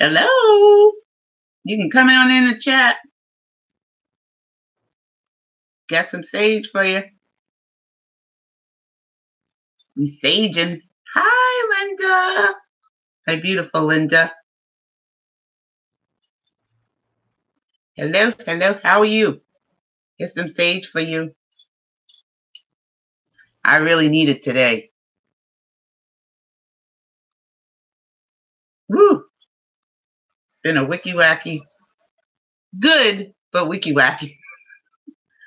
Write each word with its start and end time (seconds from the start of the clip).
Hello. 0.00 0.92
You 1.64 1.76
can 1.76 1.90
come 1.90 2.08
on 2.08 2.30
in 2.30 2.50
the 2.50 2.58
chat. 2.58 2.96
Got 5.88 6.10
some 6.10 6.24
sage 6.24 6.70
for 6.72 6.84
you. 6.84 7.02
I'm 9.96 10.04
saging. 10.06 10.80
Hi, 11.14 11.86
Linda. 11.86 12.54
Hi, 13.28 13.40
beautiful 13.40 13.84
Linda. 13.86 14.32
Hello, 17.96 18.32
hello. 18.46 18.78
How 18.82 19.00
are 19.00 19.04
you? 19.04 19.42
Here's 20.18 20.34
some 20.34 20.48
sage 20.48 20.88
for 20.90 21.00
you. 21.00 21.34
I 23.64 23.78
really 23.78 24.08
need 24.08 24.30
it 24.30 24.42
today. 24.42 24.89
Been 30.62 30.76
a 30.76 30.84
wicky 30.84 31.12
wacky, 31.12 31.62
good, 32.78 33.32
but 33.52 33.68
wicky 33.68 33.94
wacky 33.94 34.36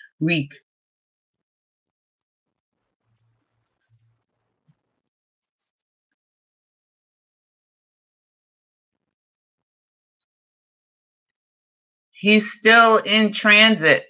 week. 0.20 0.54
He's 12.12 12.54
still 12.54 13.00
in 13.00 13.34
transit. 13.34 14.06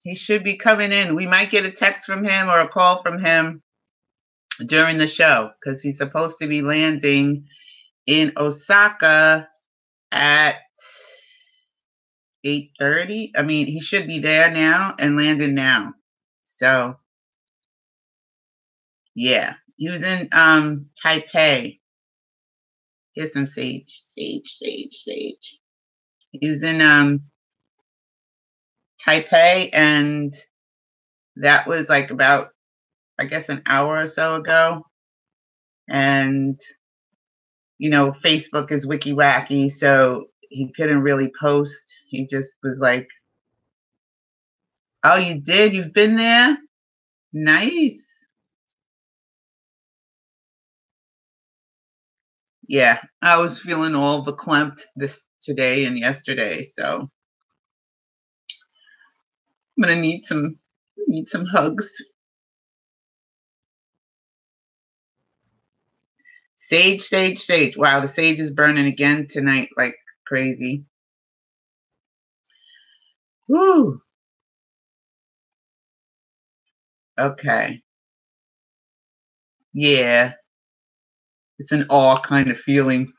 He 0.00 0.16
should 0.16 0.42
be 0.42 0.56
coming 0.56 0.90
in. 0.90 1.14
We 1.14 1.26
might 1.26 1.52
get 1.52 1.66
a 1.66 1.70
text 1.70 2.04
from 2.04 2.24
him 2.24 2.48
or 2.48 2.58
a 2.58 2.68
call 2.68 3.00
from 3.00 3.20
him 3.20 3.62
during 4.66 4.98
the 4.98 5.06
show 5.06 5.50
because 5.60 5.80
he's 5.80 5.98
supposed 5.98 6.38
to 6.40 6.48
be 6.48 6.62
landing 6.62 7.46
in 8.08 8.32
Osaka 8.36 9.48
at 10.12 10.56
8:30. 12.44 13.32
I 13.36 13.42
mean, 13.42 13.66
he 13.66 13.80
should 13.80 14.06
be 14.06 14.20
there 14.20 14.50
now 14.50 14.94
and 14.98 15.16
landing 15.16 15.54
now. 15.54 15.94
So, 16.44 16.96
yeah, 19.14 19.54
he 19.76 19.90
was 19.90 20.02
in 20.02 20.28
um 20.32 20.86
Taipei. 21.04 21.80
Here's 23.14 23.32
some 23.32 23.48
sage, 23.48 24.00
sage, 24.14 24.48
sage, 24.50 24.94
sage. 24.94 25.58
He 26.32 26.48
was 26.48 26.62
in 26.62 26.80
um 26.80 27.22
Taipei, 29.04 29.70
and 29.72 30.34
that 31.36 31.66
was 31.66 31.88
like 31.88 32.10
about, 32.10 32.50
I 33.18 33.26
guess, 33.26 33.48
an 33.48 33.62
hour 33.66 33.98
or 33.98 34.06
so 34.06 34.36
ago. 34.36 34.84
And 35.88 36.60
you 37.78 37.90
know, 37.90 38.12
Facebook 38.24 38.72
is 38.72 38.86
wiki 38.86 39.12
wacky, 39.14 39.70
so 39.70 40.26
he 40.42 40.72
couldn't 40.76 41.02
really 41.02 41.32
post. 41.40 41.82
He 42.08 42.26
just 42.26 42.48
was 42.62 42.78
like, 42.80 43.08
"Oh, 45.04 45.16
you 45.16 45.40
did? 45.40 45.74
You've 45.74 45.92
been 45.94 46.16
there? 46.16 46.58
Nice." 47.32 48.06
Yeah, 52.68 53.00
I 53.22 53.38
was 53.38 53.60
feeling 53.60 53.94
all 53.96 54.24
verklempt 54.24 54.82
this 54.96 55.20
today 55.42 55.84
and 55.86 55.98
yesterday, 55.98 56.66
so 56.66 57.00
I'm 59.78 59.82
gonna 59.82 60.00
need 60.00 60.26
some 60.26 60.58
need 61.08 61.28
some 61.28 61.46
hugs. 61.46 61.90
Sage, 66.68 67.00
sage, 67.00 67.38
sage. 67.38 67.78
Wow, 67.78 68.00
the 68.00 68.08
sage 68.08 68.38
is 68.40 68.50
burning 68.50 68.84
again 68.84 69.26
tonight 69.26 69.70
like 69.78 69.96
crazy. 70.26 70.84
Woo. 73.48 74.02
Okay. 77.18 77.80
Yeah. 79.72 80.34
It's 81.58 81.72
an 81.72 81.86
awe 81.88 82.20
kind 82.20 82.50
of 82.50 82.58
feeling. 82.58 83.10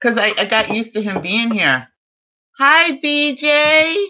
Because 0.00 0.18
I, 0.18 0.32
I 0.36 0.46
got 0.46 0.74
used 0.74 0.94
to 0.94 1.02
him 1.02 1.22
being 1.22 1.52
here. 1.52 1.86
Hi, 2.58 2.98
BJ. 2.98 4.04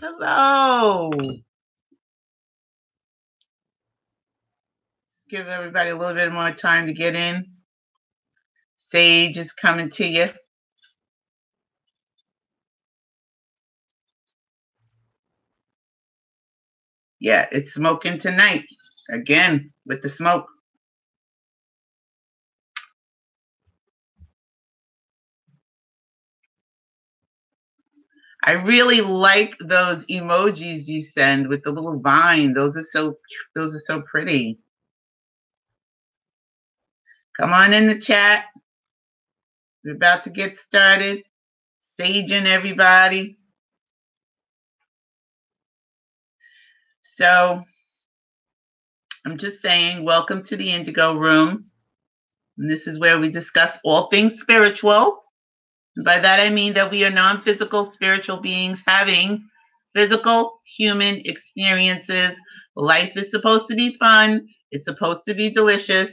Hello. 0.00 1.12
Give 5.32 5.48
everybody 5.48 5.88
a 5.88 5.96
little 5.96 6.14
bit 6.14 6.30
more 6.30 6.52
time 6.52 6.86
to 6.86 6.92
get 6.92 7.14
in. 7.14 7.46
Sage 8.76 9.38
is 9.38 9.50
coming 9.54 9.88
to 9.92 10.06
you. 10.06 10.28
Yeah, 17.18 17.46
it's 17.50 17.72
smoking 17.72 18.18
tonight. 18.18 18.66
Again, 19.10 19.72
with 19.86 20.02
the 20.02 20.10
smoke. 20.10 20.46
I 28.44 28.52
really 28.52 29.00
like 29.00 29.56
those 29.60 30.04
emojis 30.06 30.88
you 30.88 31.02
send 31.02 31.48
with 31.48 31.62
the 31.64 31.72
little 31.72 32.00
vine. 32.00 32.54
Those 32.54 32.76
are 32.76 32.82
so 32.84 33.16
those 33.54 33.74
are 33.74 33.80
so 33.86 34.02
pretty. 34.02 34.58
Come 37.40 37.52
on 37.52 37.72
in 37.74 37.88
the 37.88 37.98
chat. 37.98 38.46
We're 39.84 39.96
about 39.96 40.24
to 40.24 40.30
get 40.30 40.58
started. 40.58 41.24
Saging 42.00 42.46
everybody. 42.46 43.38
So 47.02 47.62
I'm 49.26 49.38
just 49.38 49.62
saying, 49.62 50.04
welcome 50.04 50.42
to 50.44 50.56
the 50.56 50.70
Indigo 50.72 51.14
Room. 51.14 51.66
And 52.58 52.70
this 52.70 52.86
is 52.86 53.00
where 53.00 53.18
we 53.20 53.30
discuss 53.30 53.78
all 53.84 54.08
things 54.10 54.40
spiritual. 54.40 55.22
By 56.04 56.20
that 56.20 56.40
I 56.40 56.50
mean 56.50 56.74
that 56.74 56.90
we 56.90 57.04
are 57.04 57.10
non 57.10 57.42
physical 57.42 57.92
spiritual 57.92 58.40
beings 58.40 58.82
having 58.86 59.48
physical 59.94 60.60
human 60.66 61.22
experiences. 61.26 62.38
Life 62.76 63.12
is 63.16 63.30
supposed 63.30 63.68
to 63.68 63.76
be 63.76 63.96
fun, 64.00 64.48
it's 64.72 64.86
supposed 64.86 65.24
to 65.26 65.34
be 65.34 65.50
delicious, 65.50 66.10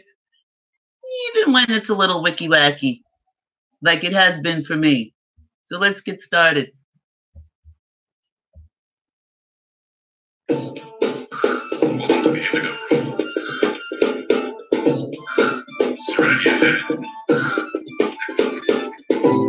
even 1.36 1.54
when 1.54 1.72
it's 1.72 1.90
a 1.90 1.96
little 1.96 2.24
wicky 2.24 2.48
wacky, 2.48 3.02
like 3.82 4.04
it 4.04 4.14
has 4.14 4.40
been 4.40 4.64
for 4.64 4.76
me. 4.76 5.14
So 5.66 5.78
let's 5.78 6.02
get 6.02 6.22
started. 6.22 6.72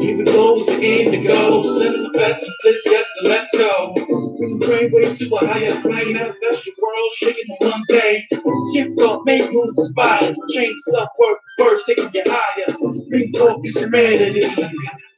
Indigo 0.01 0.61
is 0.61 0.67
the 0.67 0.83
indigo, 0.83 1.79
sending 1.79 2.05
the 2.05 2.19
best 2.19 2.43
of 2.43 2.51
this, 2.65 2.83
yes, 2.87 3.07
so 3.17 3.29
let's 3.29 3.51
go. 3.53 3.95
From 3.97 4.59
the 4.59 4.67
brainwaves 4.67 5.19
to 5.19 5.37
a 5.37 5.47
higher 5.47 5.81
plane, 5.83 6.15
manifest 6.15 6.67
your 6.67 6.75
world, 6.83 7.13
shaking 7.17 7.45
in 7.61 7.69
one 7.69 7.83
day. 7.89 8.27
Shift 8.75 9.01
off, 9.01 9.23
make 9.27 9.53
moves 9.53 9.79
inspired, 9.79 10.37
change 10.55 10.77
self 10.89 11.09
worth, 11.19 11.39
first 11.59 11.85
taking 11.87 12.11
you 12.15 12.23
higher. 12.27 12.77
Bring 13.11 13.33
is 13.65 13.77
humanity. 13.77 14.47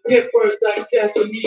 Get 0.09 0.31
first 0.35 0.59
like 0.63 0.87
sesame. 0.93 1.43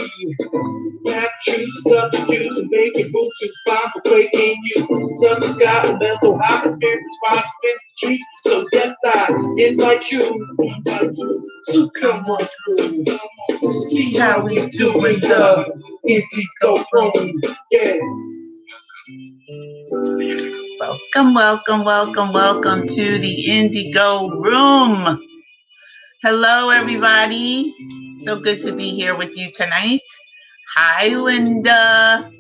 Map, 1.04 1.30
choose, 1.44 1.84
substitute, 1.88 2.54
and 2.58 2.70
make 2.70 2.98
it 2.98 3.10
move 3.14 3.32
to 3.42 3.50
find 3.66 3.92
the 4.04 4.12
way 4.12 4.30
in 4.34 4.56
you. 4.64 5.20
Touch 5.22 5.42
the 5.42 5.54
sky, 5.56 5.88
and 5.88 6.00
mental 6.00 6.40
high, 6.40 6.70
spirit 6.72 7.02
response, 7.24 7.48
street. 7.98 8.22
So 8.46 8.66
yes, 8.74 8.96
I 9.06 9.30
invite 9.58 10.12
you, 10.12 10.48
invite 10.60 11.12
you 11.14 11.52
to 11.72 11.92
come 12.00 12.26
on 12.28 12.48
through. 12.66 13.06
See 13.90 14.14
how 14.18 14.46
we 14.46 14.70
doing 14.72 15.20
the 15.22 15.66
Indigo 16.08 16.86
Room. 16.94 17.42
Yeah. 17.72 17.98
Welcome, 20.80 21.34
welcome, 21.36 21.86
welcome, 21.86 22.34
welcome 22.34 22.88
to 22.88 23.20
the 23.20 23.46
Indigo 23.60 24.30
Room. 24.30 25.22
Hello, 26.24 26.70
everybody. 26.70 27.74
So 28.20 28.40
good 28.40 28.62
to 28.64 28.72
be 28.72 28.92
here 28.92 29.16
with 29.16 29.38
you 29.38 29.52
tonight. 29.54 30.02
Hi, 30.76 31.08
Linda. 31.10 32.32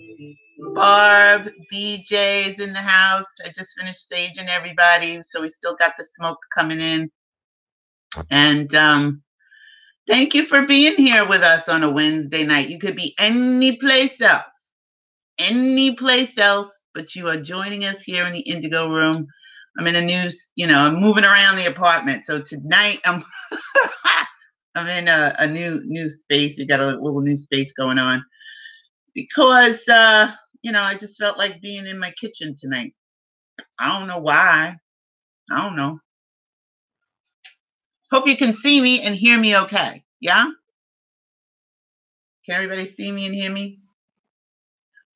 Barb, 0.73 1.49
BJ's 1.71 2.59
in 2.59 2.73
the 2.73 2.79
house. 2.79 3.25
I 3.45 3.49
just 3.49 3.77
finished 3.77 4.11
saging 4.11 4.47
everybody, 4.47 5.21
so 5.23 5.41
we 5.41 5.49
still 5.49 5.75
got 5.75 5.93
the 5.97 6.05
smoke 6.15 6.39
coming 6.55 6.79
in. 6.79 7.11
And 8.31 8.73
um, 8.73 9.23
thank 10.07 10.33
you 10.33 10.45
for 10.45 10.65
being 10.65 10.95
here 10.95 11.27
with 11.27 11.41
us 11.41 11.69
on 11.69 11.83
a 11.83 11.91
Wednesday 11.91 12.45
night. 12.45 12.69
You 12.69 12.79
could 12.79 12.95
be 12.95 13.13
any 13.19 13.77
place 13.77 14.19
else, 14.21 14.43
any 15.37 15.95
place 15.95 16.37
else, 16.37 16.71
but 16.93 17.15
you 17.15 17.27
are 17.27 17.41
joining 17.41 17.85
us 17.85 18.01
here 18.01 18.25
in 18.25 18.33
the 18.33 18.39
Indigo 18.39 18.89
Room. 18.89 19.27
I'm 19.77 19.87
in 19.87 19.95
a 19.95 20.01
new, 20.01 20.29
you 20.55 20.67
know, 20.67 20.79
I'm 20.79 21.01
moving 21.01 21.25
around 21.25 21.57
the 21.57 21.65
apartment. 21.65 22.25
So 22.25 22.41
tonight 22.41 22.99
I'm 23.05 23.23
I'm 24.75 24.87
in 24.87 25.07
a, 25.07 25.35
a 25.39 25.47
new 25.47 25.81
new 25.85 26.09
space. 26.09 26.57
We 26.57 26.65
got 26.65 26.81
a 26.81 26.97
little 26.97 27.21
new 27.21 27.37
space 27.37 27.71
going 27.71 27.97
on 27.97 28.23
because 29.13 29.87
uh, 29.87 30.31
you 30.61 30.71
know 30.71 30.81
I 30.81 30.95
just 30.95 31.17
felt 31.17 31.37
like 31.37 31.61
being 31.61 31.87
in 31.87 31.97
my 31.97 32.11
kitchen 32.11 32.55
tonight. 32.57 32.93
I 33.79 33.97
don't 33.97 34.07
know 34.07 34.19
why. 34.19 34.75
I 35.51 35.63
don't 35.63 35.75
know. 35.75 35.99
Hope 38.11 38.27
you 38.27 38.37
can 38.37 38.53
see 38.53 38.81
me 38.81 39.01
and 39.01 39.15
hear 39.15 39.37
me 39.37 39.57
okay. 39.57 40.03
Yeah? 40.21 40.45
Can 42.45 42.55
everybody 42.55 42.85
see 42.85 43.11
me 43.11 43.25
and 43.25 43.35
hear 43.35 43.51
me? 43.51 43.79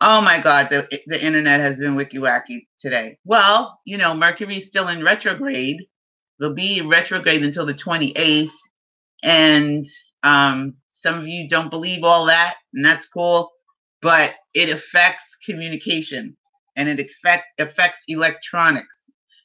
Oh 0.01 0.21
my 0.21 0.41
God, 0.41 0.69
the 0.69 0.87
the 1.07 1.23
internet 1.23 1.59
has 1.59 1.77
been 1.77 1.95
wicky 1.95 2.17
wacky 2.17 2.67
today. 2.79 3.17
Well, 3.25 3.79
you 3.85 3.97
know, 3.97 4.13
Mercury's 4.13 4.65
still 4.65 4.87
in 4.87 5.03
retrograde. 5.03 5.81
It'll 6.39 6.53
be 6.53 6.81
retrograde 6.81 7.43
until 7.43 7.65
the 7.65 7.73
28th. 7.73 8.49
And 9.23 9.85
um, 10.23 10.75
some 10.91 11.19
of 11.19 11.27
you 11.27 11.47
don't 11.47 11.69
believe 11.71 12.03
all 12.03 12.25
that, 12.27 12.55
and 12.73 12.83
that's 12.83 13.07
cool, 13.07 13.51
but 14.01 14.33
it 14.53 14.69
affects 14.69 15.23
communication 15.45 16.35
and 16.75 16.87
it 16.87 16.99
affect, 16.99 17.45
affects 17.59 17.99
electronics. 18.07 18.95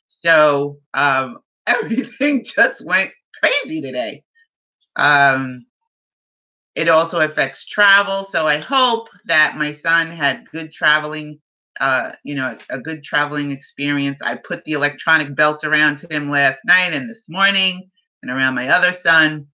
So 0.09 0.79
um, 0.95 1.39
everything 1.67 2.45
just 2.45 2.85
went 2.85 3.11
crazy 3.43 3.81
today. 3.81 4.23
Um, 4.97 5.67
it 6.75 6.89
also 6.89 7.21
affects 7.21 7.67
travel. 7.67 8.25
So 8.25 8.47
I 8.47 8.59
hope 8.59 9.09
that 9.27 9.57
my 9.57 9.73
son 9.73 10.09
had 10.09 10.51
good 10.51 10.73
traveling, 10.73 11.39
uh, 11.81 12.13
you 12.25 12.35
know, 12.35 12.59
a 12.71 12.81
good 12.81 13.05
traveling 13.05 13.51
experience. 13.53 14.21
I 14.23 14.37
put 14.37 14.65
the 14.65 14.73
electronic 14.73 15.35
belt 15.37 15.65
around 15.65 16.05
him 16.11 16.31
last 16.31 16.61
night 16.65 16.93
and 16.93 17.09
this 17.09 17.27
morning 17.29 17.91
and 18.23 18.31
around 18.31 18.55
my 18.55 18.69
other 18.69 18.93
son. 18.93 19.47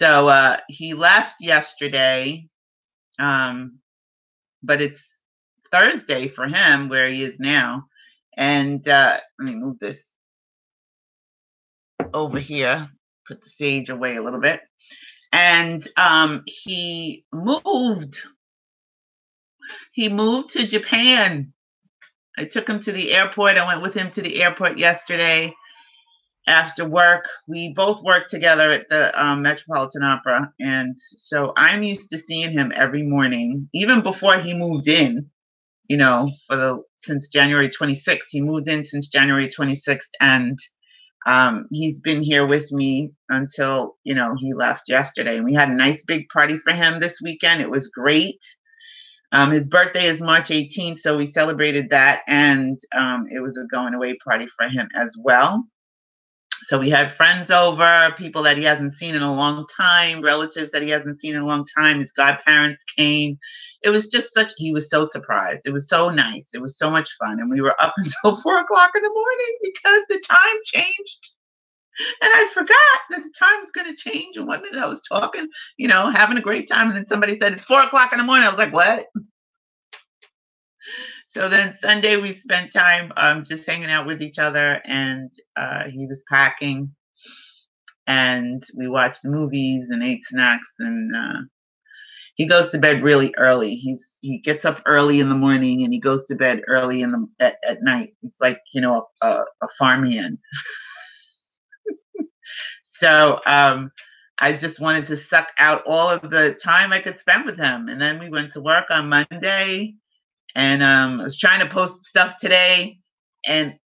So 0.00 0.28
uh, 0.28 0.56
he 0.66 0.94
left 0.94 1.34
yesterday, 1.40 2.48
um, 3.18 3.80
but 4.62 4.80
it's 4.80 5.02
Thursday 5.70 6.28
for 6.28 6.46
him 6.46 6.88
where 6.88 7.06
he 7.08 7.22
is 7.22 7.38
now. 7.38 7.84
And 8.34 8.88
uh, 8.88 9.18
let 9.38 9.44
me 9.44 9.56
move 9.56 9.78
this 9.78 10.10
over 12.14 12.38
here, 12.38 12.88
put 13.28 13.42
the 13.42 13.50
sage 13.50 13.90
away 13.90 14.16
a 14.16 14.22
little 14.22 14.40
bit. 14.40 14.62
And 15.32 15.86
um, 15.98 16.44
he 16.46 17.26
moved. 17.30 18.22
He 19.92 20.08
moved 20.08 20.48
to 20.50 20.66
Japan. 20.66 21.52
I 22.38 22.46
took 22.46 22.66
him 22.66 22.80
to 22.80 22.92
the 22.92 23.12
airport. 23.12 23.58
I 23.58 23.66
went 23.66 23.82
with 23.82 23.92
him 23.92 24.10
to 24.12 24.22
the 24.22 24.42
airport 24.42 24.78
yesterday 24.78 25.54
after 26.46 26.84
work. 26.84 27.28
We 27.46 27.72
both 27.74 28.02
worked 28.02 28.30
together 28.30 28.70
at 28.70 28.88
the 28.88 29.12
um, 29.22 29.42
Metropolitan 29.42 30.02
Opera. 30.02 30.52
And 30.60 30.96
so 30.98 31.52
I'm 31.56 31.82
used 31.82 32.10
to 32.10 32.18
seeing 32.18 32.50
him 32.50 32.72
every 32.74 33.02
morning, 33.02 33.68
even 33.74 34.02
before 34.02 34.38
he 34.38 34.54
moved 34.54 34.88
in, 34.88 35.30
you 35.88 35.96
know, 35.96 36.30
for 36.48 36.56
the 36.56 36.82
since 36.98 37.28
January 37.28 37.68
26th. 37.68 38.28
He 38.30 38.40
moved 38.40 38.68
in 38.68 38.84
since 38.84 39.08
January 39.08 39.48
26th. 39.48 40.08
And 40.20 40.58
um, 41.26 41.66
he's 41.70 42.00
been 42.00 42.22
here 42.22 42.46
with 42.46 42.72
me 42.72 43.12
until, 43.28 43.96
you 44.04 44.14
know, 44.14 44.34
he 44.38 44.54
left 44.54 44.88
yesterday. 44.88 45.36
And 45.36 45.44
we 45.44 45.54
had 45.54 45.68
a 45.68 45.74
nice 45.74 46.02
big 46.04 46.28
party 46.28 46.58
for 46.66 46.72
him 46.74 47.00
this 47.00 47.20
weekend. 47.22 47.60
It 47.60 47.70
was 47.70 47.88
great. 47.88 48.42
Um, 49.32 49.52
his 49.52 49.68
birthday 49.68 50.06
is 50.06 50.20
March 50.20 50.48
18th, 50.48 50.98
so 50.98 51.16
we 51.16 51.24
celebrated 51.24 51.90
that, 51.90 52.22
and 52.26 52.76
um, 52.92 53.26
it 53.30 53.38
was 53.38 53.56
a 53.56 53.64
going 53.72 53.94
away 53.94 54.16
party 54.26 54.48
for 54.56 54.68
him 54.68 54.88
as 54.96 55.14
well. 55.22 55.64
So 56.64 56.78
we 56.78 56.90
had 56.90 57.14
friends 57.14 57.50
over, 57.50 58.14
people 58.18 58.42
that 58.44 58.58
he 58.58 58.64
hasn't 58.64 58.94
seen 58.94 59.14
in 59.14 59.22
a 59.22 59.34
long 59.34 59.66
time, 59.76 60.22
relatives 60.22 60.72
that 60.72 60.82
he 60.82 60.90
hasn't 60.90 61.20
seen 61.20 61.34
in 61.34 61.42
a 61.42 61.46
long 61.46 61.66
time. 61.78 62.00
His 62.00 62.12
godparents 62.12 62.84
came. 62.96 63.38
It 63.82 63.90
was 63.90 64.08
just 64.08 64.34
such, 64.34 64.52
he 64.56 64.72
was 64.72 64.90
so 64.90 65.06
surprised. 65.06 65.62
It 65.66 65.72
was 65.72 65.88
so 65.88 66.10
nice. 66.10 66.50
It 66.54 66.62
was 66.62 66.78
so 66.78 66.90
much 66.90 67.10
fun. 67.18 67.40
And 67.40 67.50
we 67.50 67.60
were 67.60 67.80
up 67.82 67.94
until 67.98 68.40
four 68.42 68.58
o'clock 68.60 68.92
in 68.96 69.02
the 69.02 69.10
morning 69.12 69.58
because 69.62 70.04
the 70.08 70.20
time 70.20 70.56
changed. 70.64 71.30
And 72.22 72.30
I 72.34 72.48
forgot 72.54 73.00
that 73.10 73.22
the 73.24 73.32
time 73.38 73.60
was 73.60 73.72
going 73.72 73.88
to 73.88 73.96
change. 73.96 74.36
And 74.36 74.46
one 74.46 74.62
minute 74.62 74.82
I 74.82 74.86
was 74.88 75.02
talking, 75.02 75.48
you 75.76 75.88
know, 75.88 76.10
having 76.10 76.38
a 76.38 76.42
great 76.42 76.68
time. 76.68 76.88
And 76.88 76.96
then 76.96 77.06
somebody 77.06 77.38
said, 77.38 77.52
it's 77.52 77.64
four 77.64 77.82
o'clock 77.82 78.12
in 78.12 78.18
the 78.18 78.24
morning. 78.24 78.46
I 78.46 78.50
was 78.50 78.58
like, 78.58 78.72
what? 78.72 79.06
So 81.32 81.48
then 81.48 81.74
Sunday 81.78 82.16
we 82.16 82.32
spent 82.32 82.72
time 82.72 83.12
um, 83.16 83.44
just 83.44 83.64
hanging 83.64 83.88
out 83.88 84.04
with 84.04 84.20
each 84.20 84.40
other, 84.40 84.82
and 84.84 85.30
uh, 85.54 85.84
he 85.84 86.04
was 86.08 86.24
packing, 86.28 86.90
and 88.08 88.60
we 88.76 88.88
watched 88.88 89.24
movies 89.24 89.90
and 89.90 90.02
ate 90.02 90.24
snacks, 90.24 90.74
and 90.80 91.14
uh, 91.14 91.42
he 92.34 92.46
goes 92.46 92.70
to 92.70 92.78
bed 92.78 93.04
really 93.04 93.32
early. 93.38 93.76
He's 93.76 94.18
he 94.22 94.38
gets 94.38 94.64
up 94.64 94.82
early 94.86 95.20
in 95.20 95.28
the 95.28 95.36
morning 95.36 95.84
and 95.84 95.92
he 95.92 96.00
goes 96.00 96.24
to 96.24 96.34
bed 96.34 96.62
early 96.66 97.00
in 97.02 97.12
the 97.12 97.28
at, 97.38 97.58
at 97.64 97.80
night. 97.80 98.10
He's 98.20 98.38
like 98.40 98.58
you 98.74 98.80
know 98.80 99.06
a, 99.22 99.28
a, 99.62 99.68
farmhand. 99.78 100.40
so 102.82 103.38
um, 103.46 103.92
I 104.40 104.54
just 104.54 104.80
wanted 104.80 105.06
to 105.06 105.16
suck 105.16 105.52
out 105.60 105.84
all 105.86 106.08
of 106.08 106.28
the 106.28 106.58
time 106.60 106.92
I 106.92 106.98
could 106.98 107.20
spend 107.20 107.46
with 107.46 107.56
him, 107.56 107.88
and 107.88 108.02
then 108.02 108.18
we 108.18 108.30
went 108.30 108.54
to 108.54 108.60
work 108.60 108.86
on 108.90 109.08
Monday 109.08 109.94
and 110.54 110.82
um, 110.82 111.20
I 111.20 111.24
was 111.24 111.38
trying 111.38 111.60
to 111.60 111.72
post 111.72 112.04
stuff 112.04 112.36
today, 112.38 112.98
and 113.46 113.78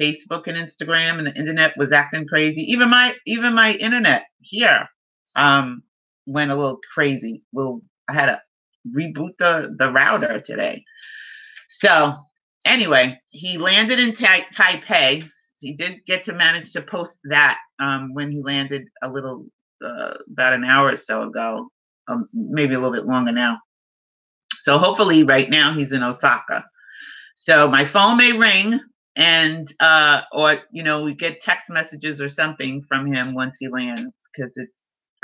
Facebook 0.00 0.46
and 0.46 0.56
Instagram 0.56 1.18
and 1.18 1.26
the 1.26 1.36
internet 1.36 1.74
was 1.76 1.92
acting 1.92 2.26
crazy. 2.26 2.62
Even 2.62 2.88
my 2.90 3.14
even 3.26 3.54
my 3.54 3.72
internet 3.74 4.24
here 4.40 4.88
um, 5.36 5.82
went 6.26 6.50
a 6.50 6.56
little 6.56 6.80
crazy. 6.92 7.42
Well, 7.52 7.82
I 8.08 8.14
had 8.14 8.26
to 8.26 8.42
reboot 8.96 9.36
the 9.38 9.74
the 9.78 9.92
router 9.92 10.40
today. 10.40 10.84
So 11.68 12.14
anyway, 12.64 13.18
he 13.28 13.58
landed 13.58 14.00
in 14.00 14.14
tai- 14.14 14.46
Taipei. 14.54 15.28
He 15.58 15.74
did 15.74 16.00
get 16.06 16.24
to 16.24 16.32
manage 16.32 16.72
to 16.72 16.82
post 16.82 17.18
that 17.24 17.58
um, 17.78 18.14
when 18.14 18.30
he 18.30 18.40
landed 18.42 18.84
a 19.02 19.10
little 19.10 19.46
uh, 19.84 20.14
about 20.32 20.54
an 20.54 20.64
hour 20.64 20.88
or 20.88 20.96
so 20.96 21.22
ago, 21.22 21.68
um, 22.08 22.28
maybe 22.32 22.74
a 22.74 22.78
little 22.80 22.94
bit 22.94 23.04
longer 23.04 23.32
now. 23.32 23.58
So 24.60 24.78
hopefully 24.78 25.24
right 25.24 25.48
now 25.50 25.74
he's 25.74 25.92
in 25.92 26.02
Osaka. 26.02 26.64
So 27.36 27.68
my 27.68 27.84
phone 27.84 28.18
may 28.18 28.32
ring 28.32 28.80
and 29.16 29.72
uh 29.80 30.22
or 30.32 30.58
you 30.72 30.82
know 30.82 31.04
we 31.04 31.14
get 31.14 31.40
text 31.40 31.68
messages 31.70 32.20
or 32.20 32.28
something 32.28 32.82
from 32.82 33.12
him 33.12 33.34
once 33.34 33.56
he 33.58 33.68
lands 33.68 34.14
because 34.32 34.52
it's 34.56 34.72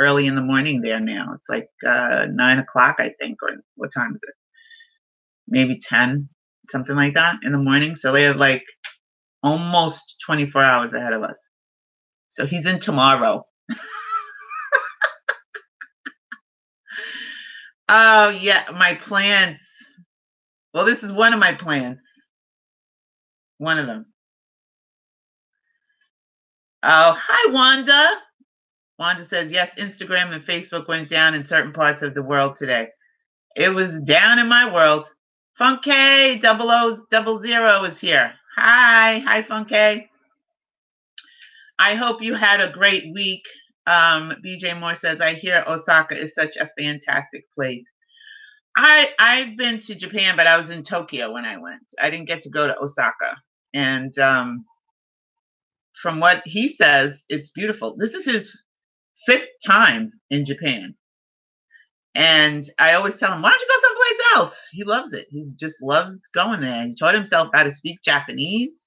early 0.01 0.27
in 0.27 0.35
the 0.35 0.43
morning 0.43 0.83
there 0.83 1.01
now. 1.01 1.33
It's 1.35 1.49
like 1.49 1.69
uh 1.87 2.27
nine 2.31 2.59
o'clock 2.59 2.97
I 2.99 3.13
think 3.21 3.39
or 3.43 3.51
what 3.77 3.93
time 3.93 4.13
is 4.13 4.21
it? 4.29 4.35
Maybe 5.49 5.79
ten, 5.79 6.29
something 6.69 6.97
like 6.97 7.15
that 7.15 7.37
in 7.45 7.53
the 7.53 7.59
morning. 7.59 7.97
So 7.97 8.13
they 8.13 8.25
have 8.25 8.37
like 8.37 8.65
almost 9.43 10.17
24 10.27 10.63
hours 10.63 10.95
ahead 10.95 11.13
of 11.15 11.23
us. 11.23 11.39
So 12.31 12.47
he's 12.47 12.67
in 12.67 12.79
tomorrow. 12.81 13.45
Oh 17.89 18.31
yeah, 18.31 18.65
my 18.75 18.95
plants. 18.95 19.63
Well, 20.75 20.85
this 20.85 21.03
is 21.03 21.13
one 21.13 21.33
of 21.33 21.41
my 21.41 21.55
plants. 21.55 22.07
One 23.59 23.79
of 23.79 23.87
them. 23.87 24.07
Oh, 26.83 27.17
hi 27.19 27.53
Wanda. 27.53 28.11
Wanda 28.99 29.25
says 29.25 29.51
yes. 29.53 29.75
Instagram 29.79 30.33
and 30.33 30.45
Facebook 30.45 30.89
went 30.89 31.09
down 31.09 31.35
in 31.35 31.45
certain 31.45 31.73
parts 31.73 32.03
of 32.03 32.15
the 32.15 32.23
world 32.23 32.57
today. 32.57 32.89
It 33.55 33.71
was 33.71 33.99
down 34.01 34.39
in 34.39 34.49
my 34.49 34.73
world. 34.73 35.07
Funky 35.57 36.39
double 36.39 36.71
O 36.71 36.99
double 37.11 37.41
zero 37.41 37.85
is 37.85 37.99
here. 37.99 38.35
Hi, 38.57 39.21
hi 39.21 39.43
Funky. 39.43 40.11
I 41.79 41.95
hope 41.95 42.23
you 42.23 42.35
had 42.35 42.61
a 42.61 42.73
great 42.73 43.13
week. 43.15 43.43
Um, 43.87 44.35
BJ 44.45 44.79
Moore 44.79 44.95
says, 44.97 45.21
I 45.21 45.35
hear 45.35 45.65
Osaka 45.67 46.21
is 46.21 46.35
such 46.35 46.57
a 46.57 46.71
fantastic 46.79 47.45
place. 47.55 47.91
I 48.77 49.11
I've 49.19 49.57
been 49.57 49.79
to 49.81 49.95
Japan, 49.95 50.37
but 50.37 50.47
I 50.47 50.57
was 50.59 50.71
in 50.71 50.83
Tokyo 50.83 51.33
when 51.33 51.45
I 51.45 51.57
went. 51.59 51.95
I 52.01 52.11
didn't 52.11 52.29
get 52.29 52.43
to 52.43 52.51
go 52.51 52.67
to 52.67 52.79
Osaka. 52.79 53.37
And 53.75 54.17
um, 54.19 54.65
from 56.01 56.21
what 56.21 56.43
he 56.47 56.69
says, 56.69 57.25
it's 57.29 57.51
beautiful. 57.51 57.97
This 57.99 58.15
is 58.15 58.25
his 58.27 58.59
fifth 59.27 59.49
time 59.67 60.13
in 60.31 60.45
Japan. 60.45 60.95
And 62.15 62.65
I 62.79 62.95
always 62.95 63.19
tell 63.19 63.33
him, 63.33 63.43
why 63.43 63.51
don't 63.51 63.61
you 63.61 63.69
go 63.69 63.89
someplace 63.89 64.21
else? 64.37 64.61
He 64.73 64.85
loves 64.85 65.13
it. 65.13 65.27
He 65.31 65.51
just 65.57 65.83
loves 65.83 66.19
going 66.35 66.61
there. 66.61 66.85
He 66.85 66.97
taught 66.97 67.15
himself 67.15 67.51
how 67.55 67.65
to 67.65 67.73
speak 67.75 68.01
Japanese. 68.03 68.86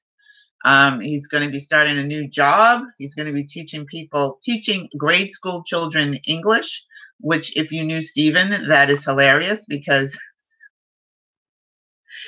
Um, 0.65 0.99
he's 0.99 1.27
going 1.27 1.43
to 1.45 1.51
be 1.51 1.59
starting 1.59 1.97
a 1.97 2.03
new 2.03 2.27
job. 2.27 2.83
He's 2.97 3.15
going 3.15 3.27
to 3.27 3.33
be 3.33 3.45
teaching 3.45 3.85
people, 3.85 4.39
teaching 4.43 4.89
grade 4.97 5.31
school 5.31 5.63
children 5.63 6.19
English, 6.27 6.83
which, 7.21 7.55
if 7.57 7.71
you 7.71 7.83
knew 7.83 8.01
Stephen, 8.01 8.67
that 8.67 8.89
is 8.89 9.03
hilarious 9.03 9.65
because 9.67 10.17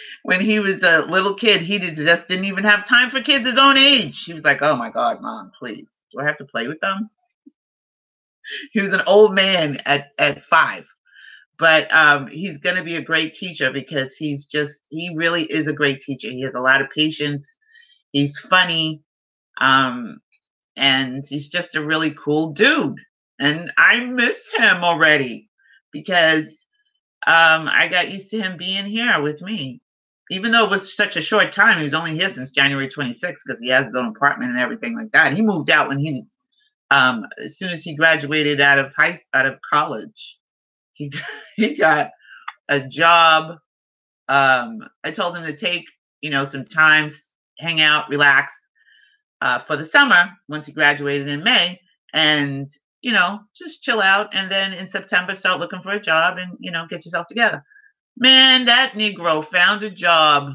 when 0.24 0.42
he 0.42 0.60
was 0.60 0.84
a 0.84 1.02
little 1.02 1.36
kid, 1.36 1.62
he 1.62 1.80
just 1.80 2.28
didn't 2.28 2.46
even 2.46 2.64
have 2.64 2.86
time 2.86 3.10
for 3.10 3.22
kids 3.22 3.48
his 3.48 3.58
own 3.58 3.78
age. 3.78 4.24
He 4.24 4.34
was 4.34 4.44
like, 4.46 4.62
oh 4.62 4.76
my 4.76 4.90
God, 4.92 5.22
mom, 5.22 5.52
please. 5.60 5.92
Do 6.14 6.22
I 6.22 6.26
have 6.26 6.38
to 6.38 6.46
play 6.46 6.68
with 6.68 6.80
them? 6.82 7.10
He 8.74 8.82
was 8.82 8.94
an 8.94 9.02
old 9.08 9.34
man 9.36 9.78
at, 9.86 10.12
at 10.18 10.44
five 10.44 10.86
but 11.62 11.94
um, 11.94 12.28
he's 12.28 12.58
going 12.58 12.76
to 12.76 12.84
be 12.84 12.96
a 12.96 13.04
great 13.04 13.36
teacher 13.36 13.72
because 13.72 14.16
he's 14.16 14.46
just 14.46 14.88
he 14.90 15.14
really 15.16 15.44
is 15.44 15.68
a 15.68 15.74
great 15.74 16.02
teacher 16.02 16.30
he 16.30 16.42
has 16.42 16.56
a 16.56 16.60
lot 16.60 16.82
of 16.82 16.90
patience 16.90 17.48
he's 18.12 18.40
funny 18.40 19.04
um, 19.60 20.20
and 20.78 21.24
he's 21.28 21.50
just 21.50 21.76
a 21.76 21.86
really 21.86 22.12
cool 22.14 22.54
dude. 22.54 22.98
And 23.40 23.72
i 23.78 24.00
miss 24.02 24.52
him 24.56 24.84
already 24.84 25.50
because 25.92 26.48
um, 27.28 27.68
i 27.70 27.88
got 27.92 28.12
used 28.12 28.32
to 28.32 28.42
him 28.42 28.58
being 28.58 28.86
here 28.86 29.22
with 29.22 29.42
me. 29.42 29.82
Even 30.32 30.52
though 30.52 30.66
it 30.66 30.72
was 30.72 30.96
such 30.96 31.18
a 31.18 31.22
short 31.22 31.52
time 31.52 31.78
he 31.80 31.86
was 31.86 31.94
only 31.94 32.14
here 32.18 32.32
since 32.32 32.52
january 32.52 32.90
26th 32.90 33.40
because 33.46 33.60
he 33.62 33.70
has 33.70 33.88
his 33.88 33.96
own 33.96 34.08
apartment 34.08 34.52
and 34.52 34.60
everything 34.60 34.98
like 34.98 35.12
that. 35.14 35.34
He 35.34 35.42
moved 35.44 35.70
out 35.72 35.90
when 35.90 36.00
he 36.00 36.14
was 36.14 36.28
um, 36.92 37.26
as 37.38 37.58
soon 37.58 37.70
as 37.70 37.84
he 37.84 37.96
graduated 37.96 38.62
out 38.62 38.80
of 38.80 38.94
high 38.96 39.20
out 39.34 39.46
of 39.46 39.60
college. 39.62 40.38
He 40.94 41.14
he 41.58 41.76
got 41.76 42.12
a 42.70 42.88
job. 42.88 43.58
Um, 44.30 44.80
I 45.04 45.12
told 45.12 45.38
him 45.38 45.46
to 45.46 45.56
take 45.56 45.86
you 46.22 46.32
know 46.32 46.46
some 46.46 46.66
time, 46.66 47.12
hang 47.62 47.82
out, 47.82 48.10
relax 48.10 48.54
uh, 49.42 49.60
for 49.60 49.78
the 49.78 49.86
summer 49.86 50.30
once 50.50 50.66
he 50.66 50.74
graduated 50.74 51.28
in 51.28 51.44
May, 51.44 51.80
and 52.14 52.70
you 53.02 53.12
know 53.12 53.40
just 53.56 53.82
chill 53.82 54.02
out, 54.02 54.34
and 54.34 54.52
then 54.52 54.74
in 54.74 54.90
September 54.90 55.36
start 55.36 55.60
looking 55.60 55.82
for 55.82 55.92
a 55.92 56.00
job 56.00 56.38
and 56.38 56.58
you 56.60 56.72
know 56.72 56.86
get 56.90 57.06
yourself 57.06 57.28
together. 57.28 57.64
Man, 58.18 58.66
that 58.66 58.94
Negro 58.94 59.46
found 59.46 59.84
a 59.84 59.90
job 59.90 60.54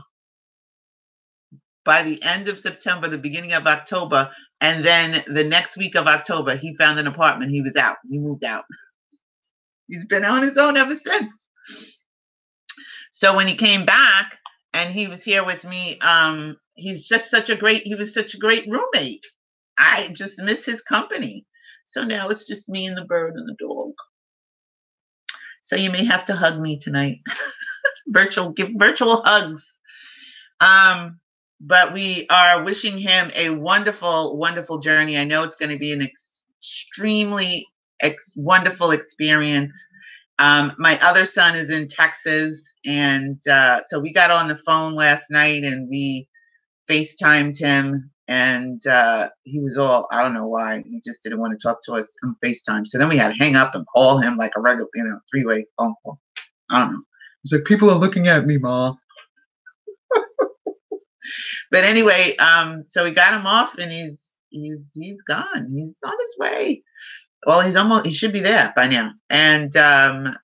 by 1.85 2.03
the 2.03 2.23
end 2.23 2.49
of 2.49 2.59
September, 2.59 3.09
the 3.09 3.19
beginning 3.19 3.53
of 3.53 3.67
October, 3.67 4.31
and 4.61 4.85
then 4.85 5.25
the 5.27 5.45
next 5.45 5.77
week 5.77 5.95
of 5.95 6.07
October, 6.07 6.57
he 6.57 6.77
found 6.77 6.99
an 6.99 7.07
apartment. 7.07 7.53
He 7.53 7.63
was 7.63 7.77
out. 7.77 7.97
He 8.11 8.19
moved 8.19 8.45
out. 8.45 8.65
He's 9.89 10.05
been 10.05 10.25
on 10.25 10.43
his 10.43 10.59
own 10.59 10.77
ever 10.77 10.97
since. 10.97 11.33
So 13.13 13.35
when 13.35 13.47
he 13.47 13.55
came 13.55 13.87
back 13.87 14.37
and 14.73 14.93
he 14.93 15.07
was 15.07 15.25
here 15.25 15.45
with 15.45 15.65
me, 15.65 15.99
um, 16.01 16.57
he's 16.77 17.07
just 17.07 17.31
such 17.31 17.51
a 17.51 17.57
great, 17.57 17.83
he 17.83 17.95
was 17.95 18.15
such 18.15 18.35
a 18.35 18.39
great 18.39 18.67
roommate. 18.69 19.25
I 19.79 20.09
just 20.13 20.39
miss 20.39 20.65
his 20.65 20.83
company. 20.83 21.47
So 21.85 22.03
now 22.03 22.29
it's 22.29 22.45
just 22.45 22.69
me 22.69 22.87
and 22.87 22.97
the 22.97 23.05
bird 23.05 23.35
and 23.35 23.49
the 23.49 23.57
dog. 23.59 23.93
So 25.63 25.77
you 25.77 25.91
may 25.91 26.05
have 26.05 26.25
to 26.27 26.35
hug 26.35 26.61
me 26.61 26.79
tonight. 26.79 27.19
virtual, 28.09 28.53
give 28.53 28.71
virtual 28.77 29.23
hugs. 29.23 29.67
Um, 30.61 31.21
but 31.61 31.93
we 31.93 32.27
are 32.31 32.65
wishing 32.65 32.99
him 32.99 33.31
a 33.35 33.51
wonderful, 33.51 34.37
wonderful 34.37 34.79
journey. 34.79 35.19
I 35.19 35.25
know 35.25 35.43
it's 35.43 35.57
going 35.57 35.73
to 35.73 35.79
be 35.79 35.93
an 35.93 36.03
extremely 36.03 37.67
ex- 38.01 38.33
wonderful 38.37 38.91
experience. 38.91 39.75
Um, 40.39 40.73
my 40.79 40.99
other 41.01 41.25
son 41.25 41.57
is 41.57 41.71
in 41.71 41.89
Texas, 41.89 42.63
and 42.85 43.41
uh, 43.49 43.83
so 43.89 43.99
we 43.99 44.13
got 44.13 44.31
on 44.31 44.49
the 44.49 44.59
phone 44.59 44.95
last 44.95 45.31
night 45.31 45.65
and 45.65 45.89
we 45.89 46.29
FaceTimed 46.89 47.59
him, 47.59 48.11
and 48.29 48.85
uh, 48.87 49.29
he 49.45 49.61
was 49.61 49.77
all 49.77 50.09
I 50.11 50.23
don't 50.23 50.35
know 50.35 50.47
why 50.47 50.83
he 50.87 51.01
just 51.05 51.23
didn't 51.23 51.41
want 51.41 51.59
to 51.59 51.63
talk 51.63 51.79
to 51.85 51.93
us 51.93 52.09
on 52.25 52.37
FaceTime. 52.45 52.87
So 52.87 52.99
then 52.99 53.09
we 53.09 53.17
had 53.17 53.29
to 53.29 53.39
hang 53.39 53.57
up 53.57 53.75
and 53.75 53.87
call 53.87 54.21
him 54.21 54.37
like 54.37 54.53
a 54.57 54.61
regular, 54.61 54.89
you 54.95 55.05
know, 55.05 55.19
three 55.31 55.45
way 55.45 55.67
phone 55.79 55.95
call. 56.03 56.19
I 56.71 56.81
don't 56.81 56.93
know. 56.93 57.03
He's 57.43 57.53
like, 57.53 57.65
people 57.65 57.91
are 57.91 57.99
looking 57.99 58.29
at 58.29 58.47
me, 58.47 58.59
mom. 58.59 58.99
but 61.71 61.85
anyway, 61.85 62.37
um, 62.37 62.85
so 62.89 63.05
we 63.05 63.13
got 63.13 63.35
him 63.35 63.47
off, 63.47 63.77
and 63.79 63.93
he's 63.93 64.23
he's 64.51 64.91
he's 64.95 65.23
gone. 65.23 65.71
He's 65.73 65.97
on 66.05 66.15
his 66.21 66.37
way. 66.39 66.83
Well, 67.47 67.61
he's 67.61 67.77
almost 67.77 68.07
he 68.07 68.13
should 68.13 68.33
be 68.33 68.41
there 68.41 68.73
by 68.75 68.89
now. 68.89 69.13
And 69.31 69.77
um, 69.77 70.37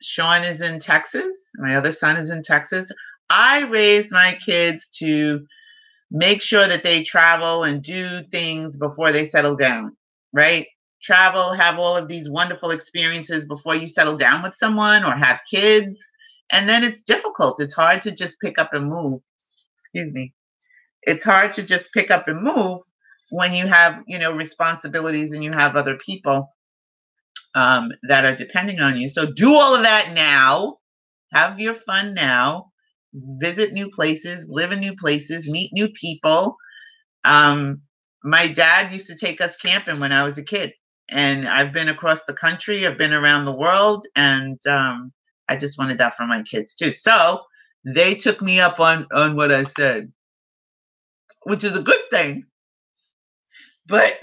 Sean 0.00 0.42
is 0.44 0.60
in 0.60 0.80
Texas. 0.80 1.36
My 1.56 1.76
other 1.76 1.92
son 1.92 2.16
is 2.16 2.30
in 2.30 2.42
Texas. 2.42 2.90
I 3.28 3.60
raised 3.60 4.10
my 4.10 4.38
kids 4.44 4.88
to 4.98 5.46
make 6.10 6.42
sure 6.42 6.66
that 6.66 6.82
they 6.82 7.02
travel 7.02 7.64
and 7.64 7.82
do 7.82 8.22
things 8.24 8.76
before 8.76 9.12
they 9.12 9.26
settle 9.26 9.56
down, 9.56 9.96
right? 10.32 10.66
Travel, 11.02 11.52
have 11.52 11.78
all 11.78 11.96
of 11.96 12.08
these 12.08 12.28
wonderful 12.28 12.70
experiences 12.70 13.46
before 13.46 13.74
you 13.74 13.88
settle 13.88 14.16
down 14.16 14.42
with 14.42 14.54
someone 14.54 15.04
or 15.04 15.12
have 15.12 15.40
kids. 15.50 16.00
And 16.52 16.68
then 16.68 16.84
it's 16.84 17.02
difficult. 17.02 17.60
It's 17.60 17.74
hard 17.74 18.02
to 18.02 18.10
just 18.10 18.40
pick 18.40 18.58
up 18.58 18.74
and 18.74 18.88
move. 18.90 19.20
Excuse 19.78 20.12
me. 20.12 20.34
It's 21.02 21.24
hard 21.24 21.52
to 21.54 21.62
just 21.62 21.92
pick 21.92 22.10
up 22.10 22.28
and 22.28 22.42
move 22.42 22.82
when 23.30 23.54
you 23.54 23.66
have 23.66 24.02
you 24.06 24.18
know 24.18 24.34
responsibilities 24.34 25.32
and 25.32 25.42
you 25.42 25.52
have 25.52 25.76
other 25.76 25.96
people 25.96 26.52
um, 27.54 27.90
that 28.08 28.24
are 28.24 28.36
depending 28.36 28.80
on 28.80 28.96
you 28.96 29.08
so 29.08 29.32
do 29.32 29.54
all 29.54 29.74
of 29.74 29.82
that 29.82 30.12
now 30.14 30.78
have 31.32 31.58
your 31.58 31.74
fun 31.74 32.14
now 32.14 32.69
visit 33.12 33.72
new 33.72 33.90
places 33.90 34.46
live 34.48 34.72
in 34.72 34.80
new 34.80 34.94
places 34.96 35.48
meet 35.48 35.72
new 35.72 35.88
people. 35.88 36.56
Um, 37.24 37.82
my 38.22 38.48
dad 38.48 38.92
used 38.92 39.06
to 39.06 39.16
take 39.16 39.40
us 39.40 39.56
camping 39.56 39.98
when 39.98 40.12
i 40.12 40.22
was 40.22 40.36
a 40.36 40.42
kid 40.42 40.72
and 41.08 41.48
i've 41.48 41.72
been 41.72 41.88
across 41.88 42.22
the 42.24 42.34
country 42.34 42.86
i've 42.86 42.98
been 42.98 43.14
around 43.14 43.46
the 43.46 43.56
world 43.56 44.06
and 44.14 44.58
um, 44.66 45.10
i 45.48 45.56
just 45.56 45.78
wanted 45.78 45.98
that 45.98 46.16
for 46.16 46.26
my 46.26 46.42
kids 46.42 46.74
too. 46.74 46.92
So 46.92 47.40
they 47.84 48.14
took 48.14 48.42
me 48.42 48.60
up 48.60 48.78
on 48.80 49.06
on 49.12 49.36
what 49.36 49.50
i 49.50 49.64
said 49.64 50.12
which 51.44 51.64
is 51.64 51.76
a 51.76 51.82
good 51.82 52.00
thing. 52.10 52.44
But 53.86 54.18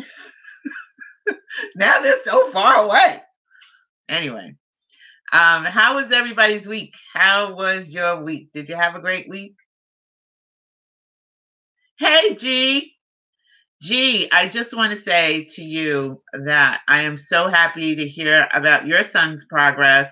now 1.76 2.00
they're 2.00 2.24
so 2.24 2.52
far 2.52 2.84
away. 2.86 3.22
Anyway, 4.10 4.56
um, 5.34 5.66
how 5.66 5.96
was 5.96 6.12
everybody's 6.12 6.68
week? 6.68 6.96
How 7.14 7.56
was 7.56 7.90
your 7.90 8.24
week? 8.24 8.52
Did 8.54 8.70
you 8.70 8.76
have 8.76 8.96
a 8.96 9.02
great 9.02 9.30
week? 9.30 9.56
Hey, 12.00 12.36
G. 12.36 12.92
G, 13.84 14.30
I 14.34 14.50
just 14.50 14.76
want 14.76 14.94
to 14.94 15.00
say 15.00 15.46
to 15.52 15.64
you 15.64 16.24
that 16.34 16.82
I 16.90 17.04
am 17.04 17.18
so 17.18 17.50
happy 17.50 17.96
to 17.98 18.10
hear 18.10 18.50
about 18.54 18.88
your 18.88 19.04
son's 19.04 19.46
progress 19.46 20.12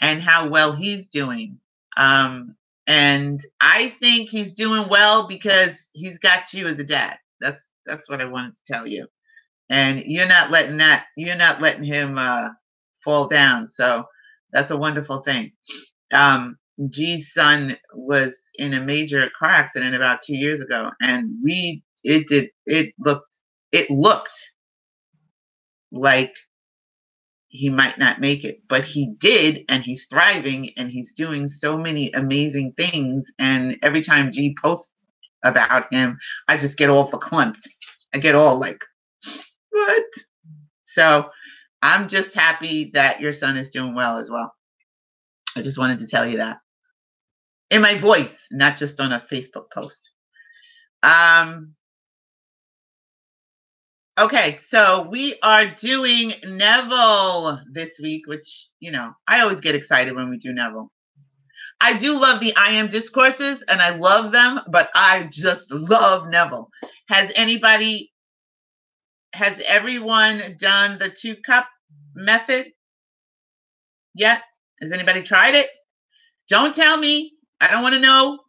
and 0.00 0.22
how 0.22 0.48
well 0.48 0.74
he's 0.74 1.08
doing. 1.10 1.60
Um, 1.98 2.56
and 2.88 3.40
I 3.60 3.90
think 4.00 4.30
he's 4.30 4.54
doing 4.54 4.88
well 4.90 5.28
because 5.28 5.90
he's 5.94 6.18
got 6.20 6.54
you 6.54 6.68
as 6.68 6.80
a 6.80 6.84
dad. 6.84 7.18
That's 7.42 7.70
that's 7.86 8.08
what 8.08 8.22
I 8.22 8.26
wanted 8.26 8.56
to 8.56 8.72
tell 8.72 8.88
you. 8.88 9.08
And 9.70 10.04
you're 10.06 10.28
not 10.28 10.50
letting 10.50 10.78
that 10.78 11.06
you're 11.16 11.36
not 11.36 11.62
letting 11.62 11.84
him 11.84 12.18
uh, 12.18 12.50
fall 13.04 13.28
down. 13.28 13.68
So 13.68 14.04
that's 14.52 14.70
a 14.70 14.76
wonderful 14.76 15.22
thing. 15.22 15.52
Um, 16.12 16.58
G's 16.90 17.32
son 17.32 17.76
was 17.94 18.36
in 18.58 18.74
a 18.74 18.80
major 18.80 19.30
car 19.38 19.50
accident 19.50 19.94
about 19.94 20.22
two 20.22 20.36
years 20.36 20.60
ago, 20.60 20.90
and 21.00 21.30
we 21.42 21.82
it 22.04 22.28
did 22.28 22.50
it 22.66 22.94
looked 22.98 23.40
it 23.72 23.90
looked 23.90 24.50
like 25.92 26.34
he 27.48 27.68
might 27.68 27.98
not 27.98 28.20
make 28.20 28.44
it, 28.44 28.62
but 28.66 28.82
he 28.82 29.14
did, 29.18 29.64
and 29.68 29.84
he's 29.84 30.06
thriving, 30.06 30.70
and 30.78 30.90
he's 30.90 31.12
doing 31.12 31.48
so 31.48 31.76
many 31.76 32.10
amazing 32.12 32.72
things. 32.78 33.30
And 33.38 33.76
every 33.82 34.00
time 34.00 34.32
G 34.32 34.56
posts 34.62 35.04
about 35.44 35.92
him, 35.92 36.18
I 36.48 36.56
just 36.56 36.78
get 36.78 36.88
all 36.88 37.10
verklempt. 37.10 37.60
I 38.14 38.18
get 38.18 38.34
all 38.34 38.58
like, 38.58 38.82
what? 39.70 40.04
So 40.84 41.28
I'm 41.82 42.08
just 42.08 42.34
happy 42.34 42.92
that 42.94 43.20
your 43.20 43.32
son 43.32 43.56
is 43.56 43.70
doing 43.70 43.94
well 43.94 44.18
as 44.18 44.30
well. 44.30 44.54
I 45.56 45.62
just 45.62 45.78
wanted 45.78 46.00
to 46.00 46.06
tell 46.06 46.26
you 46.26 46.38
that 46.38 46.58
in 47.70 47.82
my 47.82 47.98
voice, 47.98 48.36
not 48.50 48.76
just 48.76 49.00
on 49.00 49.12
a 49.12 49.24
Facebook 49.30 49.66
post. 49.74 50.12
Um, 51.02 51.74
Okay, 54.18 54.58
so 54.68 55.08
we 55.10 55.36
are 55.42 55.74
doing 55.74 56.34
Neville 56.44 57.60
this 57.72 57.92
week, 58.00 58.26
which, 58.26 58.68
you 58.78 58.92
know, 58.92 59.12
I 59.26 59.40
always 59.40 59.62
get 59.62 59.74
excited 59.74 60.14
when 60.14 60.28
we 60.28 60.36
do 60.36 60.52
Neville. 60.52 60.92
I 61.80 61.94
do 61.96 62.12
love 62.12 62.40
the 62.40 62.54
I 62.54 62.72
am 62.72 62.88
discourses 62.88 63.64
and 63.68 63.80
I 63.80 63.96
love 63.96 64.30
them, 64.30 64.60
but 64.70 64.90
I 64.94 65.28
just 65.32 65.72
love 65.72 66.28
Neville. 66.28 66.68
Has 67.08 67.32
anybody, 67.36 68.11
has 69.34 69.60
everyone 69.66 70.56
done 70.58 70.98
the 70.98 71.10
two 71.10 71.36
cup 71.36 71.68
method 72.14 72.66
yet? 74.14 74.42
Has 74.80 74.92
anybody 74.92 75.22
tried 75.22 75.54
it? 75.54 75.68
Don't 76.48 76.74
tell 76.74 76.96
me. 76.96 77.32
I 77.60 77.70
don't 77.70 77.82
want 77.82 77.94
to 77.94 78.00
know 78.00 78.40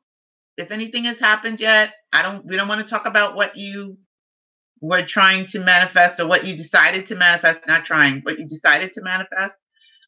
if 0.58 0.72
anything 0.72 1.06
has 1.06 1.20
happened 1.20 1.60
yet. 1.60 1.94
I 2.12 2.22
don't, 2.24 2.46
we 2.46 2.56
don't 2.56 2.68
want 2.68 2.82
to 2.82 2.88
talk 2.88 3.06
about 3.06 3.36
what 3.36 3.56
you 3.58 3.98
were 4.82 5.06
trying 5.06 5.46
to 5.48 5.60
manifest 5.60 6.20
or 6.20 6.28
what 6.28 6.46
you 6.46 6.58
decided 6.58 7.08
to 7.08 7.16
manifest, 7.16 7.62
not 7.68 7.86
trying, 7.86 8.22
what 8.22 8.40
you 8.40 8.48
decided 8.48 8.94
to 8.94 9.02
manifest. 9.02 9.56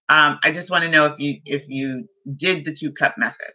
Um, 0.10 0.40
I 0.44 0.52
just 0.52 0.70
want 0.70 0.84
to 0.84 0.92
know 0.92 1.06
if 1.06 1.20
you 1.20 1.42
if 1.46 1.68
you 1.70 2.08
did 2.36 2.66
the 2.66 2.74
two 2.74 2.92
cup 2.92 3.18
method. 3.18 3.54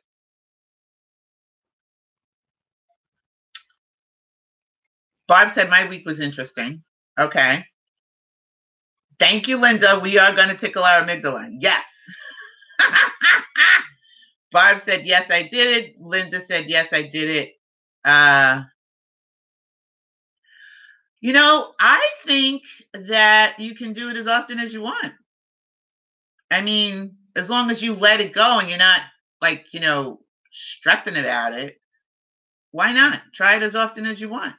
Barb 5.29 5.50
said 5.50 5.71
my 5.71 5.89
week 5.89 6.05
was 6.07 6.21
interesting. 6.21 6.83
Okay. 7.21 7.65
Thank 9.19 9.49
you, 9.49 9.59
Linda. 9.59 10.00
We 10.03 10.19
are 10.19 10.35
going 10.35 10.49
to 10.49 10.57
tickle 10.57 10.85
our 10.85 11.03
amygdala. 11.03 11.50
Yes. 11.59 11.85
Barb 14.53 14.83
said, 14.83 15.07
yes, 15.07 15.31
I 15.31 15.43
did 15.45 15.79
it. 15.85 15.95
Linda 16.00 16.45
said, 16.45 16.67
yes, 16.69 16.89
I 16.93 17.03
did 17.09 17.31
it. 17.31 17.53
Uh, 18.05 18.62
you 21.21 21.33
know, 21.33 21.73
I 21.79 22.05
think 22.27 22.62
that 22.95 23.61
you 23.61 23.75
can 23.75 23.93
do 23.93 24.09
it 24.11 24.17
as 24.17 24.27
often 24.27 24.59
as 24.59 24.73
you 24.73 24.83
want. 24.83 25.15
I 26.50 26.61
mean, 26.62 27.17
as 27.37 27.50
long 27.50 27.71
as 27.71 27.83
you 27.83 27.95
let 27.95 28.21
it 28.21 28.35
go 28.35 28.59
and 28.59 28.69
you're 28.69 28.79
not 28.79 29.00
like, 29.43 29.67
you 29.73 29.81
know, 29.81 30.21
stressing 30.53 31.17
about 31.17 31.55
it, 31.57 31.77
why 32.73 32.93
not? 32.93 33.23
Try 33.35 33.57
it 33.57 33.62
as 33.62 33.77
often 33.77 34.07
as 34.07 34.21
you 34.21 34.29
want. 34.29 34.55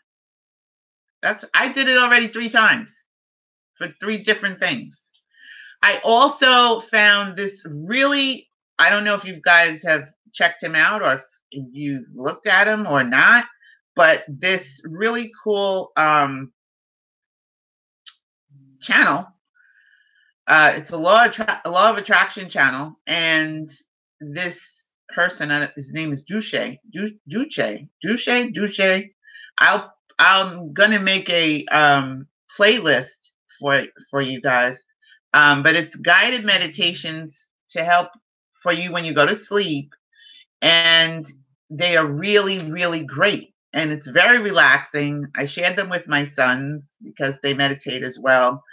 That's 1.21 1.45
I 1.53 1.71
did 1.71 1.87
it 1.89 1.97
already 1.97 2.27
3 2.27 2.49
times 2.49 2.93
for 3.77 3.93
three 4.01 4.19
different 4.19 4.59
things. 4.59 5.11
I 5.83 5.99
also 6.03 6.81
found 6.81 7.37
this 7.37 7.63
really 7.65 8.49
I 8.79 8.89
don't 8.89 9.05
know 9.05 9.15
if 9.15 9.25
you 9.25 9.41
guys 9.43 9.83
have 9.83 10.03
checked 10.33 10.63
him 10.63 10.75
out 10.75 11.03
or 11.03 11.13
if 11.15 11.21
you've 11.51 12.05
looked 12.13 12.47
at 12.47 12.67
him 12.67 12.87
or 12.87 13.03
not, 13.03 13.45
but 13.95 14.23
this 14.27 14.81
really 14.85 15.31
cool 15.43 15.91
um 15.97 16.51
channel 18.81 19.27
uh, 20.47 20.73
it's 20.75 20.91
a 20.91 20.97
law, 20.97 21.27
a 21.65 21.71
law 21.71 21.91
of 21.91 21.97
attraction 21.97 22.49
channel, 22.49 22.99
and 23.07 23.69
this 24.21 24.59
person, 25.09 25.51
uh, 25.51 25.69
his 25.75 25.91
name 25.93 26.13
is 26.13 26.23
Duche, 26.23 26.79
du- 26.91 27.17
Duche, 27.29 27.87
Duche, 28.05 28.53
Duche. 28.53 29.09
I'll, 29.59 29.93
I'm 30.21 30.73
gonna 30.73 31.01
make 31.01 31.29
a 31.31 31.65
um, 31.67 32.27
playlist 32.57 33.31
for 33.59 33.83
for 34.11 34.21
you 34.21 34.41
guys, 34.41 34.85
um, 35.33 35.63
but 35.63 35.75
it's 35.77 35.95
guided 35.97 36.45
meditations 36.45 37.47
to 37.71 37.83
help 37.85 38.09
for 38.63 38.73
you 38.73 38.93
when 38.93 39.05
you 39.05 39.13
go 39.15 39.27
to 39.27 39.35
sleep, 39.35 39.93
and 40.61 41.25
they 41.71 41.97
are 41.97 42.07
really, 42.07 42.59
really 42.71 43.05
great. 43.05 43.53
And 43.73 43.91
it's 43.91 44.07
very 44.07 44.39
relaxing. 44.41 45.25
I 45.37 45.45
shared 45.45 45.77
them 45.77 45.89
with 45.89 46.07
my 46.07 46.27
sons 46.27 46.95
because 47.03 47.39
they 47.43 47.53
meditate 47.55 48.03
as 48.03 48.19
well 48.19 48.63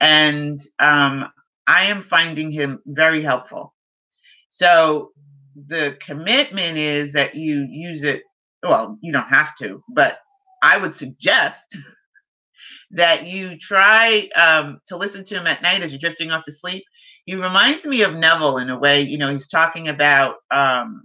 and 0.00 0.60
um, 0.78 1.26
I 1.68 1.86
am 1.86 2.02
finding 2.02 2.52
him 2.52 2.80
very 2.86 3.22
helpful. 3.22 3.74
So 4.48 5.12
the 5.56 5.96
commitment 6.00 6.78
is 6.78 7.12
that 7.14 7.36
you 7.36 7.66
use 7.70 8.04
it. 8.04 8.22
Well, 8.62 8.98
you 9.02 9.12
don't 9.12 9.30
have 9.30 9.56
to, 9.58 9.82
but 9.94 10.18
I 10.62 10.78
would 10.78 10.94
suggest 10.94 11.76
that 12.92 13.26
you 13.26 13.58
try 13.58 14.28
um, 14.34 14.80
to 14.86 14.96
listen 14.96 15.24
to 15.24 15.36
him 15.36 15.46
at 15.46 15.62
night 15.62 15.82
as 15.82 15.92
you're 15.92 15.98
drifting 15.98 16.30
off 16.30 16.44
to 16.44 16.52
sleep. 16.52 16.84
He 17.26 17.34
reminds 17.34 17.84
me 17.84 18.02
of 18.02 18.14
Neville 18.14 18.58
in 18.58 18.70
a 18.70 18.78
way. 18.78 19.02
You 19.02 19.18
know, 19.18 19.30
he's 19.30 19.48
talking 19.48 19.88
about 19.88 20.36
um, 20.50 21.04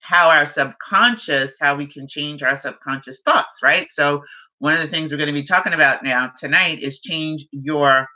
how 0.00 0.28
our 0.28 0.46
subconscious, 0.46 1.56
how 1.60 1.76
we 1.76 1.86
can 1.86 2.06
change 2.06 2.42
our 2.42 2.56
subconscious 2.56 3.22
thoughts, 3.24 3.60
right? 3.62 3.86
So 3.90 4.22
one 4.58 4.74
of 4.74 4.80
the 4.80 4.88
things 4.88 5.10
we're 5.10 5.18
going 5.18 5.28
to 5.28 5.32
be 5.32 5.42
talking 5.42 5.72
about 5.72 6.02
now 6.04 6.32
tonight 6.38 6.80
is 6.80 7.00
change 7.00 7.46
your 7.50 8.06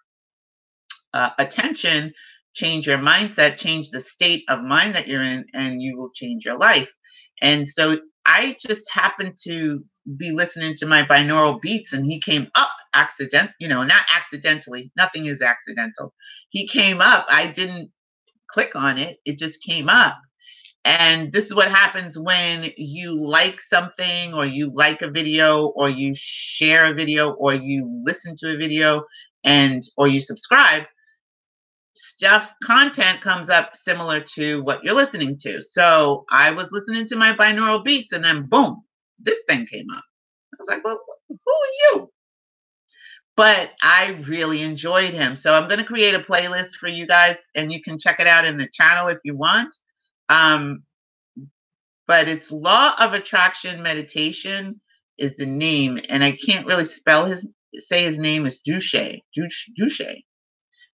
uh, 1.14 1.30
attention, 1.38 2.12
change 2.54 2.87
your 2.87 2.98
mindset, 2.98 3.56
change 3.56 3.90
the 3.90 4.02
state 4.02 4.44
of 4.48 4.62
mind 4.62 4.94
that 4.94 5.09
you're 5.09 5.22
in, 5.22 5.44
and 5.54 5.83
you 5.83 5.96
will 5.96 6.11
change 6.14 6.44
your 6.44 6.59
life. 6.59 6.92
And 7.42 7.66
so 7.66 7.98
I 8.26 8.56
just 8.61 8.90
happened 8.90 9.37
to 9.44 9.85
be 10.16 10.33
listening 10.33 10.74
to 10.76 10.87
my 10.87 11.02
binaural 11.02 11.61
beats, 11.61 11.92
and 11.92 12.04
he 12.04 12.20
came 12.20 12.48
up 12.54 12.70
accident, 12.94 13.50
you 13.59 13.68
know, 13.68 13.83
not 13.83 14.02
accidentally. 14.14 14.90
Nothing 14.96 15.26
is 15.26 15.42
accidental. 15.42 16.12
He 16.50 16.66
came 16.66 17.00
up. 17.00 17.26
I 17.28 17.50
didn't 17.52 17.90
click 18.48 18.74
on 18.74 18.98
it. 18.98 19.18
It 19.24 19.38
just 19.38 19.62
came 19.62 19.88
up. 19.88 20.18
And 20.85 21.30
this 21.33 21.44
is 21.44 21.54
what 21.54 21.70
happens 21.70 22.18
when 22.18 22.70
you 22.76 23.12
like 23.20 23.61
something 23.61 24.33
or 24.33 24.46
you 24.46 24.72
like 24.74 25.02
a 25.02 25.11
video 25.11 25.66
or 25.76 25.90
you 25.90 26.14
share 26.16 26.87
a 26.87 26.94
video 26.94 27.33
or 27.33 27.52
you 27.52 28.02
listen 28.06 28.35
to 28.38 28.54
a 28.54 28.56
video 28.56 29.04
and 29.44 29.83
or 29.98 30.09
you 30.09 30.20
subscribe 30.20 30.85
stuff 32.00 32.52
content 32.64 33.20
comes 33.20 33.50
up 33.50 33.76
similar 33.76 34.20
to 34.20 34.62
what 34.62 34.82
you're 34.82 34.94
listening 34.94 35.38
to. 35.38 35.62
So 35.62 36.24
I 36.30 36.52
was 36.52 36.70
listening 36.72 37.06
to 37.08 37.16
my 37.16 37.34
binaural 37.34 37.84
beats 37.84 38.12
and 38.12 38.24
then 38.24 38.46
boom, 38.46 38.82
this 39.18 39.40
thing 39.48 39.66
came 39.66 39.86
up. 39.94 40.04
I 40.54 40.56
was 40.58 40.68
like, 40.68 40.84
well, 40.84 40.98
who 41.28 41.36
are 41.36 41.94
you? 41.98 42.10
But 43.36 43.70
I 43.82 44.18
really 44.26 44.62
enjoyed 44.62 45.14
him. 45.14 45.36
So 45.36 45.54
I'm 45.54 45.68
going 45.68 45.78
to 45.78 45.86
create 45.86 46.14
a 46.14 46.20
playlist 46.20 46.72
for 46.72 46.88
you 46.88 47.06
guys 47.06 47.36
and 47.54 47.72
you 47.72 47.82
can 47.82 47.98
check 47.98 48.20
it 48.20 48.26
out 48.26 48.44
in 48.44 48.58
the 48.58 48.68
channel 48.72 49.08
if 49.08 49.18
you 49.24 49.36
want. 49.36 49.74
Um, 50.28 50.82
but 52.06 52.28
it's 52.28 52.50
Law 52.50 52.94
of 52.98 53.12
Attraction 53.12 53.82
Meditation 53.82 54.80
is 55.16 55.36
the 55.36 55.46
name. 55.46 55.98
And 56.08 56.24
I 56.24 56.32
can't 56.32 56.66
really 56.66 56.84
spell 56.84 57.26
his, 57.26 57.46
say 57.74 58.02
his 58.04 58.18
name 58.18 58.46
is 58.46 58.60
Duche, 58.66 59.20
Duche, 59.36 59.70
Duche 59.78 60.22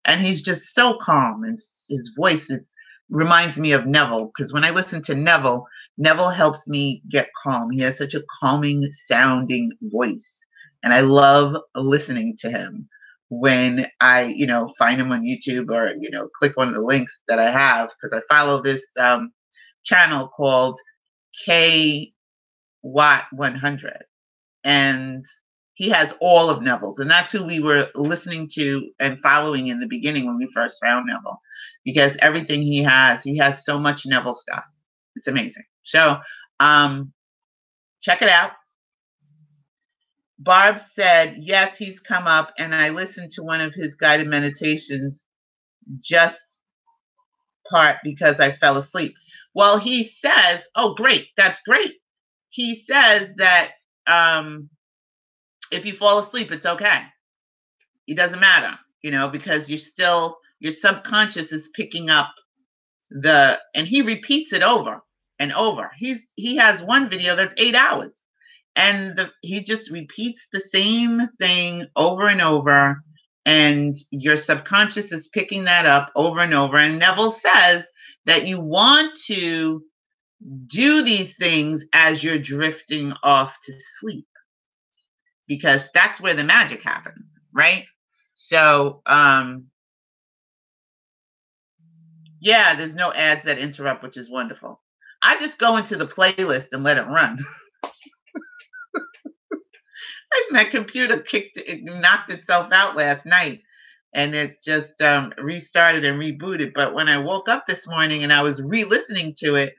and 0.07 0.21
he's 0.21 0.41
just 0.41 0.75
so 0.75 0.97
calm 1.01 1.45
and 1.45 1.59
his 1.89 2.13
voice 2.17 2.49
is 2.49 2.75
reminds 3.09 3.59
me 3.59 3.73
of 3.73 3.87
Neville 3.87 4.33
because 4.35 4.53
when 4.53 4.65
I 4.65 4.71
listen 4.71 5.03
to 5.03 5.15
Neville, 5.15 5.67
Neville 5.97 6.31
helps 6.31 6.67
me 6.67 7.03
get 7.09 7.29
calm. 7.41 7.71
He 7.71 7.81
has 7.83 7.99
such 7.99 8.15
a 8.15 8.25
calming 8.41 8.89
sounding 9.07 9.73
voice 9.83 10.45
and 10.83 10.93
I 10.93 11.01
love 11.01 11.55
listening 11.75 12.37
to 12.41 12.51
him 12.51 12.89
when 13.29 13.87
I, 14.01 14.23
you 14.23 14.47
know, 14.47 14.73
find 14.79 15.01
him 15.01 15.13
on 15.13 15.23
YouTube 15.23 15.71
or, 15.71 15.95
you 16.01 16.11
know, 16.11 16.29
click 16.39 16.57
one 16.57 16.69
of 16.69 16.75
the 16.75 16.83
links 16.83 17.21
that 17.29 17.39
I 17.39 17.51
have 17.51 17.91
because 17.91 18.17
I 18.17 18.35
follow 18.35 18.63
this 18.63 18.83
um, 18.99 19.33
channel 19.85 20.29
called 20.29 20.79
K 21.45 22.13
Watt 22.83 23.25
100 23.33 24.05
and 24.65 25.25
he 25.77 25.91
has 25.91 26.13
all 26.23 26.49
of 26.49 26.63
Neville's, 26.63 26.99
and 27.01 27.11
that's 27.11 27.31
who 27.31 27.45
we 27.45 27.61
were 27.61 27.89
listening 27.95 28.49
to 28.55 28.91
and 28.99 29.21
following 29.23 29.67
in 29.67 29.79
the 29.79 29.87
beginning 29.87 30.27
when 30.27 30.39
we 30.39 30.49
first 30.55 30.81
found 30.83 31.07
Neville, 31.07 31.39
because 31.85 32.17
everything 32.21 32.63
he 32.63 32.83
has, 32.83 33.23
he 33.23 33.37
has 33.37 33.63
so 33.63 33.79
much 33.79 34.07
Neville 34.07 34.35
stuff. 34.35 34.65
It's 35.17 35.29
amazing. 35.29 35.65
So, 35.83 36.17
um, 36.61 37.13
check 38.01 38.23
it 38.23 38.31
out. 38.31 38.53
Barb 40.39 40.79
said, 40.95 41.37
yes, 41.41 41.77
he's 41.77 42.01
come 42.01 42.27
up, 42.27 42.55
and 42.59 42.75
I 42.75 42.89
listened 42.89 43.33
to 43.33 43.43
one 43.43 43.61
of 43.61 43.75
his 43.75 43.97
guided 43.97 44.29
meditations 44.29 45.27
just 46.01 46.41
part 47.71 47.99
because 48.03 48.41
I 48.41 48.57
fell 48.57 48.79
asleep. 48.79 49.15
Well, 49.55 49.79
he 49.79 50.05
says, 50.05 50.67
oh, 50.75 50.95
great, 50.95 51.29
that's 51.37 51.61
great. 51.67 51.97
He 52.49 52.81
says 52.81 53.35
that 53.37 53.73
um, 54.07 54.71
if 55.71 55.85
you 55.85 55.95
fall 55.95 56.19
asleep, 56.19 56.51
it's 56.53 56.67
okay. 56.67 57.03
It 58.07 58.17
doesn't 58.17 58.41
matter, 58.41 58.79
you 59.03 59.11
know, 59.11 59.29
because 59.29 59.69
you're 59.69 59.79
still, 59.79 60.39
your 60.61 60.73
subconscious 60.73 61.53
is 61.53 61.69
picking 61.75 62.11
up 62.11 62.33
the, 63.11 63.59
and 63.75 63.87
he 63.87 64.03
repeats 64.03 64.53
it 64.53 64.63
over 64.63 65.03
and 65.39 65.53
over. 65.53 65.91
He's, 65.99 66.21
he 66.37 66.57
has 66.57 66.83
one 66.83 67.11
video 67.11 67.37
that's 67.37 67.55
eight 67.57 67.75
hours 67.75 68.23
and 68.77 69.17
the, 69.17 69.33
he 69.41 69.63
just 69.63 69.91
repeats 69.91 70.47
the 70.53 70.61
same 70.61 71.29
thing 71.41 71.87
over 71.97 72.29
and 72.29 72.43
over. 72.43 73.03
And 73.47 73.97
your 74.11 74.37
subconscious 74.37 75.13
is 75.13 75.29
picking 75.29 75.65
that 75.65 75.87
up 75.87 76.13
over 76.15 76.41
and 76.41 76.53
over. 76.53 76.77
And 76.77 76.99
Neville 76.99 77.31
says 77.31 77.91
that 78.27 78.47
you 78.47 78.61
want 78.61 79.19
to 79.27 79.83
do 80.67 81.03
these 81.03 81.35
things 81.37 81.85
as 81.93 82.23
you're 82.23 82.39
drifting 82.39 83.15
off 83.23 83.57
to 83.65 83.73
sleep. 83.99 84.27
Because 85.49 85.89
that's 85.93 86.21
where 86.21 86.35
the 86.35 86.45
magic 86.45 86.83
happens, 86.83 87.41
right? 87.53 87.85
So, 88.35 89.03
um, 89.07 89.67
yeah, 92.41 92.77
there's 92.77 92.95
no 92.95 93.13
ads 93.13 93.45
that 93.45 93.59
interrupt, 93.59 94.03
which 94.03 94.17
is 94.17 94.31
wonderful. 94.31 94.81
I 95.23 95.39
just 95.39 95.59
go 95.59 95.77
into 95.77 95.97
the 95.97 96.07
playlist 96.07 96.69
and 96.73 96.85
let 96.85 96.99
it 96.99 97.07
run. 97.07 97.39
my 100.51 100.65
computer 100.65 101.19
kicked 101.19 101.59
it 101.59 101.83
knocked 101.83 102.31
itself 102.31 102.73
out 102.73 102.97
last 102.97 103.27
night 103.27 103.61
and 104.15 104.35
it 104.35 104.63
just 104.63 105.01
um, 105.03 105.33
restarted 105.39 106.05
and 106.05 106.21
rebooted. 106.21 106.73
But 106.75 106.95
when 106.95 107.09
I 107.09 107.19
woke 107.19 107.49
up 107.49 107.67
this 107.67 107.87
morning 107.87 108.23
and 108.23 108.33
I 108.33 108.43
was 108.43 108.63
re-listening 108.63 109.35
to 109.39 109.57
it, 109.57 109.75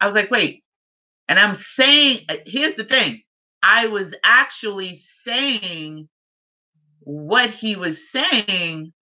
I 0.00 0.06
was 0.06 0.14
like, 0.14 0.30
wait. 0.30 0.64
And 1.28 1.38
I'm 1.38 1.56
saying, 1.56 2.20
uh, 2.28 2.36
here's 2.46 2.76
the 2.76 2.84
thing. 2.84 3.22
I 3.68 3.88
was 3.88 4.14
actually 4.24 5.02
saying 5.24 6.08
what 7.00 7.50
he 7.50 7.76
was 7.76 8.10
saying 8.10 8.92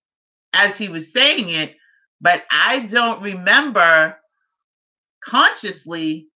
as 0.54 0.78
he 0.78 0.88
was 0.88 1.12
saying 1.12 1.50
it, 1.50 1.76
but 2.20 2.42
I 2.50 2.86
don't 2.86 3.22
remember 3.22 4.16
consciously 5.24 6.28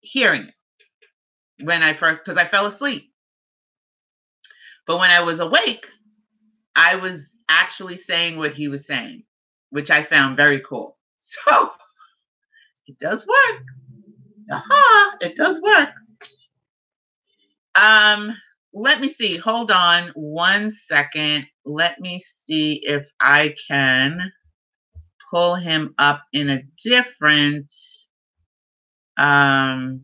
hearing 0.00 0.44
it 0.44 1.64
when 1.64 1.82
I 1.82 1.92
first, 1.92 2.24
because 2.24 2.38
I 2.38 2.46
fell 2.48 2.66
asleep. 2.66 3.12
But 4.86 4.98
when 4.98 5.10
I 5.10 5.22
was 5.22 5.40
awake, 5.40 5.86
I 6.76 6.96
was 6.96 7.36
actually 7.48 7.98
saying 7.98 8.38
what 8.38 8.54
he 8.54 8.68
was 8.68 8.86
saying, 8.86 9.24
which 9.70 9.90
I 9.90 10.04
found 10.04 10.36
very 10.36 10.60
cool. 10.60 10.98
So 11.24 11.70
it 12.86 12.98
does 12.98 13.26
work. 13.26 13.62
Aha, 14.52 15.16
it 15.22 15.36
does 15.36 15.60
work. 15.62 15.90
Um, 17.74 18.36
let 18.74 19.00
me 19.00 19.12
see. 19.12 19.36
Hold 19.38 19.70
on 19.70 20.10
one 20.14 20.70
second. 20.70 21.46
Let 21.64 22.00
me 22.00 22.22
see 22.46 22.80
if 22.84 23.08
I 23.20 23.54
can 23.68 24.32
pull 25.30 25.54
him 25.54 25.94
up 25.98 26.22
in 26.32 26.50
a 26.50 26.62
different 26.84 27.72
um 29.16 30.02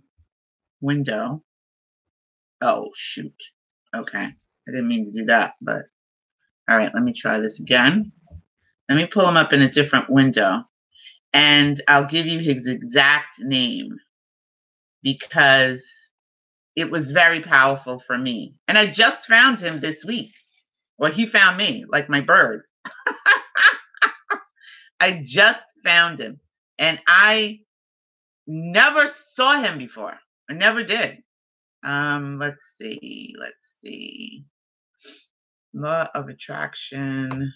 window. 0.80 1.42
Oh 2.60 2.90
shoot. 2.94 3.42
Okay. 3.94 4.24
I 4.24 4.70
didn't 4.70 4.88
mean 4.88 5.06
to 5.06 5.12
do 5.12 5.26
that, 5.26 5.54
but 5.62 5.84
all 6.68 6.76
right, 6.76 6.92
let 6.94 7.02
me 7.02 7.12
try 7.14 7.38
this 7.40 7.60
again. 7.60 8.12
Let 8.88 8.96
me 8.96 9.06
pull 9.06 9.28
him 9.28 9.36
up 9.36 9.52
in 9.52 9.62
a 9.62 9.70
different 9.70 10.10
window 10.10 10.64
and 11.32 11.80
I'll 11.88 12.06
give 12.06 12.26
you 12.26 12.40
his 12.40 12.66
exact 12.66 13.40
name 13.40 13.96
because 15.02 15.84
it 16.78 16.92
was 16.92 17.10
very 17.10 17.40
powerful 17.40 18.00
for 18.06 18.16
me. 18.16 18.54
And 18.68 18.78
I 18.78 18.86
just 18.86 19.26
found 19.26 19.58
him 19.58 19.80
this 19.80 20.04
week. 20.04 20.30
Well, 20.96 21.10
he 21.10 21.26
found 21.26 21.56
me 21.56 21.84
like 21.90 22.08
my 22.08 22.20
bird. 22.20 22.62
I 25.00 25.20
just 25.24 25.64
found 25.82 26.20
him 26.20 26.38
and 26.78 27.02
I 27.08 27.58
never 28.46 29.08
saw 29.08 29.60
him 29.60 29.76
before. 29.76 30.16
I 30.48 30.54
never 30.54 30.84
did. 30.84 31.18
Um, 31.84 32.38
let's 32.38 32.62
see. 32.80 33.34
Let's 33.36 33.74
see. 33.80 34.44
Law 35.74 36.06
of 36.14 36.28
Attraction. 36.28 37.52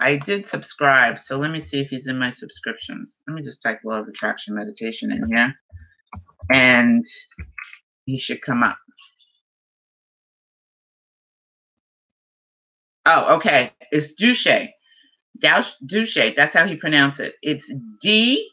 I 0.00 0.16
did 0.16 0.48
subscribe, 0.48 1.20
so 1.20 1.36
let 1.36 1.52
me 1.52 1.60
see 1.60 1.80
if 1.80 1.90
he's 1.90 2.08
in 2.08 2.18
my 2.18 2.30
subscriptions. 2.30 3.20
Let 3.28 3.34
me 3.34 3.42
just 3.42 3.62
type 3.62 3.78
Law 3.84 4.00
of 4.00 4.08
Attraction 4.08 4.56
Meditation 4.56 5.12
in 5.12 5.32
here, 5.32 5.54
and 6.52 7.06
he 8.08 8.20
should 8.20 8.42
come 8.42 8.64
up. 8.64 8.78
Oh, 13.06 13.36
okay. 13.36 13.72
It's. 13.92 14.12
Douche 14.12 15.72
Duche. 15.86 16.34
That's 16.36 16.52
how 16.54 16.66
he 16.66 16.76
pronounced 16.76 17.20
it. 17.20 17.36
It's 17.42 17.72
D 18.02 18.48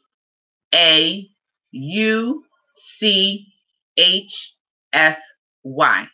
A 0.75 1.27
U 1.71 2.43
C 2.75 3.47
H 3.97 4.55
S 4.93 5.19
Y 5.63 6.07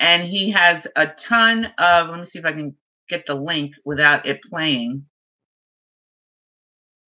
and 0.00 0.22
he 0.22 0.50
has 0.50 0.86
a 0.96 1.06
ton 1.06 1.66
of 1.78 2.08
let 2.08 2.18
me 2.20 2.24
see 2.24 2.38
if 2.38 2.44
i 2.44 2.52
can 2.52 2.74
get 3.08 3.24
the 3.26 3.34
link 3.34 3.74
without 3.84 4.26
it 4.26 4.40
playing 4.42 5.04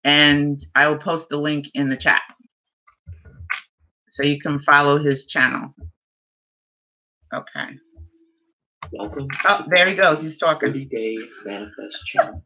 and 0.04 0.60
i 0.74 0.88
will 0.88 0.98
post 0.98 1.28
the 1.28 1.36
link 1.36 1.66
in 1.74 1.88
the 1.88 1.96
chat 1.96 2.22
so 4.14 4.22
you 4.22 4.40
can 4.40 4.60
follow 4.62 4.98
his 4.98 5.26
channel. 5.26 5.74
Okay. 7.32 7.70
Welcome. 8.92 9.26
Oh 9.44 9.64
there 9.74 9.88
he 9.88 9.96
goes. 9.96 10.22
He's 10.22 10.38
talking. 10.38 10.68
30 10.68 10.84
day 10.84 11.18
manifest 11.44 11.98
challenge. 12.06 12.42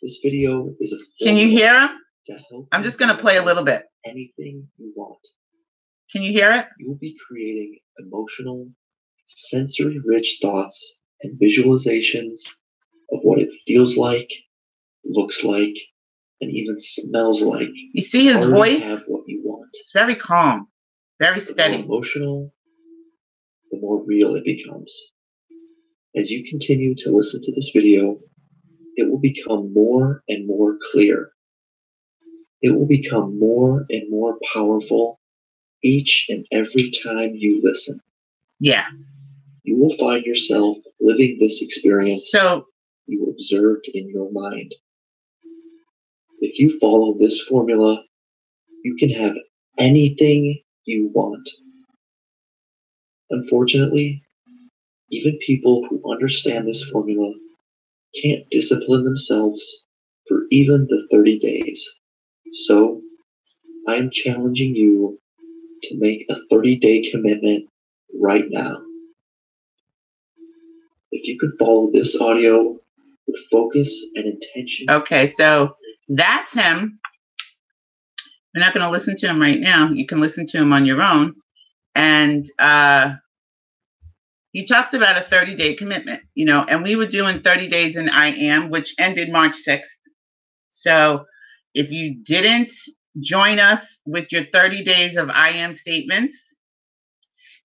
This 0.00 0.20
video 0.22 0.70
is 0.78 0.92
a 0.92 1.24
can 1.24 1.36
you 1.36 1.48
hear 1.48 1.80
him? 1.80 1.90
to 2.26 2.38
help 2.48 2.68
i'm 2.72 2.82
just 2.82 2.98
going 2.98 3.14
to 3.14 3.20
play 3.20 3.36
a 3.36 3.44
little 3.44 3.64
bit. 3.64 3.84
Anything 4.06 4.68
you 4.78 4.92
want. 4.94 5.18
Can 6.12 6.22
you 6.22 6.30
hear 6.30 6.52
it? 6.52 6.66
You 6.78 6.88
will 6.88 6.98
be 6.98 7.16
creating 7.26 7.78
emotional 7.98 8.68
sensory 9.26 9.98
rich 10.04 10.38
thoughts 10.40 11.00
and 11.22 11.38
visualizations 11.40 12.40
of 13.10 13.20
what 13.22 13.40
it 13.40 13.48
feels 13.66 13.96
like, 13.96 14.30
looks 15.04 15.42
like, 15.42 15.74
and 16.40 16.50
even 16.50 16.76
smells 16.78 17.42
like. 17.42 17.68
You 17.92 18.02
see 18.02 18.26
his 18.26 18.44
voice? 18.44 18.82
Have 18.82 19.04
what 19.06 19.24
you 19.26 19.42
want. 19.44 19.70
It's 19.74 19.92
very 19.92 20.14
calm, 20.16 20.68
very 21.18 21.40
The 21.40 21.46
more 21.46 21.54
steady. 21.54 21.82
emotional, 21.82 22.52
the 23.70 23.78
more 23.80 24.02
real 24.04 24.34
it 24.34 24.44
becomes. 24.44 24.94
As 26.16 26.30
you 26.30 26.48
continue 26.48 26.94
to 26.96 27.10
listen 27.10 27.42
to 27.42 27.52
this 27.54 27.70
video, 27.74 28.18
it 28.96 29.10
will 29.10 29.18
become 29.20 29.72
more 29.72 30.22
and 30.28 30.46
more 30.46 30.78
clear. 30.92 31.30
It 32.62 32.70
will 32.70 32.86
become 32.86 33.38
more 33.38 33.84
and 33.90 34.10
more 34.10 34.38
powerful 34.52 35.20
each 35.82 36.26
and 36.28 36.46
every 36.52 36.90
time 37.02 37.32
you 37.34 37.60
listen. 37.62 38.00
Yeah. 38.60 38.86
You 39.64 39.76
will 39.76 39.96
find 39.98 40.24
yourself 40.24 40.78
living 41.00 41.38
this 41.40 41.60
experience 41.62 42.28
So 42.30 42.66
you 43.06 43.28
observed 43.30 43.86
in 43.92 44.08
your 44.08 44.30
mind. 44.32 44.72
If 46.44 46.58
you 46.58 46.78
follow 46.78 47.14
this 47.18 47.40
formula, 47.40 48.04
you 48.84 48.96
can 48.98 49.08
have 49.08 49.32
anything 49.78 50.60
you 50.84 51.10
want. 51.14 51.48
Unfortunately, 53.30 54.22
even 55.10 55.38
people 55.46 55.86
who 55.88 56.02
understand 56.12 56.68
this 56.68 56.84
formula 56.92 57.32
can't 58.22 58.44
discipline 58.50 59.04
themselves 59.04 59.84
for 60.28 60.42
even 60.50 60.86
the 60.90 61.08
30 61.10 61.38
days. 61.38 61.82
So, 62.52 63.00
I 63.88 63.94
am 63.94 64.10
challenging 64.12 64.76
you 64.76 65.18
to 65.84 65.98
make 65.98 66.26
a 66.28 66.36
30 66.50 66.76
day 66.76 67.10
commitment 67.10 67.70
right 68.20 68.44
now. 68.50 68.82
If 71.10 71.26
you 71.26 71.38
could 71.38 71.52
follow 71.58 71.90
this 71.90 72.20
audio 72.20 72.76
with 73.26 73.40
focus 73.50 74.06
and 74.14 74.26
intention, 74.26 74.90
Okay, 74.90 75.28
so 75.28 75.74
that's 76.08 76.52
him. 76.52 76.98
We're 78.54 78.60
not 78.60 78.74
going 78.74 78.86
to 78.86 78.90
listen 78.90 79.16
to 79.16 79.26
him 79.28 79.40
right 79.40 79.58
now. 79.58 79.90
You 79.90 80.06
can 80.06 80.20
listen 80.20 80.46
to 80.48 80.58
him 80.58 80.72
on 80.72 80.86
your 80.86 81.02
own. 81.02 81.34
And 81.94 82.46
uh, 82.58 83.14
he 84.52 84.66
talks 84.66 84.92
about 84.94 85.20
a 85.20 85.24
30 85.28 85.56
day 85.56 85.74
commitment, 85.74 86.22
you 86.34 86.46
know, 86.46 86.62
and 86.62 86.82
we 86.82 86.96
were 86.96 87.06
doing 87.06 87.40
30 87.40 87.68
days 87.68 87.96
in 87.96 88.08
I 88.08 88.28
Am, 88.28 88.70
which 88.70 88.94
ended 88.98 89.32
March 89.32 89.54
6th. 89.66 89.82
So 90.70 91.24
if 91.74 91.90
you 91.90 92.22
didn't 92.22 92.72
join 93.20 93.58
us 93.58 94.00
with 94.06 94.30
your 94.30 94.44
30 94.52 94.84
days 94.84 95.16
of 95.16 95.30
I 95.30 95.50
Am 95.50 95.74
statements, 95.74 96.38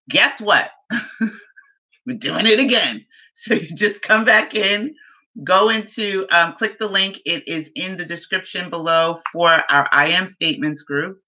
guess 0.09 0.41
what? 0.41 0.71
we're 2.05 2.17
doing 2.17 2.47
it 2.47 2.59
again. 2.59 3.05
So 3.35 3.53
you 3.53 3.67
just 3.75 4.01
come 4.01 4.25
back 4.25 4.55
in, 4.55 4.95
go 5.43 5.69
into 5.69 6.25
um, 6.31 6.53
click 6.53 6.77
the 6.79 6.87
link. 6.87 7.19
It 7.25 7.47
is 7.47 7.69
in 7.75 7.97
the 7.97 8.05
description 8.05 8.69
below 8.69 9.19
for 9.31 9.49
our 9.49 9.87
i 9.91 10.09
am 10.09 10.27
statements 10.27 10.83
group. 10.83 11.19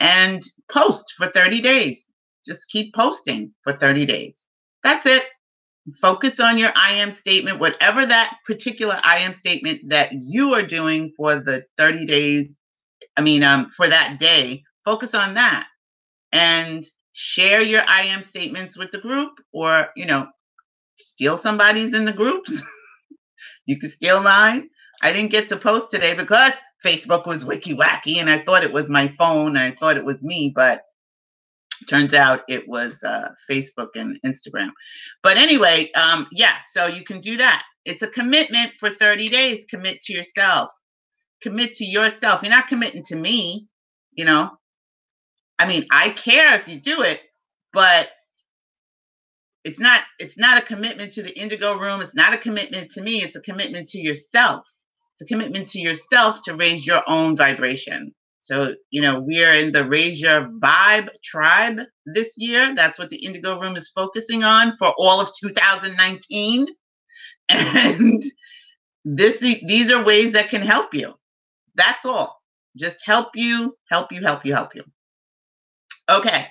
And 0.00 0.42
post 0.70 1.14
for 1.16 1.28
30 1.28 1.60
days. 1.60 2.12
Just 2.44 2.68
keep 2.68 2.94
posting 2.94 3.52
for 3.62 3.72
30 3.72 4.06
days. 4.06 4.44
That's 4.82 5.06
it. 5.06 5.22
Focus 6.00 6.40
on 6.40 6.58
your 6.58 6.70
i 6.74 6.92
am 6.92 7.12
statement 7.12 7.60
whatever 7.60 8.06
that 8.06 8.36
particular 8.46 8.98
i 9.02 9.18
am 9.18 9.34
statement 9.34 9.80
that 9.90 10.12
you 10.12 10.54
are 10.54 10.66
doing 10.66 11.12
for 11.16 11.36
the 11.36 11.64
30 11.76 12.06
days 12.06 12.56
i 13.16 13.20
mean 13.20 13.42
um 13.42 13.70
for 13.76 13.88
that 13.88 14.18
day. 14.18 14.62
Focus 14.84 15.14
on 15.14 15.34
that. 15.34 15.66
And 16.32 16.84
share 17.12 17.62
your 17.62 17.82
i 17.86 18.02
am 18.02 18.22
statements 18.22 18.76
with 18.76 18.90
the 18.92 19.00
group 19.00 19.32
or 19.52 19.88
you 19.96 20.06
know 20.06 20.26
steal 20.98 21.38
somebody's 21.38 21.94
in 21.94 22.04
the 22.04 22.12
groups 22.12 22.50
You 23.66 23.78
can 23.78 23.90
steal 23.90 24.22
mine. 24.22 24.68
I 25.02 25.12
didn't 25.12 25.32
get 25.32 25.48
to 25.48 25.56
post 25.56 25.90
today 25.90 26.14
because 26.14 26.52
Facebook 26.84 27.26
was 27.26 27.44
wiki 27.44 27.74
wacky 27.74 28.18
and 28.18 28.30
I 28.30 28.38
thought 28.38 28.64
it 28.64 28.72
was 28.72 28.88
my 28.88 29.08
phone. 29.18 29.56
I 29.56 29.72
thought 29.72 29.96
it 29.96 30.04
was 30.04 30.20
me, 30.22 30.52
but 30.54 30.82
Turns 31.88 32.14
out 32.14 32.42
it 32.48 32.68
was 32.68 33.02
uh, 33.02 33.28
Facebook 33.50 33.90
and 33.94 34.20
Instagram. 34.24 34.70
But 35.22 35.36
anyway, 35.36 35.90
um, 35.92 36.26
yeah, 36.32 36.56
so 36.72 36.86
you 36.86 37.04
can 37.04 37.20
do 37.20 37.36
that. 37.38 37.62
It's 37.84 38.02
a 38.02 38.08
commitment 38.08 38.72
for 38.78 38.90
30 38.90 39.28
days. 39.28 39.64
Commit 39.68 40.00
to 40.02 40.12
yourself. 40.12 40.70
Commit 41.42 41.74
to 41.74 41.84
yourself. 41.84 42.42
You're 42.42 42.50
not 42.50 42.68
committing 42.68 43.04
to 43.04 43.16
me, 43.16 43.66
you 44.12 44.24
know. 44.24 44.50
I 45.58 45.66
mean, 45.66 45.86
I 45.90 46.10
care 46.10 46.54
if 46.54 46.68
you 46.68 46.80
do 46.80 47.02
it, 47.02 47.20
but 47.72 48.08
it's 49.64 49.78
not 49.78 50.02
it's 50.18 50.38
not 50.38 50.62
a 50.62 50.66
commitment 50.66 51.14
to 51.14 51.22
the 51.22 51.36
indigo 51.38 51.78
room. 51.78 52.00
It's 52.00 52.14
not 52.14 52.34
a 52.34 52.38
commitment 52.38 52.92
to 52.92 53.02
me. 53.02 53.22
It's 53.22 53.36
a 53.36 53.40
commitment 53.40 53.88
to 53.90 53.98
yourself. 53.98 54.64
It's 55.14 55.22
a 55.22 55.32
commitment 55.32 55.68
to 55.70 55.80
yourself 55.80 56.42
to 56.44 56.56
raise 56.56 56.86
your 56.86 57.02
own 57.08 57.36
vibration. 57.36 58.14
So, 58.40 58.74
you 58.90 59.00
know, 59.00 59.20
we 59.20 59.42
are 59.42 59.54
in 59.54 59.72
the 59.72 59.88
Raise 59.88 60.20
Your 60.20 60.50
Vibe 60.62 61.08
tribe 61.22 61.78
this 62.04 62.34
year. 62.36 62.74
That's 62.74 62.98
what 62.98 63.08
the 63.08 63.24
Indigo 63.24 63.58
Room 63.58 63.76
is 63.76 63.90
focusing 63.94 64.44
on 64.44 64.76
for 64.76 64.92
all 64.98 65.20
of 65.20 65.30
2019. 65.40 66.66
And 67.50 68.22
this 69.04 69.38
these 69.40 69.90
are 69.90 70.02
ways 70.02 70.32
that 70.32 70.48
can 70.48 70.62
help 70.62 70.94
you. 70.94 71.14
That's 71.74 72.04
all. 72.04 72.40
Just 72.76 72.96
help 73.04 73.28
you, 73.34 73.76
help 73.90 74.12
you, 74.12 74.22
help 74.22 74.44
you, 74.46 74.54
help 74.54 74.74
you. 74.74 74.84
Okay. 76.08 76.46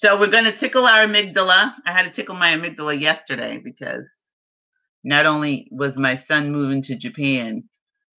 So 0.00 0.18
we're 0.18 0.28
going 0.28 0.44
to 0.44 0.56
tickle 0.56 0.86
our 0.86 1.06
amygdala. 1.06 1.74
I 1.84 1.92
had 1.92 2.04
to 2.04 2.10
tickle 2.10 2.36
my 2.36 2.54
amygdala 2.54 3.00
yesterday 3.00 3.60
because 3.62 4.08
not 5.02 5.26
only 5.26 5.68
was 5.70 5.96
my 5.96 6.16
son 6.16 6.52
moving 6.52 6.82
to 6.82 6.96
Japan, 6.96 7.64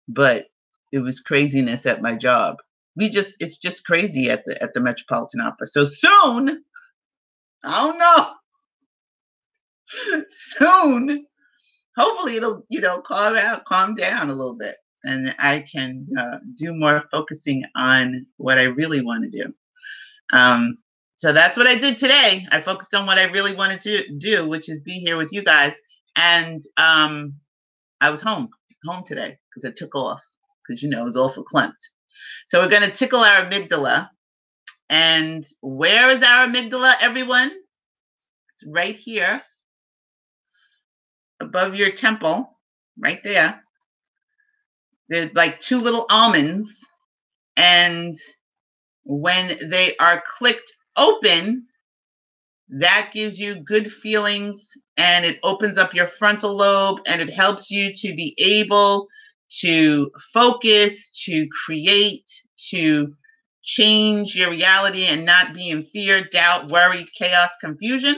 but 0.07 0.47
it 0.91 0.99
was 0.99 1.19
craziness 1.19 1.85
at 1.85 2.01
my 2.01 2.15
job 2.15 2.57
we 2.99 3.09
just 3.09 3.37
it's 3.39 3.57
just 3.57 3.85
crazy 3.85 4.29
at 4.29 4.43
the 4.45 4.61
at 4.61 4.73
the 4.73 4.81
Metropolitan 4.81 5.39
Opera. 5.39 5.67
So 5.67 5.85
soon, 5.85 6.63
I 7.63 7.87
don't 7.87 7.97
know. 7.97 8.33
soon, 10.29 11.25
hopefully 11.95 12.35
it'll 12.35 12.65
you 12.69 12.81
know 12.81 13.01
calm 13.01 13.35
out, 13.35 13.65
calm 13.65 13.95
down 13.95 14.29
a 14.29 14.35
little 14.35 14.55
bit, 14.55 14.75
and 15.03 15.33
I 15.39 15.65
can 15.71 16.07
uh, 16.17 16.39
do 16.55 16.73
more 16.73 17.05
focusing 17.09 17.63
on 17.75 18.25
what 18.35 18.57
I 18.57 18.63
really 18.63 19.01
want 19.01 19.23
to 19.23 19.29
do. 19.29 19.53
Um, 20.33 20.77
so 21.19 21.33
that's 21.33 21.57
what 21.57 21.67
I 21.67 21.75
did 21.75 21.97
today. 21.97 22.47
I 22.49 22.61
focused 22.61 22.93
on 22.93 23.05
what 23.05 23.17
I 23.17 23.23
really 23.23 23.53
wanted 23.53 23.81
to 23.81 24.17
do, 24.17 24.47
which 24.47 24.69
is 24.69 24.83
be 24.83 24.99
here 24.99 25.17
with 25.17 25.33
you 25.33 25.43
guys. 25.43 25.73
And 26.15 26.61
um, 26.77 27.33
I 27.99 28.09
was 28.09 28.21
home, 28.21 28.47
home 28.85 29.03
today 29.05 29.37
because 29.49 29.69
I 29.69 29.73
took 29.75 29.95
off 29.95 30.21
because 30.65 30.81
you 30.81 30.87
know 30.87 31.01
it 31.01 31.05
was 31.05 31.17
all 31.17 31.33
verklempt. 31.33 31.73
So 32.47 32.61
we're 32.61 32.69
going 32.69 32.83
to 32.83 32.91
tickle 32.91 33.19
our 33.19 33.45
amygdala. 33.45 34.07
And 34.89 35.45
where 35.59 36.09
is 36.09 36.23
our 36.23 36.47
amygdala, 36.47 36.95
everyone? 37.01 37.51
It's 38.53 38.63
right 38.65 38.95
here 38.95 39.41
above 41.41 41.75
your 41.75 41.91
temple, 41.91 42.57
right 42.97 43.21
there. 43.25 43.61
There's 45.09 45.33
like 45.33 45.59
two 45.59 45.79
little 45.79 46.05
almonds. 46.09 46.73
And 47.57 48.15
when 49.03 49.69
they 49.69 49.97
are 49.97 50.23
clicked 50.37 50.71
open, 50.99 51.65
that 52.69 53.09
gives 53.13 53.39
you 53.39 53.55
good 53.55 53.91
feelings 53.91 54.67
and 54.97 55.25
it 55.25 55.39
opens 55.43 55.77
up 55.77 55.95
your 55.95 56.07
frontal 56.07 56.55
lobe 56.55 56.99
and 57.07 57.21
it 57.21 57.33
helps 57.33 57.71
you 57.71 57.93
to 57.93 58.15
be 58.15 58.35
able 58.37 59.07
to 59.61 60.11
focus, 60.33 61.09
to 61.25 61.47
create, 61.65 62.29
to 62.69 63.13
change 63.63 64.35
your 64.35 64.51
reality 64.51 65.05
and 65.05 65.25
not 65.25 65.55
be 65.55 65.69
in 65.69 65.83
fear, 65.83 66.23
doubt, 66.31 66.69
worry, 66.69 67.07
chaos, 67.17 67.49
confusion. 67.59 68.15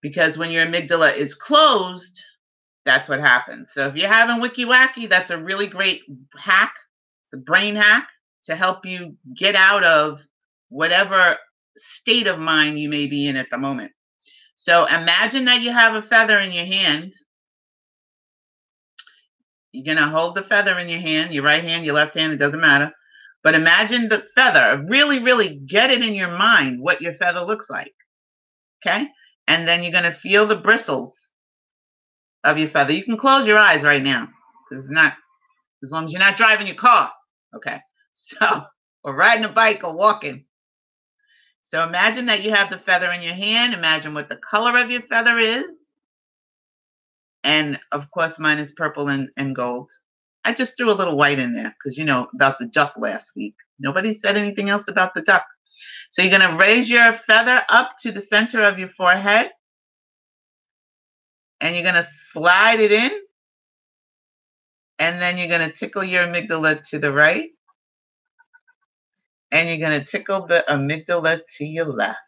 Because 0.00 0.36
when 0.36 0.50
your 0.50 0.66
amygdala 0.66 1.16
is 1.16 1.36
closed, 1.36 2.20
that's 2.84 3.08
what 3.08 3.20
happens. 3.20 3.70
So 3.72 3.86
if 3.86 3.96
you're 3.96 4.08
having 4.08 4.40
wiki 4.40 4.64
wacky, 4.64 5.08
that's 5.08 5.30
a 5.30 5.40
really 5.40 5.68
great 5.68 6.02
hack. 6.36 6.72
It's 7.24 7.34
a 7.34 7.36
brain 7.36 7.76
hack 7.76 8.08
to 8.46 8.56
help 8.56 8.84
you 8.84 9.16
get 9.36 9.54
out 9.54 9.84
of 9.84 10.20
whatever 10.72 11.36
state 11.76 12.26
of 12.26 12.38
mind 12.38 12.78
you 12.78 12.88
may 12.88 13.06
be 13.06 13.28
in 13.28 13.36
at 13.36 13.50
the 13.50 13.58
moment. 13.58 13.92
So 14.56 14.84
imagine 14.86 15.46
that 15.46 15.62
you 15.62 15.72
have 15.72 15.94
a 15.94 16.02
feather 16.02 16.38
in 16.38 16.52
your 16.52 16.66
hand 16.66 17.12
you're 19.72 19.94
going 19.94 20.04
to 20.04 20.10
hold 20.12 20.34
the 20.34 20.42
feather 20.42 20.78
in 20.78 20.88
your 20.88 21.00
hand, 21.00 21.32
your 21.32 21.44
right 21.44 21.64
hand, 21.64 21.84
your 21.84 21.94
left 21.94 22.14
hand, 22.14 22.32
it 22.32 22.36
doesn't 22.36 22.60
matter. 22.60 22.92
But 23.42 23.54
imagine 23.54 24.08
the 24.08 24.22
feather. 24.34 24.84
Really, 24.86 25.20
really 25.20 25.58
get 25.66 25.90
it 25.90 26.04
in 26.04 26.14
your 26.14 26.36
mind 26.36 26.80
what 26.80 27.00
your 27.00 27.14
feather 27.14 27.40
looks 27.40 27.68
like. 27.68 27.92
Okay? 28.84 29.08
And 29.48 29.66
then 29.66 29.82
you're 29.82 29.92
going 29.92 30.04
to 30.04 30.12
feel 30.12 30.46
the 30.46 30.56
bristles 30.56 31.18
of 32.44 32.58
your 32.58 32.68
feather. 32.68 32.92
You 32.92 33.02
can 33.02 33.16
close 33.16 33.46
your 33.46 33.58
eyes 33.58 33.82
right 33.82 34.02
now 34.02 34.28
because 34.68 34.84
it's 34.84 34.92
not, 34.92 35.14
as 35.82 35.90
long 35.90 36.04
as 36.04 36.12
you're 36.12 36.20
not 36.20 36.36
driving 36.36 36.66
your 36.66 36.76
car. 36.76 37.10
Okay? 37.56 37.78
So, 38.14 38.46
or 39.02 39.16
riding 39.16 39.46
a 39.46 39.48
bike 39.48 39.80
or 39.82 39.96
walking. 39.96 40.44
So 41.72 41.82
imagine 41.82 42.26
that 42.26 42.42
you 42.42 42.52
have 42.52 42.68
the 42.68 42.78
feather 42.78 43.10
in 43.12 43.22
your 43.22 43.32
hand. 43.32 43.72
Imagine 43.72 44.12
what 44.12 44.28
the 44.28 44.36
color 44.36 44.76
of 44.76 44.90
your 44.90 45.00
feather 45.00 45.38
is. 45.38 45.64
And 47.42 47.80
of 47.90 48.10
course, 48.10 48.38
mine 48.38 48.58
is 48.58 48.72
purple 48.72 49.08
and, 49.08 49.30
and 49.38 49.56
gold. 49.56 49.90
I 50.44 50.52
just 50.52 50.76
threw 50.76 50.90
a 50.90 50.92
little 50.92 51.16
white 51.16 51.38
in 51.38 51.54
there 51.54 51.74
because, 51.74 51.96
you 51.96 52.04
know, 52.04 52.28
about 52.34 52.58
the 52.58 52.66
duck 52.66 52.92
last 52.98 53.32
week. 53.34 53.54
Nobody 53.78 54.12
said 54.12 54.36
anything 54.36 54.68
else 54.68 54.86
about 54.86 55.14
the 55.14 55.22
duck. 55.22 55.46
So 56.10 56.20
you're 56.20 56.38
going 56.38 56.50
to 56.50 56.58
raise 56.58 56.90
your 56.90 57.14
feather 57.26 57.62
up 57.70 57.92
to 58.02 58.12
the 58.12 58.20
center 58.20 58.62
of 58.62 58.78
your 58.78 58.88
forehead. 58.88 59.50
And 61.62 61.74
you're 61.74 61.90
going 61.90 62.04
to 62.04 62.08
slide 62.32 62.80
it 62.80 62.92
in. 62.92 63.12
And 64.98 65.22
then 65.22 65.38
you're 65.38 65.48
going 65.48 65.70
to 65.70 65.74
tickle 65.74 66.04
your 66.04 66.26
amygdala 66.26 66.86
to 66.90 66.98
the 66.98 67.12
right. 67.12 67.48
And 69.52 69.68
you're 69.68 69.86
going 69.86 70.00
to 70.00 70.06
tickle 70.06 70.46
the 70.46 70.64
amygdala 70.68 71.42
to 71.58 71.64
your 71.64 71.84
left. 71.84 72.18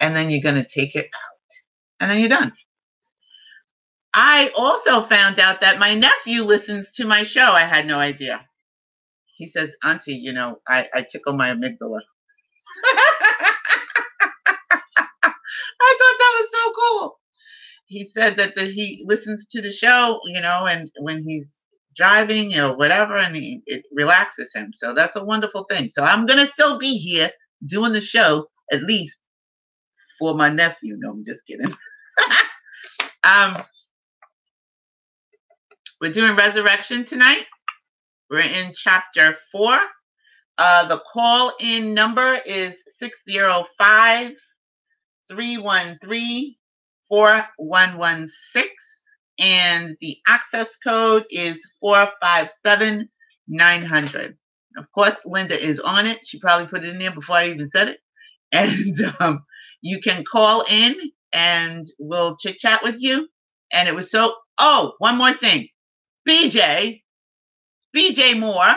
And 0.00 0.14
then 0.14 0.28
you're 0.28 0.42
going 0.42 0.62
to 0.62 0.68
take 0.68 0.94
it 0.94 1.06
out. 1.06 2.00
And 2.00 2.10
then 2.10 2.20
you're 2.20 2.28
done. 2.28 2.52
I 4.12 4.50
also 4.56 5.02
found 5.02 5.38
out 5.38 5.60
that 5.60 5.78
my 5.78 5.94
nephew 5.94 6.42
listens 6.42 6.90
to 6.92 7.04
my 7.06 7.22
show. 7.22 7.42
I 7.52 7.64
had 7.64 7.86
no 7.86 7.98
idea. 7.98 8.44
He 9.36 9.46
says, 9.46 9.76
Auntie, 9.84 10.14
you 10.14 10.32
know, 10.32 10.58
I, 10.66 10.88
I 10.94 11.02
tickle 11.02 11.34
my 11.34 11.50
amygdala. 11.50 12.00
I 15.78 15.94
thought 15.98 16.18
that 16.18 16.40
was 16.40 16.50
so 16.50 16.72
cool. 16.72 17.18
He 17.86 18.08
said 18.08 18.38
that 18.38 18.54
the, 18.54 18.64
he 18.64 19.04
listens 19.06 19.46
to 19.48 19.60
the 19.62 19.70
show, 19.70 20.20
you 20.24 20.40
know, 20.40 20.64
and 20.66 20.90
when 20.98 21.22
he's 21.22 21.62
driving 21.96 22.54
or 22.58 22.76
whatever, 22.76 23.16
and 23.16 23.34
he, 23.36 23.62
it 23.66 23.84
relaxes 23.92 24.50
him. 24.54 24.72
So 24.74 24.92
that's 24.92 25.16
a 25.16 25.24
wonderful 25.24 25.64
thing. 25.64 25.88
So 25.88 26.02
I'm 26.02 26.26
to 26.38 26.46
still 26.46 26.78
be 26.78 26.98
here 26.98 27.30
doing 27.66 27.92
the 27.92 28.00
show, 28.00 28.48
at 28.72 28.82
least 28.82 29.18
for 30.18 30.34
my 30.34 30.50
nephew. 30.50 30.96
No, 30.98 31.10
I'm 31.10 31.24
just 31.24 31.46
kidding. 31.46 31.74
um, 33.24 33.62
we're 36.00 36.12
doing 36.12 36.36
resurrection 36.36 37.04
tonight. 37.04 37.44
We're 38.30 38.40
in 38.40 38.72
chapter 38.74 39.36
four. 39.52 39.78
Uh, 40.58 40.88
the 40.88 41.02
call 41.12 41.52
in 41.60 41.94
number 41.94 42.38
is 42.46 42.74
605 42.98 44.32
313 45.28 46.54
4116. 47.08 48.95
And 49.38 49.96
the 50.00 50.16
access 50.26 50.76
code 50.78 51.26
is 51.30 51.58
457900. 51.80 54.36
Of 54.78 54.90
course, 54.92 55.16
Linda 55.24 55.58
is 55.62 55.78
on 55.80 56.06
it. 56.06 56.26
She 56.26 56.38
probably 56.40 56.66
put 56.68 56.84
it 56.84 56.88
in 56.90 56.98
there 56.98 57.12
before 57.12 57.36
I 57.36 57.48
even 57.50 57.68
said 57.68 57.88
it. 57.88 57.98
And 58.52 58.96
um, 59.20 59.44
you 59.82 60.00
can 60.00 60.24
call 60.24 60.64
in 60.70 60.94
and 61.32 61.84
we'll 61.98 62.36
chit 62.36 62.58
chat 62.58 62.82
with 62.84 62.94
you. 62.98 63.28
And 63.72 63.88
it 63.88 63.94
was 63.94 64.10
so, 64.10 64.34
oh, 64.58 64.92
one 64.98 65.18
more 65.18 65.34
thing. 65.34 65.68
BJ, 66.28 67.02
BJ 67.96 68.38
Moore, 68.38 68.76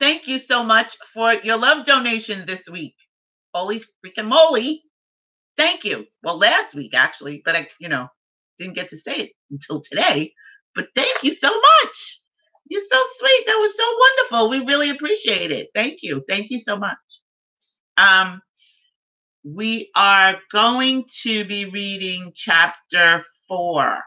thank 0.00 0.28
you 0.28 0.38
so 0.38 0.64
much 0.64 0.96
for 1.14 1.32
your 1.34 1.58
love 1.58 1.86
donation 1.86 2.46
this 2.46 2.68
week. 2.70 2.96
Holy 3.54 3.82
freaking 4.04 4.28
moly. 4.28 4.82
Thank 5.56 5.84
you. 5.84 6.06
Well, 6.22 6.38
last 6.38 6.74
week 6.74 6.94
actually, 6.94 7.42
but 7.44 7.56
I, 7.56 7.68
you 7.80 7.88
know, 7.88 8.08
didn't 8.60 8.76
get 8.76 8.90
to 8.90 8.98
say 8.98 9.16
it 9.16 9.32
until 9.50 9.82
today. 9.82 10.34
But 10.76 10.88
thank 10.96 11.24
you 11.24 11.32
so 11.32 11.48
much. 11.50 12.20
You're 12.70 12.82
so 12.88 13.02
sweet. 13.18 13.44
That 13.46 13.58
was 13.60 13.76
so 13.76 13.84
wonderful. 13.98 14.50
We 14.50 14.72
really 14.72 14.90
appreciate 14.90 15.52
it. 15.52 15.70
Thank 15.74 16.00
you. 16.02 16.24
Thank 16.28 16.50
you 16.50 16.60
so 16.60 16.76
much. 16.76 16.98
Um, 17.98 18.42
we 19.44 19.90
are 19.96 20.36
going 20.52 21.06
to 21.22 21.44
be 21.46 21.66
reading 21.66 22.32
chapter 22.36 23.24
four. 23.48 23.98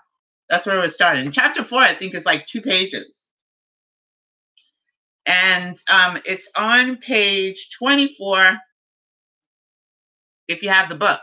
That's 0.49 0.65
where 0.67 0.77
we're 0.79 0.89
starting. 0.89 1.31
Chapter 1.31 1.63
four, 1.63 1.79
I 1.81 1.95
think, 1.95 2.15
is 2.15 2.25
like 2.25 2.47
two 2.47 2.61
pages. 2.61 3.27
And 5.25 5.77
um, 5.89 6.17
it's 6.25 6.49
on 6.55 6.97
page 6.97 7.69
24 7.79 8.57
if 10.47 10.63
you 10.63 10.69
have 10.69 10.89
the 10.89 10.95
book. 10.95 11.21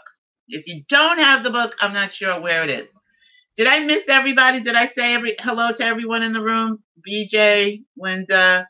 If 0.48 0.66
you 0.66 0.84
don't 0.88 1.18
have 1.18 1.44
the 1.44 1.50
book, 1.50 1.76
I'm 1.80 1.94
not 1.94 2.12
sure 2.12 2.40
where 2.40 2.64
it 2.64 2.70
is. 2.70 2.88
Did 3.56 3.66
I 3.66 3.80
miss 3.80 4.08
everybody? 4.08 4.60
Did 4.60 4.74
I 4.76 4.86
say 4.88 5.14
every 5.14 5.36
hello 5.40 5.72
to 5.72 5.84
everyone 5.84 6.22
in 6.22 6.32
the 6.32 6.42
room? 6.42 6.82
BJ, 7.08 7.84
Linda, 7.96 8.68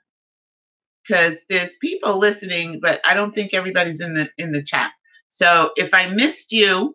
because 1.06 1.38
there's 1.48 1.74
people 1.80 2.18
listening, 2.18 2.80
but 2.82 3.00
I 3.04 3.14
don't 3.14 3.34
think 3.34 3.54
everybody's 3.54 4.00
in 4.00 4.14
the 4.14 4.30
in 4.38 4.52
the 4.52 4.62
chat. 4.62 4.92
So 5.28 5.72
if 5.76 5.94
I 5.94 6.08
missed 6.08 6.52
you, 6.52 6.94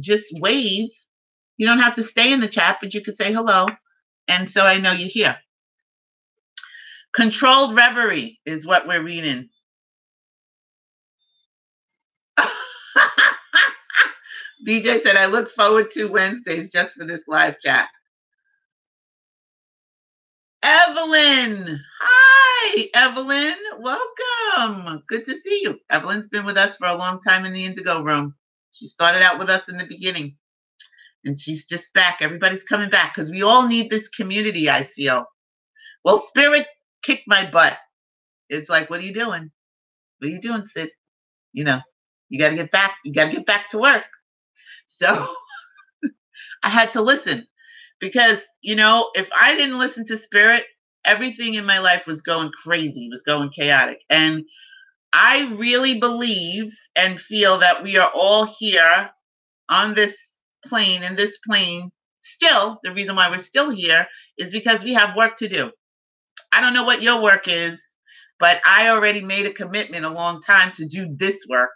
just 0.00 0.26
wave. 0.40 0.90
You 1.58 1.66
don't 1.68 1.80
have 1.80 1.96
to 1.96 2.04
stay 2.04 2.32
in 2.32 2.40
the 2.40 2.48
chat, 2.48 2.78
but 2.82 2.94
you 2.94 3.02
could 3.02 3.16
say 3.16 3.32
hello, 3.32 3.68
and 4.28 4.50
so 4.50 4.66
I 4.66 4.78
know 4.78 4.92
you're 4.92 5.08
here. 5.08 5.36
Controlled 7.14 7.76
reverie 7.76 8.40
is 8.46 8.66
what 8.66 8.88
we're 8.88 9.04
reading. 9.04 9.50
BJ 14.66 15.02
said, 15.02 15.16
I 15.16 15.26
look 15.26 15.50
forward 15.52 15.90
to 15.92 16.06
Wednesdays 16.06 16.70
just 16.70 16.94
for 16.96 17.06
this 17.06 17.24
live 17.28 17.56
chat. 17.60 17.88
Evelyn. 20.62 21.80
Hi, 22.02 22.88
Evelyn. 22.94 23.56
Welcome. 23.80 25.04
Good 25.08 25.26
to 25.26 25.36
see 25.38 25.62
you. 25.64 25.80
Evelyn's 25.90 26.28
been 26.28 26.46
with 26.46 26.58
us 26.58 26.76
for 26.76 26.88
a 26.88 26.96
long 26.96 27.20
time 27.22 27.46
in 27.46 27.54
the 27.54 27.64
Indigo 27.66 28.02
Room. 28.04 28.36
She 28.72 28.86
started 28.86 29.22
out 29.22 29.40
with 29.40 29.50
us 29.50 29.68
in 29.70 29.78
the 29.78 29.86
beginning, 29.86 30.36
and 31.24 31.40
she's 31.40 31.66
just 31.66 31.92
back. 31.94 32.18
Everybody's 32.22 32.64
coming 32.64 32.90
back 32.90 33.14
because 33.14 33.30
we 33.30 33.42
all 33.42 33.68
need 33.68 33.90
this 33.90 34.08
community, 34.10 34.70
I 34.70 34.84
feel. 34.86 35.26
Well, 36.04 36.22
Spirit 36.26 36.66
kicked 37.02 37.24
my 37.28 37.50
butt. 37.50 37.76
It's 38.50 38.70
like, 38.70 38.90
what 38.90 39.00
are 39.00 39.04
you 39.04 39.14
doing? 39.14 39.50
What 40.18 40.28
are 40.28 40.32
you 40.32 40.40
doing, 40.40 40.66
Sid? 40.66 40.90
You 41.52 41.64
know, 41.64 41.80
you 42.30 42.40
got 42.40 42.50
to 42.50 42.56
get 42.56 42.70
back. 42.72 42.96
You 43.04 43.12
got 43.14 43.26
to 43.26 43.36
get 43.36 43.46
back 43.46 43.70
to 43.70 43.78
work. 43.78 44.04
So 44.96 45.26
I 46.62 46.70
had 46.70 46.92
to 46.92 47.02
listen 47.02 47.46
because, 48.00 48.40
you 48.62 48.76
know, 48.76 49.10
if 49.14 49.30
I 49.38 49.56
didn't 49.56 49.78
listen 49.78 50.04
to 50.06 50.18
spirit, 50.18 50.64
everything 51.04 51.54
in 51.54 51.64
my 51.66 51.78
life 51.78 52.06
was 52.06 52.22
going 52.22 52.50
crazy, 52.62 53.08
was 53.10 53.22
going 53.22 53.50
chaotic. 53.50 54.00
And 54.10 54.44
I 55.12 55.54
really 55.56 56.00
believe 56.00 56.72
and 56.96 57.20
feel 57.20 57.58
that 57.60 57.82
we 57.82 57.96
are 57.98 58.10
all 58.14 58.46
here 58.58 59.10
on 59.68 59.94
this 59.94 60.16
plane, 60.66 61.02
in 61.02 61.16
this 61.16 61.38
plane. 61.46 61.90
Still, 62.20 62.78
the 62.82 62.92
reason 62.94 63.16
why 63.16 63.30
we're 63.30 63.38
still 63.38 63.70
here 63.70 64.06
is 64.38 64.50
because 64.50 64.84
we 64.84 64.94
have 64.94 65.16
work 65.16 65.38
to 65.38 65.48
do. 65.48 65.72
I 66.52 66.60
don't 66.60 66.74
know 66.74 66.84
what 66.84 67.02
your 67.02 67.22
work 67.22 67.48
is, 67.48 67.82
but 68.38 68.60
I 68.66 68.88
already 68.88 69.22
made 69.22 69.46
a 69.46 69.52
commitment 69.52 70.04
a 70.04 70.10
long 70.10 70.42
time 70.42 70.72
to 70.72 70.86
do 70.86 71.14
this 71.16 71.46
work. 71.48 71.70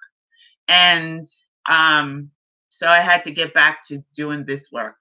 And 0.68 1.26
um, 1.68 2.30
so 2.76 2.86
I 2.86 2.98
had 3.00 3.24
to 3.24 3.30
get 3.30 3.54
back 3.54 3.86
to 3.88 4.04
doing 4.14 4.44
this 4.44 4.68
work. 4.70 4.96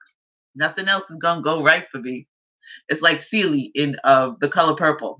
Nothing 0.54 0.88
else 0.88 1.10
is 1.10 1.18
gonna 1.18 1.42
go 1.42 1.62
right 1.62 1.84
for 1.92 1.98
me. 2.00 2.26
It's 2.88 3.02
like 3.02 3.20
Celie 3.20 3.70
in 3.74 3.96
uh, 4.02 4.32
The 4.40 4.48
Color 4.48 4.76
Purple. 4.76 5.18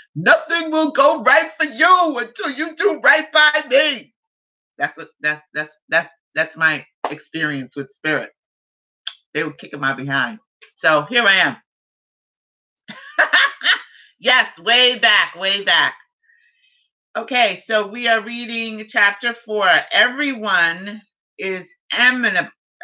Nothing 0.14 0.70
will 0.70 0.92
go 0.92 1.22
right 1.22 1.50
for 1.58 1.66
you 1.66 2.18
until 2.18 2.50
you 2.50 2.76
do 2.76 3.00
right 3.02 3.26
by 3.32 3.64
me. 3.68 4.14
That's 4.78 4.96
what 4.96 5.08
that's 5.20 5.42
that's 5.52 5.76
that's 5.88 6.10
that's 6.36 6.56
my 6.56 6.86
experience 7.10 7.74
with 7.74 7.90
spirit. 7.90 8.30
They 9.34 9.42
were 9.42 9.52
kicking 9.52 9.80
my 9.80 9.94
behind. 9.94 10.38
So 10.76 11.02
here 11.02 11.26
I 11.26 11.34
am. 11.36 11.56
yes, 14.20 14.56
way 14.60 15.00
back, 15.00 15.34
way 15.34 15.64
back. 15.64 15.94
Okay, 17.16 17.62
so 17.66 17.88
we 17.88 18.06
are 18.08 18.22
reading 18.22 18.86
chapter 18.88 19.34
four. 19.34 19.68
Everyone 19.92 21.02
is 21.38 21.66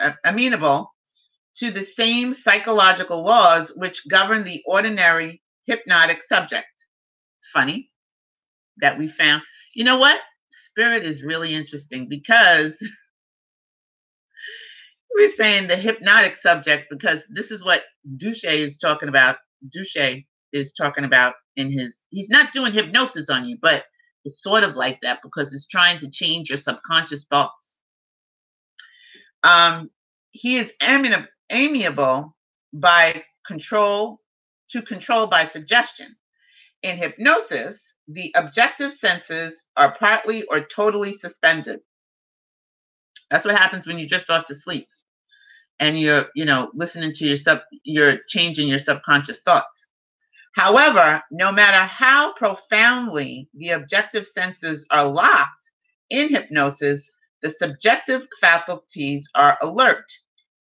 uh, 0.01 0.13
amenable 0.25 0.93
to 1.57 1.71
the 1.71 1.85
same 1.85 2.35
psychological 2.35 3.25
laws 3.25 3.73
which 3.77 4.09
govern 4.09 4.45
the 4.45 4.63
ordinary 4.67 5.43
hypnotic 5.67 6.23
subject. 6.23 6.67
It's 7.39 7.49
funny 7.53 7.91
that 8.79 8.99
we 8.99 9.09
found, 9.09 9.43
you 9.75 9.85
know 9.85 9.99
what? 9.99 10.21
Spirit 10.53 11.05
is 11.05 11.23
really 11.23 11.55
interesting 11.55 12.09
because 12.09 12.77
we're 15.15 15.33
saying 15.33 15.69
the 15.69 15.77
hypnotic 15.77 16.37
subject 16.37 16.87
because 16.91 17.23
this 17.31 17.51
is 17.51 17.65
what 17.65 17.83
Duche 18.17 18.45
is 18.45 18.79
talking 18.79 19.09
about. 19.09 19.37
Duche 19.69 20.25
is 20.53 20.73
talking 20.73 21.05
about 21.05 21.35
in 21.57 21.71
his, 21.71 22.07
he's 22.11 22.29
not 22.29 22.53
doing 22.53 22.73
hypnosis 22.73 23.29
on 23.29 23.45
you, 23.47 23.59
but 23.61 23.85
it's 24.25 24.43
sort 24.43 24.65
of 24.65 24.77
like 24.77 25.01
that 25.03 25.21
because 25.23 25.53
it's 25.53 25.67
trying 25.67 25.99
to 25.99 26.11
change 26.11 26.49
your 26.49 26.59
subconscious 26.59 27.27
thoughts 27.31 27.80
um, 29.43 29.91
he 30.31 30.57
is 30.57 30.73
amiable 31.51 32.37
by 32.73 33.23
control 33.47 34.21
to 34.71 34.83
control 34.83 35.27
by 35.27 35.47
suggestion. 35.47 36.15
In 36.83 36.97
hypnosis, 36.97 37.95
the 38.09 38.33
objective 38.37 38.95
senses 38.95 39.67
are 39.77 39.97
partly 39.99 40.45
or 40.45 40.61
totally 40.61 41.17
suspended. 41.19 41.81
That's 43.31 43.45
what 43.45 43.57
happens 43.57 43.87
when 43.87 43.99
you 43.99 44.09
drift 44.09 44.31
off 44.31 44.47
to 44.47 44.55
sleep 44.55 44.89
and 45.79 45.99
you're, 45.99 46.27
you 46.35 46.45
know, 46.45 46.71
listening 46.75 47.13
to 47.13 47.27
your 47.27 47.37
sub, 47.37 47.61
you're 47.85 48.19
changing 48.29 48.69
your 48.69 48.79
subconscious 48.79 49.41
thoughts. 49.41 49.87
However, 50.55 51.23
no 51.31 51.53
matter 51.53 51.87
how 51.87 52.35
profoundly 52.35 53.49
the 53.55 53.71
objective 53.71 54.27
senses 54.27 54.85
are 54.91 55.07
locked 55.07 55.71
in 56.11 56.29
hypnosis, 56.29 57.09
the 57.43 57.51
subjective 57.51 58.23
faculties 58.41 59.29
are 59.35 59.59
alert, 59.63 60.11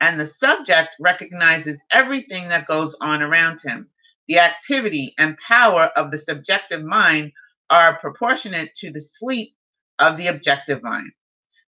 and 0.02 0.20
the 0.20 0.28
subject 0.28 0.92
recognizes 1.00 1.82
everything 1.92 2.48
that 2.50 2.68
goes 2.68 2.96
on 3.02 3.22
around 3.22 3.60
him. 3.64 3.90
The 4.28 4.40
activity 4.40 5.14
and 5.18 5.38
power 5.40 5.92
of 5.96 6.12
the 6.12 6.18
subjective 6.18 6.84
mind 6.84 7.32
are 7.70 8.00
proportionate 8.00 8.74
to 8.76 8.92
the 8.92 9.02
sleep 9.02 9.56
of 10.00 10.18
the 10.18 10.28
objective 10.28 10.84
mind. 10.84 11.12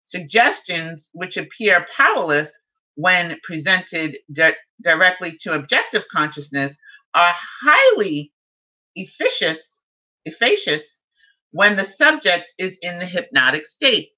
Suggestions 0.05 1.09
which 1.13 1.37
appear 1.37 1.87
powerless 1.97 2.51
when 2.97 3.39
presented 3.43 4.19
di- 4.33 4.57
directly 4.83 5.37
to 5.43 5.55
objective 5.55 6.05
consciousness 6.13 6.77
are 7.15 7.35
highly 7.37 8.33
efficacious, 8.97 9.59
efficacious 10.27 10.85
when 11.53 11.77
the 11.77 11.85
subject 11.85 12.53
is 12.59 12.79
in 12.83 12.99
the 12.99 13.07
hypnotic 13.07 13.67
state. 13.67 14.11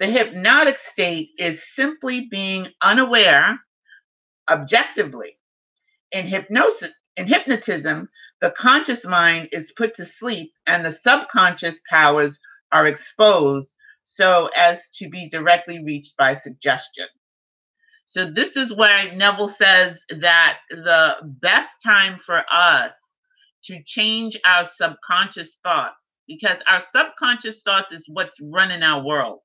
The 0.00 0.06
hypnotic 0.06 0.78
state 0.78 1.32
is 1.38 1.62
simply 1.74 2.26
being 2.30 2.68
unaware 2.82 3.60
objectively. 4.48 5.36
In 6.10 6.26
hypnosis, 6.26 6.88
in 7.16 7.26
hypnotism, 7.26 8.08
the 8.40 8.50
conscious 8.52 9.04
mind 9.04 9.50
is 9.52 9.72
put 9.76 9.94
to 9.96 10.06
sleep 10.06 10.52
and 10.66 10.82
the 10.82 10.92
subconscious 10.92 11.80
powers 11.90 12.40
are 12.72 12.86
exposed 12.86 13.74
so 14.02 14.48
as 14.56 14.80
to 14.94 15.10
be 15.10 15.28
directly 15.28 15.84
reached 15.84 16.16
by 16.16 16.34
suggestion. 16.34 17.06
So 18.06 18.24
this 18.24 18.56
is 18.56 18.74
where 18.74 19.14
Neville 19.14 19.48
says 19.48 20.02
that 20.08 20.60
the 20.70 21.16
best 21.22 21.70
time 21.84 22.18
for 22.18 22.42
us 22.50 22.96
to 23.64 23.82
change 23.84 24.38
our 24.46 24.64
subconscious 24.64 25.58
thoughts, 25.62 25.94
because 26.26 26.56
our 26.66 26.80
subconscious 26.80 27.60
thoughts 27.62 27.92
is 27.92 28.06
what's 28.08 28.40
running 28.40 28.82
our 28.82 29.04
world. 29.04 29.42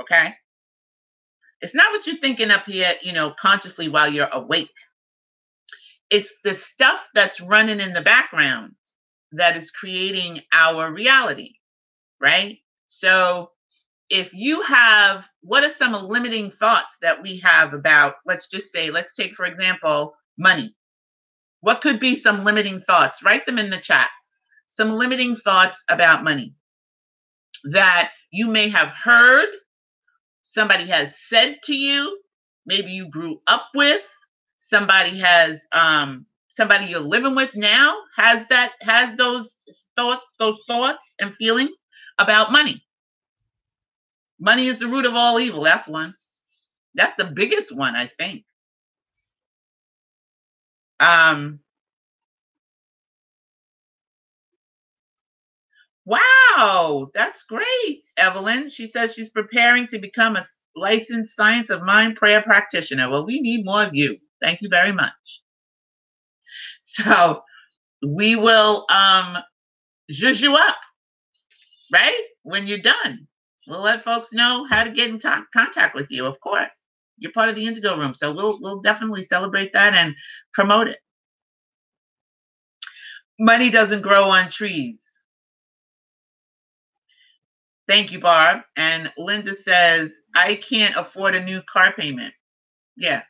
Okay. 0.00 0.34
It's 1.60 1.74
not 1.74 1.90
what 1.92 2.06
you're 2.06 2.18
thinking 2.18 2.50
up 2.50 2.66
here, 2.66 2.94
you 3.02 3.12
know, 3.12 3.34
consciously 3.40 3.88
while 3.88 4.12
you're 4.12 4.28
awake. 4.32 4.70
It's 6.10 6.32
the 6.44 6.54
stuff 6.54 7.00
that's 7.14 7.40
running 7.40 7.80
in 7.80 7.92
the 7.92 8.02
background 8.02 8.74
that 9.32 9.56
is 9.56 9.70
creating 9.70 10.42
our 10.52 10.92
reality, 10.92 11.54
right? 12.20 12.58
So 12.88 13.50
if 14.10 14.32
you 14.32 14.60
have, 14.62 15.28
what 15.40 15.64
are 15.64 15.70
some 15.70 15.92
limiting 15.92 16.50
thoughts 16.50 16.96
that 17.02 17.22
we 17.22 17.38
have 17.38 17.74
about, 17.74 18.16
let's 18.24 18.46
just 18.48 18.72
say, 18.72 18.90
let's 18.90 19.14
take, 19.14 19.34
for 19.34 19.46
example, 19.46 20.14
money. 20.38 20.74
What 21.60 21.80
could 21.80 21.98
be 21.98 22.14
some 22.14 22.44
limiting 22.44 22.80
thoughts? 22.80 23.22
Write 23.22 23.46
them 23.46 23.58
in 23.58 23.70
the 23.70 23.78
chat. 23.78 24.08
Some 24.68 24.90
limiting 24.90 25.34
thoughts 25.34 25.82
about 25.88 26.22
money 26.22 26.54
that 27.64 28.10
you 28.30 28.46
may 28.46 28.68
have 28.68 28.88
heard 28.88 29.48
somebody 30.46 30.86
has 30.86 31.18
said 31.28 31.58
to 31.64 31.74
you, 31.74 32.20
maybe 32.66 32.92
you 32.92 33.10
grew 33.10 33.40
up 33.46 33.68
with, 33.74 34.04
somebody 34.58 35.18
has 35.20 35.60
um 35.72 36.26
somebody 36.48 36.86
you're 36.86 37.00
living 37.00 37.34
with 37.36 37.54
now 37.54 37.96
has 38.16 38.46
that 38.48 38.72
has 38.80 39.16
those 39.16 39.50
thoughts 39.96 40.26
those 40.38 40.58
thoughts 40.68 41.14
and 41.20 41.34
feelings 41.36 41.76
about 42.18 42.52
money. 42.52 42.82
Money 44.40 44.66
is 44.68 44.78
the 44.78 44.88
root 44.88 45.06
of 45.06 45.14
all 45.14 45.40
evil. 45.40 45.62
That's 45.64 45.88
one. 45.88 46.14
That's 46.94 47.14
the 47.16 47.30
biggest 47.34 47.74
one, 47.76 47.96
I 47.96 48.06
think. 48.06 48.44
Um 51.00 51.60
Wow, 56.06 57.10
that's 57.14 57.44
great, 57.44 58.04
Evelyn. 58.18 58.70
She 58.70 58.88
says 58.88 59.14
she's 59.14 59.30
preparing 59.30 59.88
to 59.88 60.00
become 60.00 60.36
a 60.36 60.46
licensed 60.76 61.36
science 61.36 61.70
of 61.70 61.84
mind 61.84 62.16
prayer 62.16 62.42
practitioner. 62.42 63.10
Well, 63.10 63.26
we 63.26 63.40
need 63.40 63.66
more 63.66 63.84
of 63.84 63.94
you. 63.96 64.18
Thank 64.42 64.62
you 64.62 64.70
very 64.70 64.92
much. 64.92 65.42
So 66.82 67.42
we 68.06 68.36
will 68.36 68.86
um 68.90 69.38
zhuzh 70.12 70.42
you 70.42 70.54
up, 70.54 70.76
right? 71.92 72.22
When 72.44 72.66
you're 72.66 72.78
done. 72.80 73.28
We'll 73.68 73.82
let 73.82 74.04
folks 74.04 74.32
know 74.32 74.66
how 74.70 74.84
to 74.84 74.90
get 74.90 75.10
in 75.10 75.20
to- 75.20 75.46
contact 75.54 75.94
with 75.94 76.08
you, 76.10 76.26
of 76.26 76.40
course. 76.40 76.72
You're 77.18 77.32
part 77.32 77.50
of 77.50 77.56
the 77.56 77.66
Indigo 77.66 77.98
Room, 77.98 78.14
so 78.14 78.34
we'll 78.34 78.58
we'll 78.62 78.80
definitely 78.82 79.26
celebrate 79.26 79.72
that 79.74 79.94
and 79.94 80.14
promote 80.54 80.88
it. 80.88 80.98
Money 83.40 83.70
doesn't 83.70 84.02
grow 84.02 84.24
on 84.24 84.50
trees. 84.50 85.00
Thank 87.88 88.12
you, 88.12 88.20
Barb. 88.20 88.62
And 88.76 89.12
Linda 89.16 89.54
says, 89.54 90.12
I 90.34 90.56
can't 90.56 90.96
afford 90.96 91.34
a 91.34 91.44
new 91.44 91.62
car 91.62 91.92
payment. 91.96 92.34
Yeah, 92.96 93.22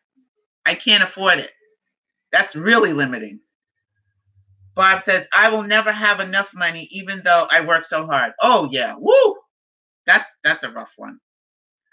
I 0.66 0.74
can't 0.74 1.02
afford 1.02 1.38
it. 1.38 1.52
That's 2.32 2.56
really 2.56 2.92
limiting. 2.92 3.40
Barb 4.74 5.02
says, 5.02 5.26
I 5.34 5.48
will 5.50 5.62
never 5.62 5.90
have 5.90 6.20
enough 6.20 6.52
money 6.54 6.88
even 6.90 7.22
though 7.24 7.46
I 7.50 7.66
work 7.66 7.84
so 7.84 8.06
hard. 8.06 8.32
Oh 8.42 8.68
yeah. 8.70 8.94
Woo! 8.98 9.36
That's 10.06 10.28
that's 10.44 10.62
a 10.64 10.70
rough 10.70 10.92
one. 10.96 11.18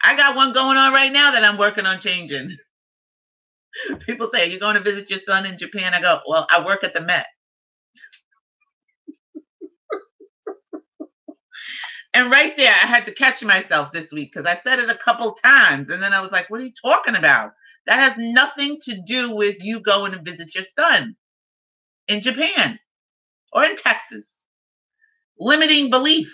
I 0.04 0.16
got 0.16 0.36
one 0.36 0.54
going 0.54 0.78
on 0.78 0.94
right 0.94 1.12
now 1.12 1.32
that 1.32 1.44
I'm 1.46 1.58
working 1.58 1.86
on 1.86 2.00
changing. 2.00 2.58
People 4.00 4.30
say, 4.34 4.50
You're 4.50 4.60
going 4.60 4.76
to 4.76 4.82
visit 4.82 5.10
your 5.10 5.20
son 5.20 5.46
in 5.46 5.58
Japan? 5.58 5.94
I 5.94 6.02
go, 6.02 6.20
Well, 6.28 6.46
I 6.52 6.66
work 6.66 6.84
at 6.84 6.94
the 6.94 7.02
Met. 7.02 7.26
And 12.14 12.32
right 12.32 12.56
there, 12.58 12.72
I 12.72 12.88
had 12.88 13.06
to 13.06 13.14
catch 13.14 13.44
myself 13.44 13.92
this 13.92 14.12
week 14.12 14.32
because 14.34 14.48
I 14.48 14.60
said 14.62 14.80
it 14.80 14.90
a 14.90 14.98
couple 14.98 15.34
times. 15.34 15.92
And 15.92 16.02
then 16.02 16.14
I 16.14 16.22
was 16.22 16.32
like, 16.32 16.50
What 16.50 16.62
are 16.62 16.66
you 16.66 16.74
talking 16.84 17.16
about? 17.16 17.54
That 17.88 18.00
has 18.00 18.14
nothing 18.18 18.80
to 18.84 19.02
do 19.06 19.36
with 19.36 19.64
you 19.64 19.82
going 19.82 20.14
to 20.14 20.22
visit 20.22 20.56
your 20.56 20.64
son 20.76 21.16
in 22.08 22.22
Japan 22.22 22.80
or 23.54 23.64
in 23.66 23.76
Texas. 23.76 24.42
Limiting 25.40 25.90
belief. 25.90 26.34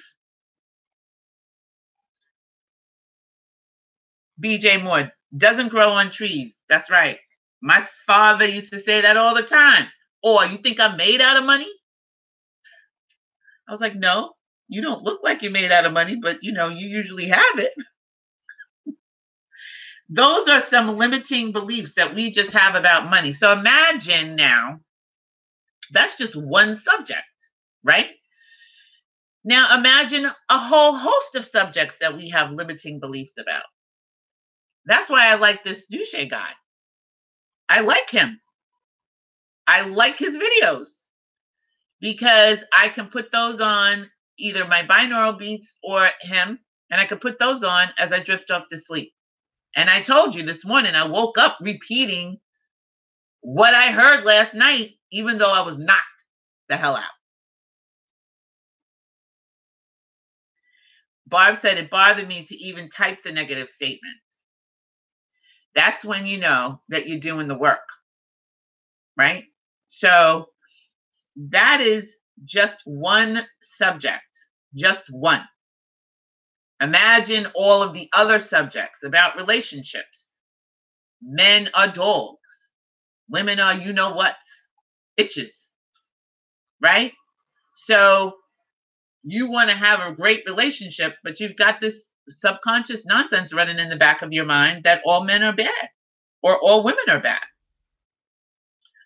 BJ 4.43 4.81
Moore 4.81 5.11
doesn't 5.35 5.69
grow 5.69 5.89
on 5.89 6.11
trees. 6.11 6.53
That's 6.69 6.89
right. 6.89 7.19
My 7.61 7.87
father 8.07 8.45
used 8.45 8.71
to 8.73 8.79
say 8.79 9.01
that 9.01 9.17
all 9.17 9.35
the 9.35 9.43
time. 9.43 9.87
Or 10.23 10.45
you 10.45 10.57
think 10.59 10.79
I'm 10.79 10.97
made 10.97 11.21
out 11.21 11.37
of 11.37 11.45
money? 11.45 11.69
I 13.67 13.71
was 13.71 13.81
like, 13.81 13.95
no, 13.95 14.33
you 14.69 14.81
don't 14.81 15.03
look 15.03 15.21
like 15.23 15.41
you're 15.41 15.51
made 15.51 15.71
out 15.71 15.85
of 15.85 15.93
money, 15.93 16.15
but 16.15 16.43
you 16.43 16.53
know, 16.53 16.69
you 16.69 16.87
usually 16.87 17.27
have 17.27 17.59
it. 17.59 17.73
Those 20.09 20.47
are 20.47 20.61
some 20.61 20.97
limiting 20.97 21.51
beliefs 21.51 21.95
that 21.95 22.15
we 22.15 22.31
just 22.31 22.51
have 22.51 22.75
about 22.75 23.09
money. 23.09 23.33
So 23.33 23.51
imagine 23.51 24.35
now, 24.35 24.79
that's 25.91 26.15
just 26.15 26.35
one 26.35 26.75
subject, 26.77 27.23
right? 27.83 28.09
Now 29.43 29.77
imagine 29.77 30.25
a 30.49 30.57
whole 30.57 30.95
host 30.95 31.35
of 31.35 31.45
subjects 31.45 31.97
that 31.99 32.15
we 32.15 32.29
have 32.29 32.51
limiting 32.51 32.99
beliefs 32.99 33.33
about. 33.39 33.63
That's 34.85 35.09
why 35.09 35.27
I 35.27 35.35
like 35.35 35.63
this 35.63 35.85
Douche 35.85 36.15
guy. 36.29 36.49
I 37.69 37.81
like 37.81 38.09
him. 38.09 38.39
I 39.67 39.81
like 39.81 40.17
his 40.17 40.37
videos 40.37 40.89
because 42.01 42.59
I 42.73 42.89
can 42.89 43.07
put 43.07 43.31
those 43.31 43.61
on 43.61 44.09
either 44.39 44.65
my 44.65 44.83
binaural 44.83 45.37
beats 45.37 45.75
or 45.83 46.09
him, 46.21 46.59
and 46.91 46.99
I 46.99 47.05
could 47.05 47.21
put 47.21 47.39
those 47.39 47.63
on 47.63 47.89
as 47.97 48.11
I 48.11 48.23
drift 48.23 48.51
off 48.51 48.67
to 48.69 48.79
sleep. 48.79 49.13
And 49.75 49.89
I 49.89 50.01
told 50.01 50.35
you 50.35 50.43
this 50.43 50.65
morning, 50.65 50.95
I 50.95 51.07
woke 51.07 51.37
up 51.37 51.57
repeating 51.61 52.39
what 53.41 53.73
I 53.73 53.91
heard 53.91 54.25
last 54.25 54.53
night, 54.53 54.91
even 55.11 55.37
though 55.37 55.51
I 55.51 55.61
was 55.61 55.77
knocked 55.77 56.03
the 56.67 56.77
hell 56.77 56.95
out. 56.95 57.03
Barb 61.27 61.59
said 61.61 61.77
it 61.77 61.91
bothered 61.91 62.27
me 62.27 62.43
to 62.45 62.55
even 62.55 62.89
type 62.89 63.19
the 63.23 63.31
negative 63.31 63.69
statements. 63.69 64.19
That's 65.75 66.03
when 66.03 66.25
you 66.25 66.39
know 66.39 66.81
that 66.89 67.07
you're 67.07 67.19
doing 67.19 67.47
the 67.47 67.57
work, 67.57 67.87
right? 69.15 69.45
So 69.87 70.47
that 71.37 71.81
is 71.81 72.17
just 72.45 72.81
one 72.85 73.45
subject, 73.61 74.23
just 74.75 75.05
one. 75.09 75.43
Imagine 76.81 77.47
all 77.55 77.83
of 77.83 77.93
the 77.93 78.09
other 78.13 78.39
subjects 78.39 79.03
about 79.03 79.35
relationships. 79.35 80.39
Men 81.21 81.69
are 81.73 81.89
dogs, 81.89 82.39
women 83.29 83.59
are 83.59 83.73
you 83.73 83.91
know 83.91 84.13
what, 84.13 84.35
itches, 85.17 85.67
right? 86.81 87.11
So 87.75 88.33
you 89.23 89.49
want 89.49 89.69
to 89.69 89.75
have 89.75 89.99
a 89.99 90.15
great 90.15 90.43
relationship, 90.45 91.15
but 91.23 91.39
you've 91.39 91.57
got 91.57 91.81
this 91.81 92.13
subconscious 92.29 93.05
nonsense 93.05 93.53
running 93.53 93.79
in 93.79 93.89
the 93.89 93.97
back 93.97 94.21
of 94.21 94.31
your 94.31 94.45
mind 94.45 94.83
that 94.85 95.01
all 95.05 95.23
men 95.23 95.43
are 95.43 95.55
bad 95.55 95.89
or 96.41 96.57
all 96.57 96.83
women 96.83 97.03
are 97.09 97.19
bad. 97.19 97.41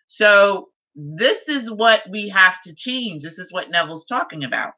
So 0.05 0.69
this 0.95 1.47
is 1.47 1.71
what 1.71 2.03
we 2.11 2.29
have 2.29 2.61
to 2.63 2.73
change. 2.75 3.23
This 3.23 3.39
is 3.39 3.51
what 3.51 3.71
Neville's 3.71 4.05
talking 4.05 4.43
about. 4.43 4.73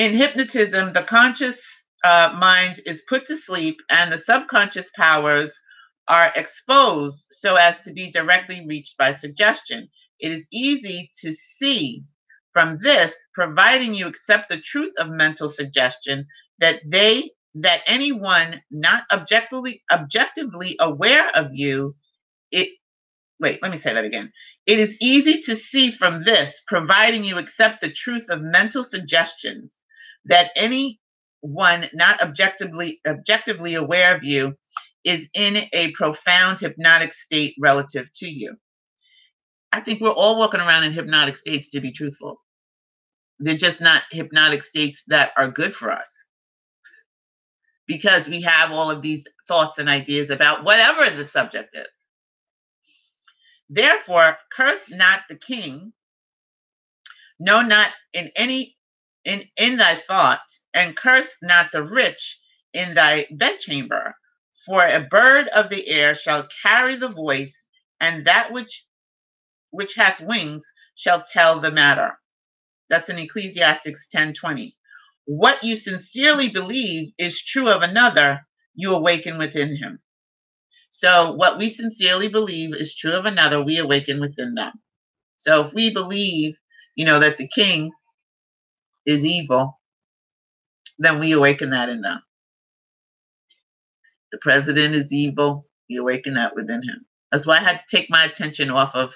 In 0.00 0.14
hypnotism, 0.14 0.94
the 0.94 1.02
conscious 1.02 1.60
uh, 2.02 2.34
mind 2.40 2.80
is 2.86 3.02
put 3.06 3.26
to 3.26 3.36
sleep 3.36 3.82
and 3.90 4.10
the 4.10 4.16
subconscious 4.16 4.88
powers 4.96 5.60
are 6.08 6.32
exposed 6.36 7.26
so 7.32 7.56
as 7.56 7.84
to 7.84 7.92
be 7.92 8.10
directly 8.10 8.64
reached 8.66 8.96
by 8.96 9.12
suggestion. 9.12 9.90
It 10.18 10.32
is 10.32 10.48
easy 10.50 11.10
to 11.20 11.34
see 11.34 12.02
from 12.54 12.78
this, 12.82 13.12
providing 13.34 13.92
you 13.92 14.06
accept 14.06 14.48
the 14.48 14.58
truth 14.58 14.94
of 14.96 15.10
mental 15.10 15.50
suggestion, 15.50 16.26
that 16.60 16.80
they 16.86 17.32
that 17.56 17.82
anyone 17.86 18.62
not 18.70 19.02
objectively 19.12 19.82
objectively 19.92 20.76
aware 20.80 21.28
of 21.36 21.50
you, 21.52 21.94
it 22.50 22.70
wait, 23.38 23.62
let 23.62 23.70
me 23.70 23.76
say 23.76 23.92
that 23.92 24.06
again. 24.06 24.32
It 24.64 24.78
is 24.78 24.96
easy 25.02 25.42
to 25.42 25.56
see 25.56 25.90
from 25.90 26.24
this, 26.24 26.62
providing 26.66 27.22
you 27.22 27.36
accept 27.36 27.82
the 27.82 27.92
truth 27.92 28.30
of 28.30 28.40
mental 28.40 28.82
suggestions, 28.82 29.74
that 30.26 30.50
anyone 30.56 31.88
not 31.92 32.20
objectively 32.22 33.00
objectively 33.06 33.74
aware 33.74 34.14
of 34.14 34.24
you 34.24 34.54
is 35.04 35.28
in 35.34 35.66
a 35.72 35.92
profound 35.92 36.60
hypnotic 36.60 37.14
state 37.14 37.54
relative 37.58 38.10
to 38.12 38.28
you. 38.28 38.56
I 39.72 39.80
think 39.80 40.00
we're 40.00 40.10
all 40.10 40.38
walking 40.38 40.60
around 40.60 40.84
in 40.84 40.92
hypnotic 40.92 41.36
states, 41.36 41.68
to 41.70 41.80
be 41.80 41.92
truthful. 41.92 42.40
They're 43.38 43.56
just 43.56 43.80
not 43.80 44.02
hypnotic 44.10 44.62
states 44.62 45.02
that 45.06 45.32
are 45.36 45.50
good 45.50 45.74
for 45.74 45.90
us 45.90 46.10
because 47.86 48.28
we 48.28 48.42
have 48.42 48.70
all 48.70 48.90
of 48.90 49.02
these 49.02 49.24
thoughts 49.48 49.78
and 49.78 49.88
ideas 49.88 50.30
about 50.30 50.64
whatever 50.64 51.08
the 51.10 51.26
subject 51.26 51.74
is. 51.74 51.88
Therefore, 53.68 54.36
curse 54.54 54.80
not 54.90 55.20
the 55.28 55.36
king, 55.36 55.92
no, 57.38 57.62
not 57.62 57.90
in 58.12 58.30
any 58.36 58.76
in 59.24 59.48
in 59.56 59.76
thy 59.76 60.00
thought, 60.00 60.42
and 60.74 60.96
curse 60.96 61.36
not 61.42 61.72
the 61.72 61.82
rich 61.82 62.38
in 62.72 62.94
thy 62.94 63.26
bedchamber. 63.30 64.14
For 64.66 64.86
a 64.86 65.00
bird 65.00 65.48
of 65.48 65.70
the 65.70 65.88
air 65.88 66.14
shall 66.14 66.48
carry 66.62 66.96
the 66.96 67.08
voice, 67.08 67.66
and 68.00 68.26
that 68.26 68.52
which 68.52 68.86
which 69.70 69.94
hath 69.94 70.20
wings 70.20 70.64
shall 70.94 71.22
tell 71.24 71.60
the 71.60 71.70
matter. 71.70 72.18
That's 72.88 73.08
in 73.08 73.18
Ecclesiastes 73.18 74.08
10:20. 74.14 74.76
What 75.26 75.62
you 75.62 75.76
sincerely 75.76 76.48
believe 76.50 77.12
is 77.18 77.44
true 77.44 77.68
of 77.68 77.82
another, 77.82 78.46
you 78.74 78.94
awaken 78.94 79.38
within 79.38 79.76
him. 79.76 80.00
So 80.90 81.32
what 81.32 81.58
we 81.58 81.68
sincerely 81.68 82.28
believe 82.28 82.74
is 82.74 82.94
true 82.94 83.12
of 83.12 83.26
another, 83.26 83.62
we 83.62 83.78
awaken 83.78 84.20
within 84.20 84.54
them. 84.54 84.72
So 85.36 85.64
if 85.64 85.72
we 85.72 85.90
believe, 85.92 86.56
you 86.96 87.04
know, 87.06 87.20
that 87.20 87.38
the 87.38 87.48
king 87.48 87.92
is 89.06 89.24
evil, 89.24 89.80
then 90.98 91.18
we 91.18 91.32
awaken 91.32 91.70
that 91.70 91.88
in 91.88 92.02
them. 92.02 92.22
The 94.32 94.38
president 94.38 94.94
is 94.94 95.12
evil, 95.12 95.66
we 95.88 95.96
awaken 95.96 96.34
that 96.34 96.54
within 96.54 96.82
him. 96.82 97.06
That's 97.32 97.46
why 97.46 97.58
I 97.58 97.62
had 97.62 97.78
to 97.78 97.96
take 97.96 98.10
my 98.10 98.24
attention 98.24 98.70
off 98.70 98.94
of 98.94 99.12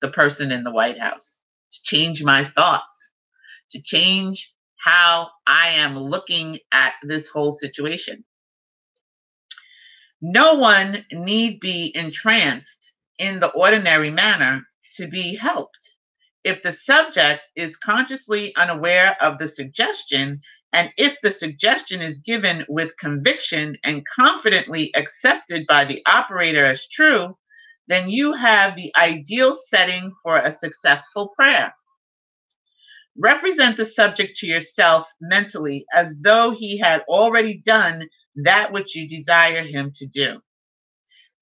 the 0.00 0.10
person 0.10 0.52
in 0.52 0.64
the 0.64 0.70
White 0.70 0.98
House 0.98 1.40
to 1.72 1.78
change 1.82 2.22
my 2.22 2.44
thoughts, 2.44 3.10
to 3.70 3.82
change 3.82 4.52
how 4.78 5.30
I 5.46 5.70
am 5.70 5.98
looking 5.98 6.58
at 6.72 6.94
this 7.02 7.28
whole 7.28 7.52
situation. 7.52 8.24
No 10.22 10.54
one 10.54 11.04
need 11.12 11.60
be 11.60 11.92
entranced 11.94 12.94
in 13.18 13.40
the 13.40 13.50
ordinary 13.52 14.10
manner 14.10 14.62
to 14.94 15.08
be 15.08 15.36
helped. 15.36 15.94
If 16.44 16.62
the 16.62 16.72
subject 16.72 17.42
is 17.56 17.76
consciously 17.76 18.54
unaware 18.56 19.16
of 19.20 19.38
the 19.38 19.48
suggestion, 19.48 20.40
and 20.72 20.92
if 20.96 21.16
the 21.22 21.32
suggestion 21.32 22.00
is 22.00 22.20
given 22.20 22.64
with 22.68 22.96
conviction 22.98 23.76
and 23.84 24.06
confidently 24.06 24.94
accepted 24.94 25.66
by 25.66 25.84
the 25.84 26.02
operator 26.06 26.64
as 26.64 26.86
true, 26.88 27.36
then 27.88 28.08
you 28.08 28.32
have 28.34 28.76
the 28.76 28.92
ideal 28.96 29.58
setting 29.68 30.12
for 30.22 30.36
a 30.36 30.52
successful 30.52 31.32
prayer. 31.36 31.74
Represent 33.18 33.76
the 33.76 33.86
subject 33.86 34.36
to 34.36 34.46
yourself 34.46 35.06
mentally 35.20 35.84
as 35.92 36.14
though 36.20 36.52
he 36.52 36.78
had 36.78 37.02
already 37.08 37.60
done 37.66 38.08
that 38.36 38.72
which 38.72 38.94
you 38.94 39.08
desire 39.08 39.64
him 39.64 39.90
to 39.96 40.06
do. 40.06 40.40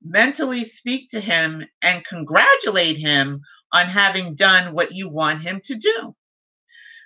Mentally 0.02 0.64
speak 0.64 1.10
to 1.10 1.20
him 1.20 1.66
and 1.82 2.04
congratulate 2.06 2.96
him 2.96 3.42
on 3.72 3.86
having 3.86 4.34
done 4.34 4.74
what 4.74 4.92
you 4.92 5.08
want 5.08 5.42
him 5.42 5.60
to 5.66 5.74
do. 5.76 6.14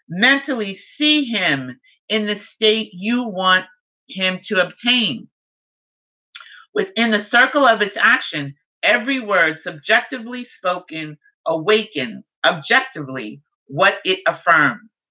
Mentally 0.09 0.75
see 0.75 1.25
him 1.25 1.81
in 2.09 2.27
the 2.27 2.37
state 2.37 2.91
you 2.93 3.25
want 3.25 3.67
him 4.09 4.41
to 4.45 4.65
obtain. 4.67 5.29
Within 6.75 7.11
the 7.11 7.21
circle 7.21 7.67
of 7.67 7.83
its 7.83 7.97
action, 7.97 8.55
every 8.83 9.21
word 9.21 9.61
subjectively 9.61 10.45
spoken 10.45 11.19
awakens 11.47 12.37
objectively 12.45 13.43
what 13.67 14.01
it 14.05 14.21
affirms. 14.27 15.09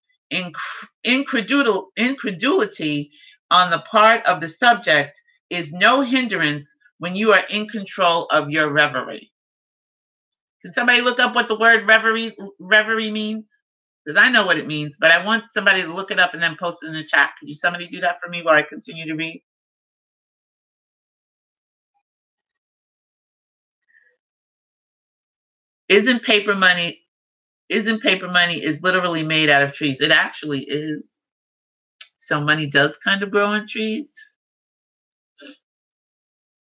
Incredul- 1.05 1.87
incredulity 1.97 3.11
on 3.51 3.69
the 3.69 3.83
part 3.91 4.25
of 4.25 4.41
the 4.41 4.49
subject 4.49 5.21
is 5.49 5.73
no 5.73 6.01
hindrance 6.01 6.73
when 6.99 7.15
you 7.15 7.33
are 7.33 7.45
in 7.49 7.67
control 7.67 8.25
of 8.27 8.49
your 8.49 8.71
reverie. 8.71 9.30
Can 10.63 10.73
somebody 10.73 11.01
look 11.01 11.19
up 11.19 11.35
what 11.35 11.47
the 11.47 11.59
word 11.59 11.87
reverie 11.87 12.35
reverie 12.59 13.11
means? 13.11 13.51
Because 14.05 14.19
I 14.21 14.31
know 14.31 14.45
what 14.45 14.57
it 14.57 14.67
means, 14.67 14.97
but 14.99 15.11
I 15.11 15.25
want 15.25 15.45
somebody 15.51 15.83
to 15.83 15.93
look 15.93 16.11
it 16.11 16.19
up 16.19 16.33
and 16.33 16.43
then 16.43 16.57
post 16.59 16.83
it 16.83 16.87
in 16.87 16.93
the 16.93 17.05
chat. 17.05 17.31
Could 17.39 17.49
you 17.49 17.55
somebody 17.55 17.87
do 17.87 18.01
that 18.01 18.19
for 18.21 18.29
me 18.29 18.43
while 18.43 18.55
I 18.55 18.63
continue 18.63 19.05
to 19.07 19.15
read? 19.15 19.43
Isn't 25.89 26.23
paper 26.23 26.55
money 26.55 27.01
isn't 27.69 28.01
paper 28.01 28.27
money 28.29 28.63
is 28.63 28.81
literally 28.81 29.23
made 29.23 29.49
out 29.49 29.63
of 29.63 29.73
trees? 29.73 30.01
It 30.01 30.11
actually 30.11 30.61
is. 30.63 31.03
So 32.19 32.41
money 32.41 32.67
does 32.67 32.97
kind 32.99 33.23
of 33.23 33.31
grow 33.31 33.47
on 33.47 33.67
trees. 33.67 34.07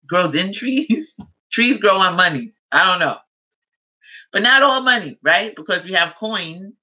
Grows 0.09 0.35
in 0.35 0.53
trees. 0.53 1.17
trees 1.53 1.79
grow 1.79 1.97
on 1.97 2.17
money. 2.17 2.53
I 2.73 2.87
don't 2.91 3.01
know. 3.01 3.19
But 4.33 4.43
not 4.43 4.63
all 4.63 4.83
money, 4.83 5.19
right? 5.23 5.55
Because 5.57 5.85
we 5.85 5.93
have 5.93 6.15
coins 6.19 6.75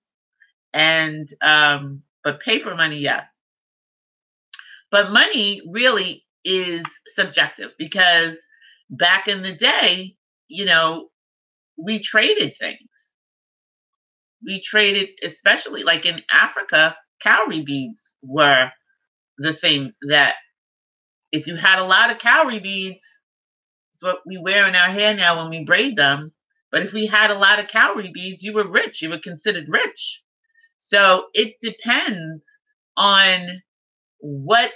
and 0.74 1.30
um 1.42 2.04
but 2.24 2.42
paper 2.42 2.76
money, 2.76 2.98
yes. 3.00 3.26
But 4.92 5.12
money 5.12 5.62
really 5.70 6.26
is 6.44 6.84
subjective 7.08 7.72
because 7.78 8.38
back 8.90 9.28
in 9.28 9.42
the 9.44 9.54
day, 9.56 10.16
you 10.48 10.66
know, 10.66 11.10
we 11.78 12.00
traded 12.00 12.56
things. 12.58 12.80
We 14.46 14.62
traded, 14.62 15.10
especially 15.24 15.84
like 15.84 16.06
in 16.06 16.22
Africa, 16.32 16.96
cowrie 17.22 17.64
beads 17.64 18.14
were 18.22 18.72
the 19.38 19.54
thing 19.54 19.94
that 20.10 20.36
if 21.32 21.48
you 21.48 21.56
had 21.56 21.80
a 21.80 21.86
lot 21.86 22.12
of 22.12 22.20
cowrie 22.20 22.60
beads, 22.60 23.06
it's 23.94 24.04
what 24.04 24.22
we 24.26 24.38
wear 24.38 24.68
in 24.68 24.76
our 24.76 24.90
hair 24.90 25.16
now 25.16 25.38
when 25.42 25.50
we 25.50 25.66
braid 25.66 25.98
them. 25.98 26.32
But 26.72 26.84
if 26.84 26.94
we 26.94 27.06
had 27.06 27.32
a 27.32 27.38
lot 27.38 27.60
of 27.60 27.68
cowrie 27.68 28.12
beads, 28.14 28.44
you 28.44 28.54
were 28.54 28.68
rich. 28.70 29.02
You 29.02 29.10
were 29.10 29.20
considered 29.20 29.70
rich. 29.70 30.22
So 30.78 31.28
it 31.34 31.56
depends 31.62 32.46
on 32.98 33.62
what 34.20 34.72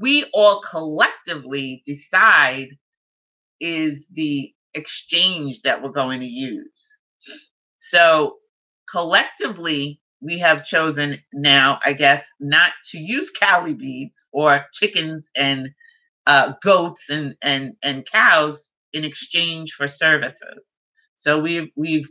we 0.00 0.24
all 0.34 0.60
collectively 0.60 1.82
decide 1.86 2.68
is 3.60 4.06
the 4.12 4.52
exchange 4.74 5.62
that 5.62 5.82
we're 5.82 5.90
going 5.90 6.20
to 6.20 6.26
use. 6.26 6.98
So 7.78 8.36
collectively, 8.90 10.00
we 10.20 10.38
have 10.38 10.64
chosen 10.64 11.18
now, 11.32 11.78
I 11.84 11.92
guess, 11.92 12.24
not 12.40 12.72
to 12.90 12.98
use 12.98 13.30
cowrie 13.30 13.74
beads 13.74 14.24
or 14.32 14.66
chickens 14.72 15.30
and 15.36 15.70
uh, 16.26 16.54
goats 16.62 17.08
and, 17.08 17.36
and, 17.42 17.74
and 17.82 18.06
cows 18.06 18.68
in 18.92 19.04
exchange 19.04 19.72
for 19.72 19.88
services. 19.88 20.77
So 21.18 21.40
we've 21.40 21.70
we've 21.74 22.08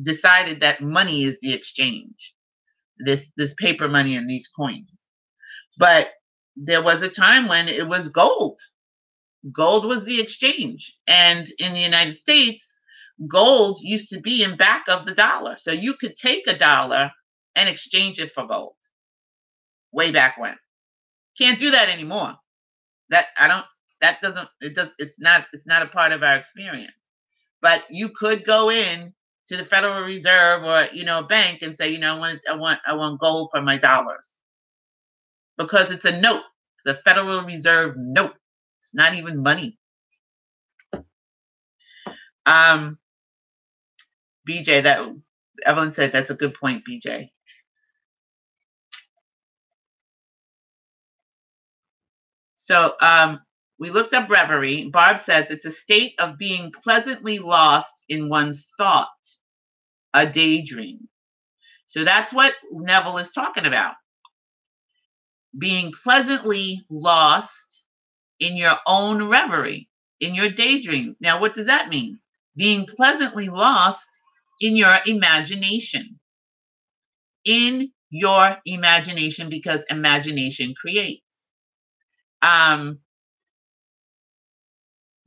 decided 0.00 0.60
that 0.60 0.80
money 0.80 1.24
is 1.24 1.40
the 1.40 1.52
exchange, 1.52 2.34
this 3.04 3.32
this 3.36 3.52
paper 3.54 3.88
money 3.88 4.14
and 4.16 4.30
these 4.30 4.46
coins. 4.46 4.92
But 5.76 6.08
there 6.56 6.82
was 6.82 7.02
a 7.02 7.08
time 7.08 7.48
when 7.48 7.66
it 7.68 7.88
was 7.88 8.10
gold. 8.10 8.60
Gold 9.52 9.86
was 9.86 10.04
the 10.04 10.20
exchange, 10.20 10.94
and 11.08 11.48
in 11.58 11.72
the 11.72 11.80
United 11.80 12.16
States, 12.16 12.64
gold 13.28 13.80
used 13.82 14.10
to 14.10 14.20
be 14.20 14.44
in 14.44 14.56
back 14.56 14.84
of 14.88 15.04
the 15.04 15.14
dollar, 15.14 15.56
so 15.58 15.72
you 15.72 15.94
could 15.94 16.16
take 16.16 16.46
a 16.46 16.56
dollar 16.56 17.10
and 17.56 17.68
exchange 17.68 18.20
it 18.20 18.32
for 18.34 18.46
gold. 18.46 18.76
Way 19.90 20.12
back 20.12 20.38
when, 20.38 20.56
can't 21.36 21.58
do 21.58 21.72
that 21.72 21.88
anymore. 21.88 22.36
That 23.10 23.26
I 23.36 23.48
don't. 23.48 23.66
That 24.00 24.22
doesn't. 24.22 24.48
It 24.60 24.76
does. 24.76 24.90
It's 25.00 25.16
not. 25.18 25.46
It's 25.52 25.66
not 25.66 25.82
a 25.82 25.88
part 25.88 26.12
of 26.12 26.22
our 26.22 26.36
experience 26.36 26.92
but 27.62 27.84
you 27.90 28.10
could 28.10 28.44
go 28.44 28.70
in 28.70 29.12
to 29.48 29.56
the 29.56 29.64
Federal 29.64 30.02
Reserve 30.02 30.64
or 30.64 30.88
you 30.94 31.04
know 31.04 31.20
a 31.20 31.24
bank 31.26 31.62
and 31.62 31.76
say, 31.76 31.90
you 31.90 31.98
know, 31.98 32.16
I 32.16 32.18
want 32.18 32.40
I 32.50 32.54
want 32.54 32.80
I 32.86 32.94
want 32.94 33.20
gold 33.20 33.50
for 33.52 33.62
my 33.62 33.78
dollars 33.78 34.42
because 35.58 35.90
it's 35.90 36.04
a 36.04 36.20
note. 36.20 36.42
It's 36.78 36.86
a 36.98 37.02
Federal 37.02 37.44
Reserve 37.44 37.94
note. 37.96 38.34
It's 38.80 38.94
not 38.94 39.14
even 39.14 39.42
money. 39.42 39.78
Um, 42.46 42.98
BJ, 44.48 44.82
that 44.84 45.08
Evelyn 45.66 45.94
said 45.94 46.12
that's 46.12 46.30
a 46.30 46.34
good 46.34 46.54
point, 46.54 46.84
BJ. 46.88 47.30
So 52.56 52.94
um, 53.00 53.40
we 53.78 53.90
looked 53.90 54.14
up 54.14 54.28
reverie. 54.28 54.88
Barb 54.90 55.20
says 55.20 55.46
it's 55.50 55.64
a 55.64 55.72
state 55.72 56.14
of 56.18 56.38
being 56.38 56.72
pleasantly 56.72 57.38
lost 57.38 58.04
in 58.08 58.28
one's 58.28 58.66
thought, 58.76 59.08
a 60.12 60.26
daydream. 60.26 61.08
So 61.86 62.04
that's 62.04 62.32
what 62.32 62.54
Neville 62.72 63.18
is 63.18 63.30
talking 63.30 63.66
about. 63.66 63.94
Being 65.56 65.92
pleasantly 65.92 66.84
lost 66.90 67.84
in 68.40 68.56
your 68.56 68.76
own 68.86 69.28
reverie, 69.28 69.88
in 70.20 70.34
your 70.34 70.50
daydream. 70.50 71.16
Now, 71.20 71.40
what 71.40 71.54
does 71.54 71.66
that 71.66 71.88
mean? 71.88 72.18
Being 72.56 72.86
pleasantly 72.86 73.48
lost 73.48 74.08
in 74.60 74.76
your 74.76 74.96
imagination. 75.06 76.18
In 77.44 77.92
your 78.10 78.58
imagination, 78.66 79.48
because 79.48 79.84
imagination 79.88 80.74
creates. 80.80 81.22
Um, 82.42 82.98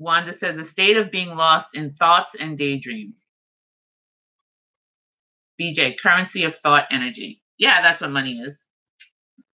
Wanda 0.01 0.33
says 0.33 0.57
a 0.57 0.65
state 0.65 0.97
of 0.97 1.11
being 1.11 1.29
lost 1.29 1.77
in 1.77 1.93
thoughts 1.93 2.33
and 2.33 2.57
daydreams. 2.57 3.13
BJ, 5.61 5.95
currency 6.01 6.43
of 6.43 6.57
thought 6.57 6.87
energy. 6.89 7.43
Yeah, 7.59 7.83
that's 7.83 8.01
what 8.01 8.09
money 8.09 8.39
is. 8.39 8.65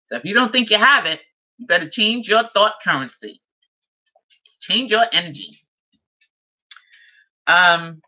So 0.06 0.16
if 0.16 0.24
you 0.24 0.34
don't 0.34 0.54
think 0.54 0.70
you 0.70 0.78
have 0.78 1.06
it, 1.06 1.20
you 1.58 1.68
better 1.68 1.90
change 1.90 2.30
your 2.30 2.44
thought 2.54 2.76
currency. 2.82 3.42
Change 4.62 4.90
your 4.90 5.04
energy. 5.12 5.60
Um, 7.46 8.02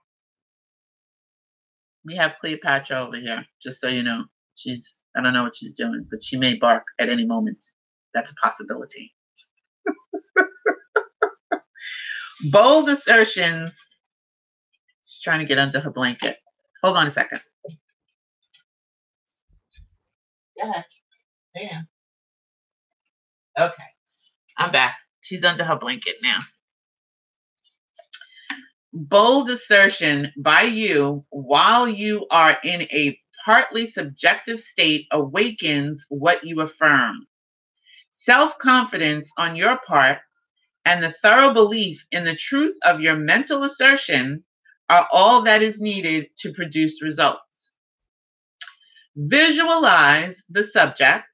we 2.05 2.15
have 2.15 2.37
Cleopatra 2.39 3.03
over 3.03 3.17
here, 3.17 3.45
just 3.61 3.81
so 3.81 3.89
you 3.89 4.03
know. 4.03 4.23
She's 4.55 4.99
I 5.17 5.21
don't 5.21 5.33
know 5.33 5.43
what 5.43 5.57
she's 5.57 5.73
doing, 5.73 6.07
but 6.09 6.23
she 6.23 6.37
may 6.37 6.55
bark 6.55 6.83
at 6.99 7.09
any 7.09 7.25
moment. 7.25 7.65
That's 8.13 8.31
a 8.31 8.35
possibility. 8.35 9.13
Bold 12.43 12.89
assertions. 12.89 13.71
She's 15.03 15.21
trying 15.21 15.39
to 15.39 15.45
get 15.45 15.59
under 15.59 15.79
her 15.79 15.91
blanket. 15.91 16.37
Hold 16.83 16.97
on 16.97 17.07
a 17.07 17.11
second. 17.11 17.41
Yeah. 20.57 20.83
Yeah. 21.55 21.81
Okay. 23.59 23.83
I'm 24.57 24.71
back. 24.71 24.95
She's 25.21 25.43
under 25.43 25.63
her 25.63 25.77
blanket 25.77 26.15
now. 26.23 26.39
Bold 28.93 29.49
assertion 29.49 30.33
by 30.37 30.63
you 30.63 31.25
while 31.29 31.87
you 31.87 32.27
are 32.31 32.57
in 32.63 32.83
a 32.83 33.19
partly 33.45 33.87
subjective 33.87 34.59
state 34.59 35.07
awakens 35.11 36.05
what 36.09 36.43
you 36.43 36.61
affirm. 36.61 37.27
Self 38.11 38.57
confidence 38.57 39.29
on 39.37 39.55
your 39.55 39.77
part 39.87 40.19
and 40.86 41.03
the 41.03 41.13
thorough 41.23 41.53
belief 41.53 42.05
in 42.11 42.25
the 42.25 42.36
truth 42.36 42.75
of 42.86 43.01
your 43.01 43.15
mental 43.17 43.63
assertion 43.63 44.43
are 44.89 45.07
all 45.13 45.43
that 45.43 45.61
is 45.63 45.80
needed 45.80 46.30
to 46.39 46.53
produce 46.53 47.01
results. 47.03 47.71
visualize 49.17 50.43
the 50.49 50.65
subject. 50.67 51.30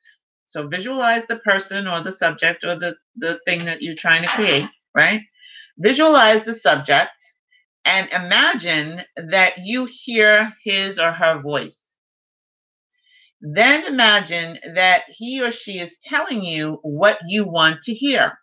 So 0.47 0.67
visualize 0.67 1.27
the 1.27 1.39
person 1.39 1.87
or 1.87 2.01
the 2.01 2.13
subject 2.13 2.65
or 2.65 2.77
the, 2.79 2.95
the 3.17 3.39
thing 3.47 3.65
that 3.67 3.83
you're 3.83 3.95
trying 3.95 4.23
to 4.23 4.29
create, 4.29 4.67
right? 4.95 5.21
Visualize 5.79 6.45
the 6.45 6.55
subject 6.55 7.11
and 7.85 8.09
imagine 8.11 9.03
that 9.17 9.59
you 9.59 9.87
hear 9.89 10.53
his 10.63 10.99
or 10.99 11.13
her 11.13 11.41
voice. 11.41 11.81
Then 13.41 13.85
imagine 13.85 14.59
that 14.75 15.03
he 15.09 15.41
or 15.43 15.51
she 15.51 15.79
is 15.79 15.93
telling 16.03 16.43
you 16.43 16.79
what 16.83 17.19
you 17.27 17.45
want 17.45 17.83
to 17.83 17.93
hear. 17.93 18.33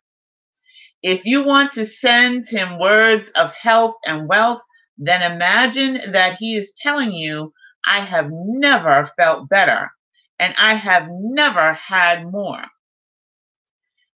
If 1.03 1.25
you 1.25 1.43
want 1.43 1.73
to 1.73 1.87
send 1.87 2.49
him 2.49 2.79
words 2.79 3.29
of 3.31 3.53
health 3.55 3.97
and 4.07 4.29
wealth, 4.29 4.63
then 4.99 5.33
imagine 5.33 6.13
that 6.13 6.37
he 6.39 6.57
is 6.57 6.73
telling 6.77 7.13
you, 7.13 7.53
I 7.85 8.01
have 8.01 8.31
never 8.31 9.11
felt 9.17 9.49
better 9.49 9.91
and 10.39 10.55
I 10.59 10.75
have 10.75 11.09
never 11.11 11.73
had 11.73 12.31
more. 12.31 12.65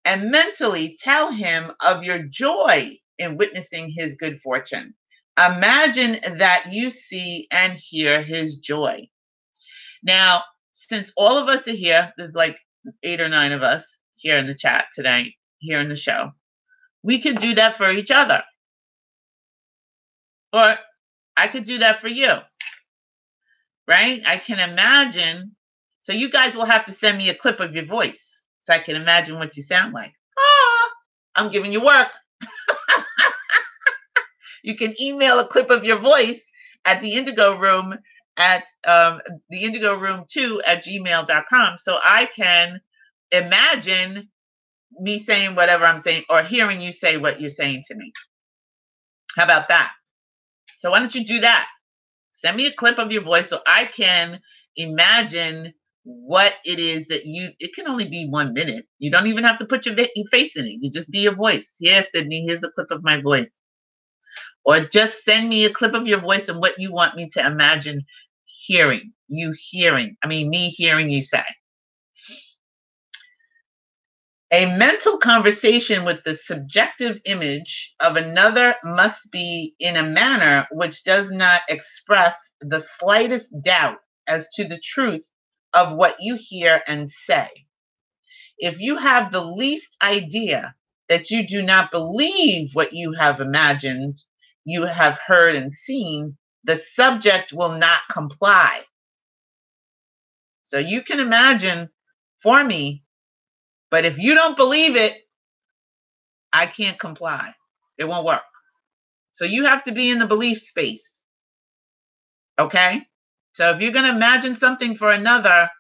And 0.05 0.31
mentally 0.31 0.97
tell 1.01 1.33
him 1.33 1.73
of 1.85 2.05
your 2.05 2.23
joy 2.23 2.99
in 3.19 3.37
witnessing 3.37 3.91
his 3.91 4.15
good 4.15 4.41
fortune. 4.41 4.95
Imagine 5.37 6.21
that 6.39 6.73
you 6.73 6.91
see 6.91 7.49
and 7.51 7.73
hear 7.73 8.23
his 8.23 8.57
joy. 8.57 9.09
Now, 10.03 10.45
since 10.73 11.13
all 11.17 11.37
of 11.39 11.49
us 11.49 11.67
are 11.67 11.73
here, 11.73 12.13
there's 12.17 12.35
like 12.35 12.57
eight 13.03 13.21
or 13.21 13.29
nine 13.29 13.53
of 13.53 13.63
us 13.63 13.99
here 14.15 14.37
in 14.37 14.47
the 14.47 14.55
chat 14.55 14.87
today, 14.95 15.35
here 15.59 15.81
in 15.81 15.89
the 15.89 15.97
show, 15.97 16.31
we 17.07 17.21
could 17.21 17.39
do 17.39 17.55
that 17.55 17.77
for 17.77 17.89
each 17.91 18.11
other. 18.11 18.43
Or 20.53 20.75
I 21.37 21.47
could 21.47 21.65
do 21.65 21.79
that 21.79 22.01
for 22.01 22.09
you. 22.09 22.33
Right? 23.87 24.21
I 24.27 24.39
can 24.39 24.59
imagine. 24.59 25.55
So 26.01 26.13
you 26.13 26.29
guys 26.29 26.57
will 26.57 26.65
have 26.65 26.85
to 26.87 26.93
send 26.93 27.19
me 27.19 27.31
a 27.31 27.35
clip 27.35 27.61
of 27.61 27.75
your 27.75 27.87
voice 27.87 28.23
so 28.59 28.73
I 28.73 28.81
can 28.81 28.97
imagine 28.97 29.37
what 29.37 29.57
you 29.57 29.63
sound 29.63 29.95
like. 29.95 30.13
Ah, 30.37 30.91
I'm 31.37 31.53
giving 31.53 31.71
you 31.71 31.85
work. 31.85 32.09
you 34.65 34.77
can 34.77 35.01
email 35.01 35.39
a 35.39 35.47
clip 35.47 35.71
of 35.71 35.85
your 35.85 36.01
voice 36.01 36.45
at 36.85 37.01
the 37.01 37.15
indigo 37.15 37.57
room 37.57 37.95
at 38.37 38.65
um, 38.87 39.21
the 39.49 39.63
indigo 39.63 39.97
room 39.97 40.25
2 40.29 40.61
at 40.67 40.85
gmail.com 40.85 41.79
so 41.79 41.97
I 42.03 42.29
can 42.35 42.81
imagine 43.31 44.29
me 45.01 45.19
saying 45.19 45.55
whatever 45.55 45.85
I'm 45.85 46.01
saying 46.01 46.25
or 46.31 46.43
hearing 46.43 46.81
you 46.81 46.93
say 46.93 47.17
what 47.19 47.41
you're 47.41 47.51
saying 47.51 47.85
to 47.89 47.95
me. 47.95 48.13
How 49.37 49.45
about 49.45 49.69
that? 49.69 49.93
So 50.79 50.91
why 50.91 51.01
don't 51.01 51.15
you 51.15 51.25
do 51.25 51.41
that? 51.41 51.67
Send 52.33 52.57
me 52.57 52.67
a 52.67 52.73
clip 52.73 52.99
of 52.99 53.13
your 53.13 53.23
voice 53.23 53.49
so 53.49 53.61
I 53.67 53.87
can 53.87 54.41
imagine 54.77 55.73
what 56.05 56.55
it 56.65 56.79
is 56.79 57.09
that 57.09 57.27
you 57.27 57.51
it 57.59 57.75
can 57.75 57.89
only 57.89 58.09
be 58.09 58.29
one 58.31 58.53
minute 58.53 58.87
you 59.01 59.11
don't 59.11 59.27
even 59.27 59.43
have 59.43 59.59
to 59.59 59.67
put 59.67 59.87
your, 59.87 59.97
your 59.97 60.27
face 60.31 60.55
in 60.55 60.65
it 60.65 60.79
you 60.81 60.89
just 60.89 61.11
be 61.11 61.19
your 61.19 61.35
voice 61.35 61.75
here 61.81 62.05
sydney 62.13 62.45
here's 62.47 62.63
a 62.63 62.71
clip 62.71 62.93
of 62.93 63.03
my 63.03 63.21
voice 63.21 63.59
or 64.65 64.81
just 64.81 65.25
send 65.25 65.49
me 65.49 65.65
a 65.65 65.73
clip 65.73 65.95
of 65.95 66.07
your 66.07 66.21
voice 66.21 66.49
and 66.49 66.61
what 66.61 66.79
you 66.79 66.93
want 66.93 67.17
me 67.17 67.29
to 67.29 67.45
imagine 67.45 68.03
hearing 68.45 69.13
you 69.29 69.53
hearing 69.59 70.17
i 70.23 70.29
mean 70.29 70.49
me 70.51 70.69
hearing 70.69 71.11
you 71.11 71.23
say 71.23 71.43
a 74.53 74.77
mental 74.79 75.19
conversation 75.19 76.05
with 76.05 76.23
the 76.25 76.37
subjective 76.37 77.21
image 77.25 77.95
of 78.01 78.17
another 78.17 78.77
must 78.85 79.31
be 79.33 79.75
in 79.81 79.97
a 79.97 80.05
manner 80.05 80.69
which 80.71 81.05
does 81.05 81.31
not 81.31 81.63
express 81.69 82.37
the 82.61 82.81
slightest 82.99 83.49
doubt 83.63 83.99
as 84.29 84.49
to 84.55 84.67
the 84.67 84.81
truth 84.83 85.27
of 85.75 85.97
what 85.97 86.17
you 86.21 86.37
hear 86.39 86.83
and 86.87 87.11
say. 87.11 87.49
If 88.59 88.79
you 88.79 88.97
have 88.97 89.33
the 89.33 89.45
least 89.45 89.97
idea 90.03 90.75
that 91.09 91.31
you 91.31 91.47
do 91.47 91.63
not 91.63 91.91
believe 91.91 92.71
what 92.73 92.93
you 92.93 93.13
have 93.15 93.41
imagined, 93.41 94.17
you 94.65 94.85
have 94.85 95.19
heard 95.27 95.57
and 95.57 95.73
seen, 95.73 96.37
the 96.65 96.83
subject 96.95 97.53
will 97.53 97.77
not 97.79 98.01
comply. 98.11 98.83
So 100.65 100.79
you 100.79 101.03
can 101.03 101.21
imagine 101.21 101.91
for 102.43 102.65
me 102.65 103.05
but 103.97 104.05
if 104.05 104.19
you 104.19 104.35
don't 104.35 104.59
believe 104.59 104.95
it, 104.95 105.15
I 106.53 106.67
can't 106.67 106.99
comply. 106.99 107.55
It 107.97 108.05
won't 108.05 108.27
work. 108.27 108.43
So 109.33 109.47
you 109.47 109.65
have 109.65 109.85
to 109.85 109.93
be 109.93 110.11
in 110.11 110.19
the 110.19 110.27
belief 110.27 110.59
space. 110.59 111.23
Okay? 112.59 113.07
So 113.53 113.71
if 113.71 113.81
you're 113.81 113.93
going 113.93 114.05
to 114.05 114.15
imagine 114.15 114.57
something 114.57 114.97
for 114.97 115.11
another, 115.11 115.71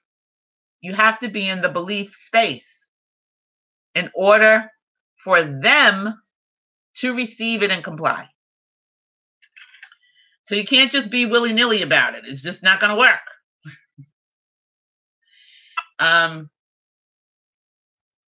you 0.80 0.94
have 0.94 1.18
to 1.18 1.28
be 1.28 1.46
in 1.46 1.60
the 1.60 1.68
belief 1.68 2.16
space 2.16 2.88
in 3.94 4.10
order 4.14 4.70
for 5.22 5.42
them 5.42 6.18
to 6.94 7.14
receive 7.14 7.62
it 7.62 7.70
and 7.70 7.84
comply. 7.84 8.30
So 10.44 10.54
you 10.54 10.64
can't 10.64 10.90
just 10.90 11.10
be 11.10 11.26
willy 11.26 11.52
nilly 11.52 11.82
about 11.82 12.14
it. 12.14 12.24
It's 12.26 12.40
just 12.40 12.62
not 12.62 12.80
going 12.80 12.94
to 12.94 12.98
work. 12.98 13.20
um, 15.98 16.48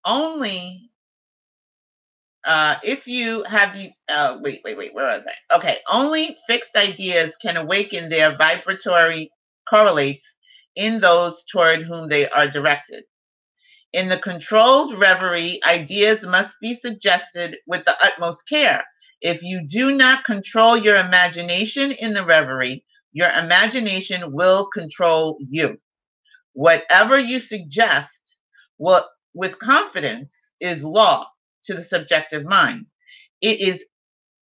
only 0.09 0.91
uh, 2.45 2.77
if 2.83 3.07
you 3.07 3.43
have 3.45 3.75
the 3.75 3.91
uh, 4.09 4.39
wait 4.41 4.63
wait 4.65 4.79
wait 4.79 4.95
where 4.95 5.07
was 5.07 5.27
I? 5.27 5.57
Okay, 5.59 5.79
only 5.93 6.37
fixed 6.49 6.77
ideas 6.77 7.37
can 7.43 7.57
awaken 7.57 8.09
their 8.09 8.37
vibratory 8.37 9.31
correlates 9.69 10.27
in 10.77 11.01
those 11.01 11.45
toward 11.53 11.83
whom 11.83 12.09
they 12.09 12.29
are 12.31 12.49
directed. 12.49 13.05
In 13.93 14.09
the 14.09 14.19
controlled 14.19 14.99
reverie, 14.99 15.61
ideas 15.67 16.23
must 16.23 16.55
be 16.63 16.75
suggested 16.75 17.59
with 17.67 17.85
the 17.85 17.97
utmost 18.03 18.49
care. 18.49 18.85
If 19.21 19.43
you 19.43 19.67
do 19.67 19.93
not 19.93 20.25
control 20.25 20.77
your 20.77 20.97
imagination 20.97 21.93
in 21.93 22.15
the 22.15 22.25
reverie, 22.25 22.85
your 23.13 23.31
imagination 23.31 24.33
will 24.33 24.69
control 24.71 25.39
you. 25.49 25.79
Whatever 26.55 27.19
you 27.19 27.41
suggest 27.41 28.37
will 28.79 29.07
with 29.35 29.59
confidence 29.59 30.35
is 30.61 30.83
law 30.83 31.27
to 31.65 31.75
the 31.75 31.83
subjective 31.83 32.45
mind. 32.45 32.87
It 33.41 33.61
is 33.61 33.85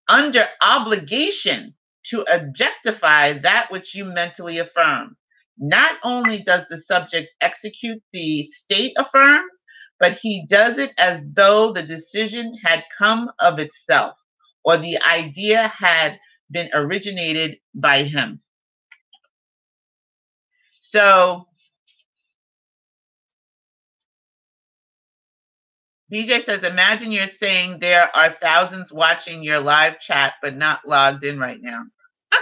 under 0.09 0.47
obligation 0.62 1.74
to 2.07 2.22
objectify 2.22 3.39
that 3.39 3.70
which 3.70 3.95
you 3.95 4.05
mentally 4.05 4.59
affirm. 4.59 5.16
Not 5.59 5.97
only 6.05 6.43
does 6.43 6.66
the 6.68 6.78
subject 6.78 7.34
execute 7.41 8.03
the 8.12 8.45
state 8.45 8.93
affirmed, 8.97 9.51
but 9.99 10.18
he 10.18 10.47
does 10.47 10.78
it 10.78 10.93
as 10.99 11.22
though 11.34 11.72
the 11.72 11.82
decision 11.82 12.55
had 12.62 12.84
come 12.97 13.30
of 13.41 13.59
itself 13.59 14.16
or 14.64 14.76
the 14.76 14.99
idea 15.03 15.68
had 15.68 16.18
been 16.51 16.68
originated 16.74 17.59
by 17.74 18.05
him. 18.05 18.41
So 20.80 21.49
BJ 26.13 26.45
says, 26.45 26.63
imagine 26.65 27.13
you're 27.13 27.27
saying 27.29 27.81
there 27.81 28.15
are 28.17 28.31
thousands 28.31 28.93
watching 28.93 29.43
your 29.43 29.61
live 29.61 29.99
chat, 30.01 30.35
but 30.43 30.57
not 30.57 30.87
logged 30.87 31.25
in 31.25 31.39
right 31.39 31.61
now. 31.61 31.83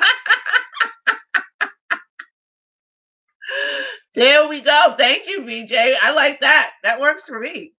there 4.15 4.49
we 4.49 4.61
go. 4.61 4.95
Thank 4.99 5.29
you, 5.29 5.41
BJ. 5.43 5.95
I 6.03 6.13
like 6.13 6.41
that. 6.41 6.73
That 6.83 7.01
works 7.01 7.27
for 7.27 7.41
me. 7.41 7.73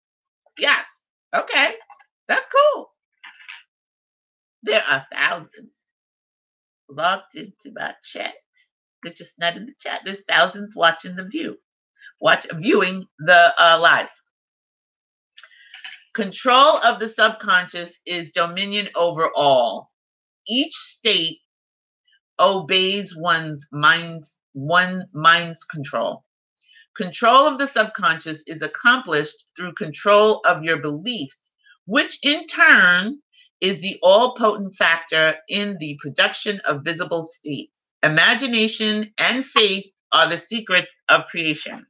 Yes. 0.58 0.86
Okay. 1.36 1.76
That's 2.28 2.48
cool. 2.50 2.90
There 4.64 4.84
are 4.90 5.06
thousands 5.14 5.72
logged 6.90 7.36
into 7.36 7.72
my 7.76 7.94
chat. 8.04 8.34
They're 9.04 9.14
just 9.14 9.34
not 9.40 9.58
in 9.58 9.68
the 9.68 9.74
chat. 9.80 10.02
There's 10.06 10.24
thousands 10.28 10.76
watching 10.76 11.16
the 11.16 11.26
view, 11.26 11.58
watch 12.22 12.48
viewing 12.56 13.06
the 13.20 13.54
uh, 13.58 13.80
live. 13.82 14.10
Control 16.16 16.78
of 16.78 17.02
the 17.02 17.10
subconscious 17.10 18.00
is 18.06 18.32
dominion 18.32 18.88
over 18.96 19.30
all. 19.36 19.92
Each 20.48 20.74
state 20.74 21.40
obeys 22.40 23.14
one's 23.18 23.68
mind's 23.74 24.40
one 24.54 25.10
mind's 25.14 25.66
control. 25.66 26.24
Control 26.96 27.48
of 27.48 27.60
the 27.60 27.68
subconscious 27.68 28.42
is 28.48 28.62
accomplished 28.62 29.36
through 29.58 29.74
control 29.74 30.40
of 30.46 30.64
your 30.64 30.78
beliefs, 30.78 31.54
which 31.86 32.18
in 32.24 32.48
turn 32.48 33.20
is 33.60 33.82
the 33.82 34.00
all 34.02 34.36
potent 34.36 34.74
factor 34.78 35.36
in 35.50 35.76
the 35.82 36.00
production 36.02 36.62
of 36.62 36.86
visible 36.86 37.24
states. 37.24 37.92
Imagination 38.04 39.12
and 39.18 39.46
faith 39.46 39.84
are 40.14 40.30
the 40.30 40.38
secrets 40.38 41.02
of 41.10 41.26
creation. 41.26 41.86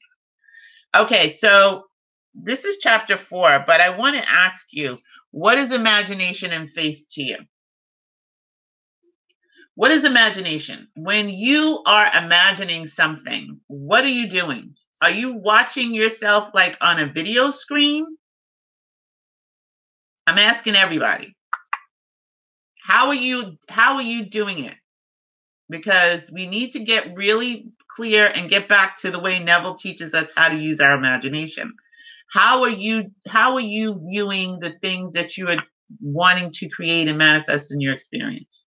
Okay, 0.95 1.33
so 1.33 1.83
this 2.35 2.65
is 2.65 2.77
chapter 2.77 3.17
four, 3.17 3.63
but 3.65 3.81
I 3.81 3.97
want 3.97 4.15
to 4.15 4.29
ask 4.29 4.67
you 4.71 4.97
what 5.31 5.57
is 5.57 5.71
imagination 5.71 6.51
and 6.51 6.69
faith 6.69 7.05
to 7.11 7.23
you? 7.23 7.37
What 9.75 9.91
is 9.91 10.05
imagination? 10.05 10.87
When 10.95 11.27
you 11.27 11.81
are 11.85 12.09
imagining 12.15 12.85
something, 12.85 13.59
what 13.67 14.05
are 14.05 14.09
you 14.09 14.29
doing? 14.29 14.73
Are 15.01 15.11
you 15.11 15.33
watching 15.33 15.93
yourself 15.93 16.51
like 16.53 16.77
on 16.79 16.99
a 16.99 17.11
video 17.11 17.51
screen? 17.51 18.05
I'm 20.27 20.37
asking 20.37 20.75
everybody. 20.75 21.35
How 22.81 23.07
are 23.07 23.15
you 23.15 23.57
how 23.67 23.95
are 23.95 24.01
you 24.01 24.25
doing 24.29 24.63
it? 24.63 24.75
Because 25.69 26.29
we 26.31 26.47
need 26.47 26.71
to 26.73 26.79
get 26.79 27.15
really 27.15 27.71
clear 27.89 28.27
and 28.27 28.49
get 28.49 28.69
back 28.69 28.97
to 28.97 29.11
the 29.11 29.19
way 29.19 29.39
Neville 29.39 29.75
teaches 29.75 30.13
us 30.13 30.31
how 30.35 30.49
to 30.49 30.55
use 30.55 30.79
our 30.79 30.93
imagination. 30.93 31.73
How 32.31 32.63
are 32.63 32.69
you 32.69 33.11
how 33.27 33.53
are 33.53 33.61
you 33.61 33.99
viewing 34.09 34.59
the 34.59 34.71
things 34.79 35.13
that 35.13 35.37
you 35.37 35.47
are 35.47 35.63
wanting 36.01 36.51
to 36.51 36.69
create 36.69 37.07
and 37.07 37.17
manifest 37.17 37.73
in 37.73 37.79
your 37.79 37.93
experience? 37.93 38.63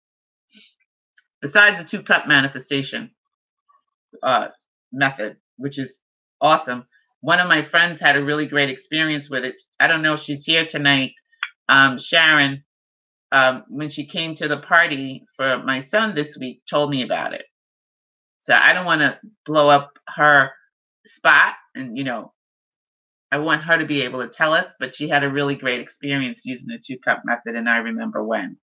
Besides 1.41 1.79
the 1.79 1.85
two 1.85 2.03
cup 2.03 2.27
manifestation 2.27 3.11
uh, 4.23 4.49
method, 4.93 5.37
which 5.57 5.79
is 5.79 6.01
awesome. 6.41 6.87
One 7.21 7.41
of 7.41 7.49
my 7.49 7.63
friends 7.63 7.99
had 8.01 8.17
a 8.17 8.25
really 8.25 8.47
great 8.47 8.71
experience 8.71 9.31
with 9.31 9.45
it. 9.45 9.61
I 9.81 9.87
don't 9.87 10.03
know 10.03 10.15
if 10.15 10.21
she's 10.21 10.45
here 10.45 10.67
tonight. 10.67 11.13
Um, 11.69 11.99
Sharon, 11.99 12.65
um, 13.33 13.65
when 13.69 13.91
she 13.91 14.07
came 14.07 14.35
to 14.37 14.49
the 14.49 14.59
party 14.59 15.25
for 15.37 15.63
my 15.65 15.81
son 15.81 16.15
this 16.15 16.37
week, 16.39 16.63
told 16.69 16.91
me 16.91 17.03
about 17.03 17.33
it. 17.35 17.45
So 18.41 18.55
I 18.55 18.73
don't 18.73 18.87
want 18.87 19.01
to 19.01 19.19
blow 19.45 19.69
up 19.69 19.93
her 20.15 20.53
spot, 21.05 21.55
and 21.75 21.99
you 21.99 22.05
know, 22.05 22.33
I 23.37 23.41
want 23.41 23.65
her 23.65 23.79
to 23.79 23.87
be 23.87 24.03
able 24.03 24.21
to 24.27 24.29
tell 24.35 24.55
us. 24.55 24.73
But 24.81 24.95
she 24.95 25.09
had 25.11 25.25
a 25.25 25.31
really 25.31 25.57
great 25.57 25.81
experience 25.81 26.43
using 26.47 26.69
the 26.69 26.81
two 26.85 26.99
cup 26.99 27.23
method, 27.27 27.57
and 27.57 27.69
I 27.69 27.79
remember 27.79 28.25
when. 28.25 28.59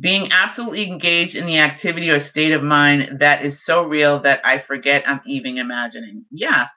Being 0.00 0.30
absolutely 0.32 0.88
engaged 0.90 1.36
in 1.36 1.46
the 1.46 1.58
activity 1.60 2.10
or 2.10 2.20
state 2.20 2.52
of 2.52 2.62
mind 2.64 3.20
that 3.20 3.44
is 3.44 3.64
so 3.64 3.84
real 3.84 4.20
that 4.22 4.40
I 4.44 4.58
forget 4.60 5.08
I'm 5.08 5.20
even 5.26 5.58
imagining. 5.58 6.24
Yes, 6.32 6.70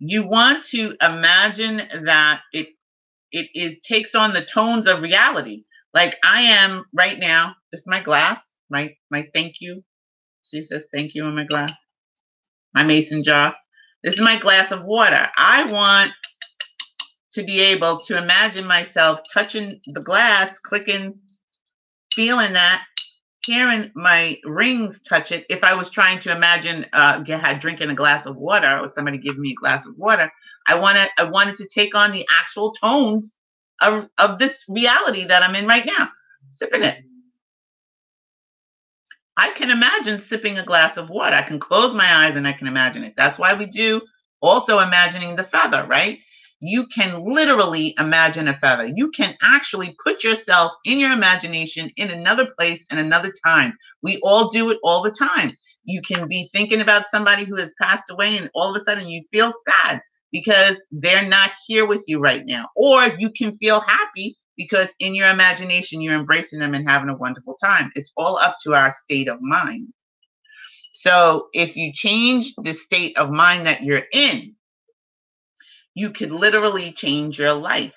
you 0.00 0.26
want 0.26 0.64
to 0.66 0.96
imagine 1.02 1.78
that 2.04 2.40
it 2.52 2.68
it, 3.32 3.50
it 3.54 3.82
takes 3.84 4.14
on 4.14 4.32
the 4.34 4.44
tones 4.44 4.86
of 4.88 5.02
reality. 5.02 5.64
Like 5.94 6.18
I 6.24 6.42
am 6.42 6.84
right 6.94 7.18
now, 7.18 7.56
this 7.72 7.82
is 7.82 7.88
my 7.88 8.02
glass, 8.02 8.40
my 8.70 8.96
my 9.10 9.28
thank 9.34 9.56
you. 9.60 9.84
She 10.44 10.64
says 10.64 10.88
thank 10.92 11.14
you 11.14 11.26
in 11.26 11.34
my 11.36 11.46
glass. 11.46 11.72
My 12.74 12.82
mason 12.82 13.22
jar. 13.22 13.54
This 14.02 14.14
is 14.14 14.20
my 14.20 14.38
glass 14.38 14.72
of 14.72 14.84
water. 14.84 15.28
I 15.36 15.70
want 15.70 16.12
to 17.32 17.42
be 17.42 17.60
able 17.60 17.98
to 18.00 18.18
imagine 18.18 18.66
myself 18.66 19.20
touching 19.32 19.80
the 19.86 20.02
glass, 20.02 20.58
clicking 20.58 21.20
feeling 22.14 22.52
that, 22.52 22.82
hearing 23.44 23.90
my 23.94 24.38
rings 24.44 25.00
touch 25.02 25.32
it. 25.32 25.46
If 25.48 25.64
I 25.64 25.74
was 25.74 25.90
trying 25.90 26.20
to 26.20 26.32
imagine 26.32 26.86
uh, 26.92 27.24
had 27.24 27.60
drinking 27.60 27.90
a 27.90 27.94
glass 27.94 28.26
of 28.26 28.36
water 28.36 28.78
or 28.78 28.88
somebody 28.88 29.18
giving 29.18 29.40
me 29.40 29.52
a 29.52 29.60
glass 29.60 29.86
of 29.86 29.96
water, 29.96 30.30
I 30.66 30.78
wanted 30.78 31.08
I 31.18 31.24
wanted 31.24 31.56
to 31.58 31.68
take 31.68 31.94
on 31.94 32.12
the 32.12 32.26
actual 32.30 32.72
tones 32.74 33.38
of 33.80 34.08
of 34.18 34.38
this 34.38 34.64
reality 34.68 35.26
that 35.26 35.42
I'm 35.42 35.56
in 35.56 35.66
right 35.66 35.86
now, 35.86 36.08
sipping 36.50 36.82
it. 36.82 37.02
I 39.36 39.50
can 39.52 39.70
imagine 39.70 40.20
sipping 40.20 40.58
a 40.58 40.64
glass 40.64 40.96
of 40.96 41.10
water. 41.10 41.36
I 41.36 41.42
can 41.42 41.58
close 41.58 41.94
my 41.94 42.26
eyes 42.26 42.36
and 42.36 42.46
I 42.46 42.52
can 42.52 42.66
imagine 42.66 43.04
it. 43.04 43.14
That's 43.16 43.38
why 43.38 43.54
we 43.54 43.66
do 43.66 44.02
also 44.40 44.78
imagining 44.80 45.36
the 45.36 45.44
feather, 45.44 45.86
right? 45.88 46.18
you 46.64 46.86
can 46.86 47.24
literally 47.24 47.92
imagine 47.98 48.46
a 48.46 48.56
feather. 48.58 48.86
You 48.86 49.10
can 49.10 49.36
actually 49.42 49.96
put 50.02 50.22
yourself 50.22 50.72
in 50.84 51.00
your 51.00 51.10
imagination 51.10 51.90
in 51.96 52.08
another 52.08 52.52
place 52.56 52.84
and 52.88 53.00
another 53.00 53.32
time. 53.44 53.76
We 54.00 54.20
all 54.22 54.48
do 54.48 54.70
it 54.70 54.78
all 54.84 55.02
the 55.02 55.10
time. 55.10 55.50
You 55.84 56.00
can 56.02 56.28
be 56.28 56.48
thinking 56.52 56.80
about 56.80 57.10
somebody 57.10 57.44
who 57.44 57.56
has 57.56 57.74
passed 57.80 58.08
away, 58.10 58.38
and 58.38 58.48
all 58.54 58.70
of 58.74 58.80
a 58.80 58.84
sudden 58.84 59.08
you 59.08 59.24
feel 59.32 59.52
sad 59.68 60.00
because 60.30 60.76
they're 60.92 61.28
not 61.28 61.50
here 61.66 61.84
with 61.84 62.04
you 62.06 62.20
right 62.20 62.44
now. 62.46 62.68
Or 62.76 63.08
you 63.18 63.30
can 63.30 63.52
feel 63.58 63.80
happy 63.80 64.36
because 64.62 64.94
in 64.98 65.14
your 65.14 65.28
imagination 65.28 66.00
you're 66.00 66.14
embracing 66.14 66.58
them 66.58 66.74
and 66.74 66.88
having 66.88 67.08
a 67.08 67.16
wonderful 67.16 67.56
time. 67.62 67.90
It's 67.94 68.12
all 68.16 68.38
up 68.38 68.56
to 68.64 68.74
our 68.74 68.92
state 68.92 69.28
of 69.28 69.38
mind. 69.40 69.88
So 70.92 71.48
if 71.52 71.76
you 71.76 71.92
change 71.92 72.54
the 72.62 72.74
state 72.74 73.18
of 73.18 73.30
mind 73.30 73.66
that 73.66 73.82
you're 73.82 74.06
in, 74.12 74.54
you 75.94 76.10
could 76.10 76.30
literally 76.30 76.92
change 76.92 77.38
your 77.38 77.54
life. 77.54 77.96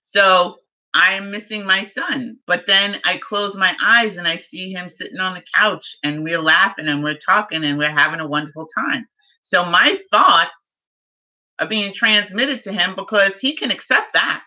So 0.00 0.56
I'm 0.94 1.30
missing 1.30 1.64
my 1.64 1.84
son, 1.86 2.38
but 2.46 2.66
then 2.66 2.96
I 3.04 3.16
close 3.16 3.56
my 3.56 3.74
eyes 3.82 4.16
and 4.16 4.28
I 4.28 4.36
see 4.36 4.72
him 4.72 4.88
sitting 4.88 5.20
on 5.20 5.34
the 5.34 5.44
couch 5.54 5.96
and 6.02 6.22
we're 6.22 6.40
laughing 6.40 6.86
and 6.86 7.02
we're 7.02 7.18
talking 7.18 7.64
and 7.64 7.78
we're 7.78 7.90
having 7.90 8.20
a 8.20 8.26
wonderful 8.26 8.66
time. 8.66 9.06
So 9.42 9.64
my 9.64 9.98
thoughts 10.10 10.86
are 11.58 11.66
being 11.66 11.92
transmitted 11.92 12.62
to 12.64 12.72
him 12.72 12.94
because 12.96 13.38
he 13.38 13.56
can 13.56 13.70
accept 13.70 14.12
that. 14.14 14.42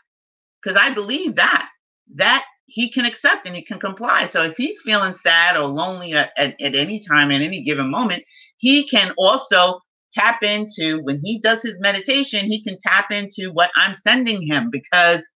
Because 0.66 0.82
I 0.82 0.93
believe 0.95 1.36
that, 1.36 1.70
that 2.16 2.43
he 2.66 2.91
can 2.91 3.05
accept 3.05 3.45
and 3.45 3.55
he 3.55 3.63
can 3.63 3.80
comply. 3.80 4.26
So 4.26 4.41
if 4.41 4.57
he's 4.57 4.82
feeling 4.82 5.13
sad 5.13 5.55
or 5.57 5.66
lonely 5.66 6.13
at, 6.13 6.32
at, 6.36 6.59
at 6.59 6.76
any 6.76 6.99
time, 6.99 7.30
at 7.30 7.41
any 7.41 7.63
given 7.63 7.91
moment, 7.91 8.24
he 8.57 8.88
can 8.88 9.13
also 9.16 9.80
tap 10.11 10.41
into 10.41 11.01
when 11.03 11.20
he 11.24 11.39
does 11.39 11.61
his 11.61 11.80
meditation, 11.80 12.49
he 12.49 12.63
can 12.63 12.78
tap 12.80 13.11
into 13.11 13.51
what 13.51 13.70
I'm 13.76 13.93
sending 13.93 14.41
him 14.41 14.72
because 14.72 15.30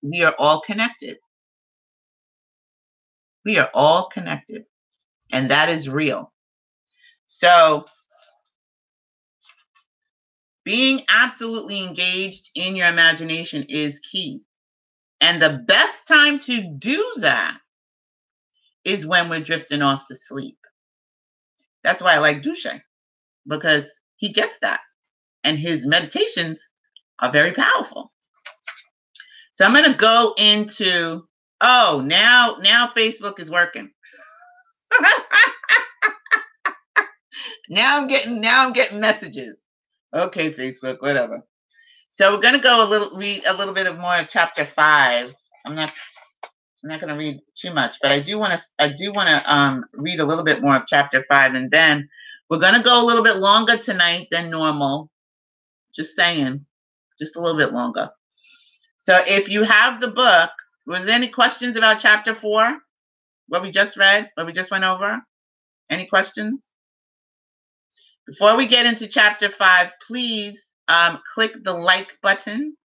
we 0.00 0.22
are 0.22 0.34
all 0.38 0.62
connected. 0.62 1.18
We 3.44 3.58
are 3.58 3.70
all 3.74 4.08
connected, 4.08 4.64
and 5.30 5.50
that 5.50 5.68
is 5.68 5.88
real. 5.88 6.32
So, 7.26 7.84
being 10.66 11.02
absolutely 11.08 11.84
engaged 11.84 12.50
in 12.56 12.74
your 12.74 12.88
imagination 12.88 13.64
is 13.68 14.00
key. 14.00 14.40
And 15.20 15.40
the 15.40 15.62
best 15.64 16.08
time 16.08 16.40
to 16.40 16.74
do 16.76 17.12
that 17.18 17.56
is 18.84 19.06
when 19.06 19.30
we're 19.30 19.40
drifting 19.40 19.80
off 19.80 20.02
to 20.08 20.16
sleep. 20.16 20.58
That's 21.84 22.02
why 22.02 22.14
I 22.14 22.18
like 22.18 22.42
Duche 22.42 22.80
because 23.46 23.88
he 24.16 24.32
gets 24.32 24.58
that. 24.58 24.80
And 25.44 25.56
his 25.56 25.86
meditations 25.86 26.58
are 27.20 27.30
very 27.30 27.52
powerful. 27.52 28.12
So 29.52 29.64
I'm 29.64 29.72
going 29.72 29.84
to 29.84 29.96
go 29.96 30.34
into 30.36 31.22
oh, 31.60 32.02
now 32.04 32.56
now 32.60 32.90
Facebook 32.94 33.38
is 33.38 33.48
working. 33.48 33.88
now 37.70 37.98
I'm 37.98 38.08
getting 38.08 38.40
now 38.40 38.66
I'm 38.66 38.72
getting 38.72 38.98
messages. 38.98 39.56
Okay, 40.16 40.50
Facebook, 40.50 41.02
whatever. 41.02 41.42
So 42.08 42.34
we're 42.34 42.40
gonna 42.40 42.58
go 42.58 42.82
a 42.82 42.88
little 42.88 43.18
read 43.18 43.42
a 43.46 43.54
little 43.54 43.74
bit 43.74 43.86
of 43.86 43.98
more 43.98 44.16
of 44.16 44.30
chapter 44.30 44.64
five. 44.64 45.34
I'm 45.66 45.74
not 45.74 45.92
I'm 46.82 46.88
not 46.88 47.00
gonna 47.00 47.18
read 47.18 47.40
too 47.54 47.74
much, 47.74 47.96
but 48.00 48.12
I 48.12 48.20
do 48.20 48.38
want 48.38 48.54
to 48.54 48.62
I 48.78 48.88
do 48.96 49.12
want 49.12 49.28
to 49.28 49.54
um 49.54 49.84
read 49.92 50.20
a 50.20 50.24
little 50.24 50.44
bit 50.44 50.62
more 50.62 50.76
of 50.76 50.86
chapter 50.86 51.22
five, 51.28 51.54
and 51.54 51.70
then 51.70 52.08
we're 52.48 52.60
to 52.60 52.82
go 52.82 53.02
a 53.02 53.04
little 53.04 53.24
bit 53.24 53.36
longer 53.36 53.76
tonight 53.76 54.28
than 54.30 54.50
normal. 54.50 55.10
Just 55.94 56.16
saying, 56.16 56.64
just 57.18 57.36
a 57.36 57.40
little 57.40 57.58
bit 57.58 57.74
longer. 57.74 58.10
So 58.98 59.20
if 59.26 59.50
you 59.50 59.64
have 59.64 60.00
the 60.00 60.08
book, 60.08 60.50
was 60.86 61.04
there 61.04 61.14
any 61.14 61.28
questions 61.28 61.76
about 61.76 62.00
chapter 62.00 62.34
four? 62.34 62.78
What 63.48 63.62
we 63.62 63.70
just 63.70 63.98
read, 63.98 64.30
what 64.34 64.46
we 64.46 64.52
just 64.52 64.70
went 64.70 64.84
over? 64.84 65.20
Any 65.90 66.06
questions? 66.06 66.72
Before 68.26 68.56
we 68.56 68.66
get 68.66 68.86
into 68.86 69.06
chapter 69.06 69.50
five, 69.50 69.92
please 70.06 70.60
um, 70.88 71.20
click 71.34 71.52
the 71.62 71.72
like 71.72 72.08
button. 72.22 72.76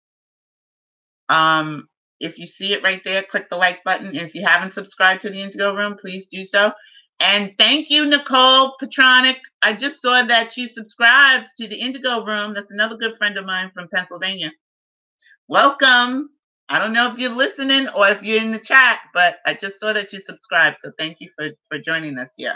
Um, 1.29 1.87
if 2.19 2.37
you 2.37 2.45
see 2.45 2.73
it 2.73 2.83
right 2.83 3.01
there, 3.03 3.23
click 3.23 3.49
the 3.49 3.57
like 3.57 3.83
button. 3.83 4.15
If 4.15 4.35
you 4.35 4.45
haven't 4.45 4.73
subscribed 4.73 5.23
to 5.23 5.29
the 5.29 5.41
Indigo 5.41 5.75
Room, 5.75 5.97
please 5.99 6.27
do 6.27 6.45
so. 6.45 6.71
And 7.19 7.53
thank 7.57 7.89
you, 7.89 8.05
Nicole 8.05 8.75
Petronic. 8.79 9.37
I 9.61 9.73
just 9.73 10.01
saw 10.01 10.23
that 10.23 10.57
you 10.57 10.67
subscribed 10.67 11.47
to 11.59 11.67
the 11.67 11.79
Indigo 11.79 12.25
Room. 12.25 12.53
That's 12.53 12.71
another 12.71 12.97
good 12.97 13.17
friend 13.17 13.37
of 13.37 13.45
mine 13.45 13.71
from 13.73 13.87
Pennsylvania. 13.93 14.51
Welcome. 15.47 16.29
I 16.69 16.79
don't 16.79 16.93
know 16.93 17.11
if 17.11 17.19
you're 17.19 17.31
listening 17.31 17.87
or 17.89 18.07
if 18.09 18.23
you're 18.23 18.41
in 18.41 18.51
the 18.51 18.59
chat, 18.59 18.99
but 19.13 19.37
I 19.45 19.55
just 19.55 19.79
saw 19.79 19.93
that 19.93 20.13
you 20.13 20.19
subscribed. 20.21 20.77
So 20.79 20.91
thank 20.97 21.17
you 21.19 21.29
for, 21.37 21.49
for 21.69 21.79
joining 21.79 22.17
us 22.17 22.33
here. 22.37 22.55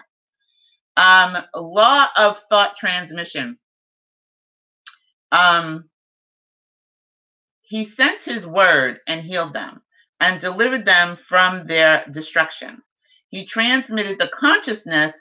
Um, 0.98 1.38
law 1.56 2.08
of 2.16 2.42
thought 2.50 2.78
transmission. 2.78 3.60
Um, 5.32 5.90
he 7.62 7.84
sent 7.86 8.24
his 8.24 8.46
word 8.48 9.00
and 9.08 9.22
healed 9.22 9.54
them 9.54 9.82
and 10.22 10.40
delivered 10.42 10.86
them 10.86 11.18
from 11.18 11.68
their 11.68 12.06
destruction. 12.12 12.82
He 13.30 13.46
transmitted 13.46 14.20
the 14.20 14.30
consciousness 14.30 15.14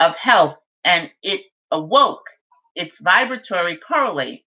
of 0.00 0.16
health 0.16 0.58
and 0.84 1.12
it 1.22 1.42
awoke 1.70 2.28
its 2.74 2.98
vibratory 2.98 3.76
correlate 3.76 4.46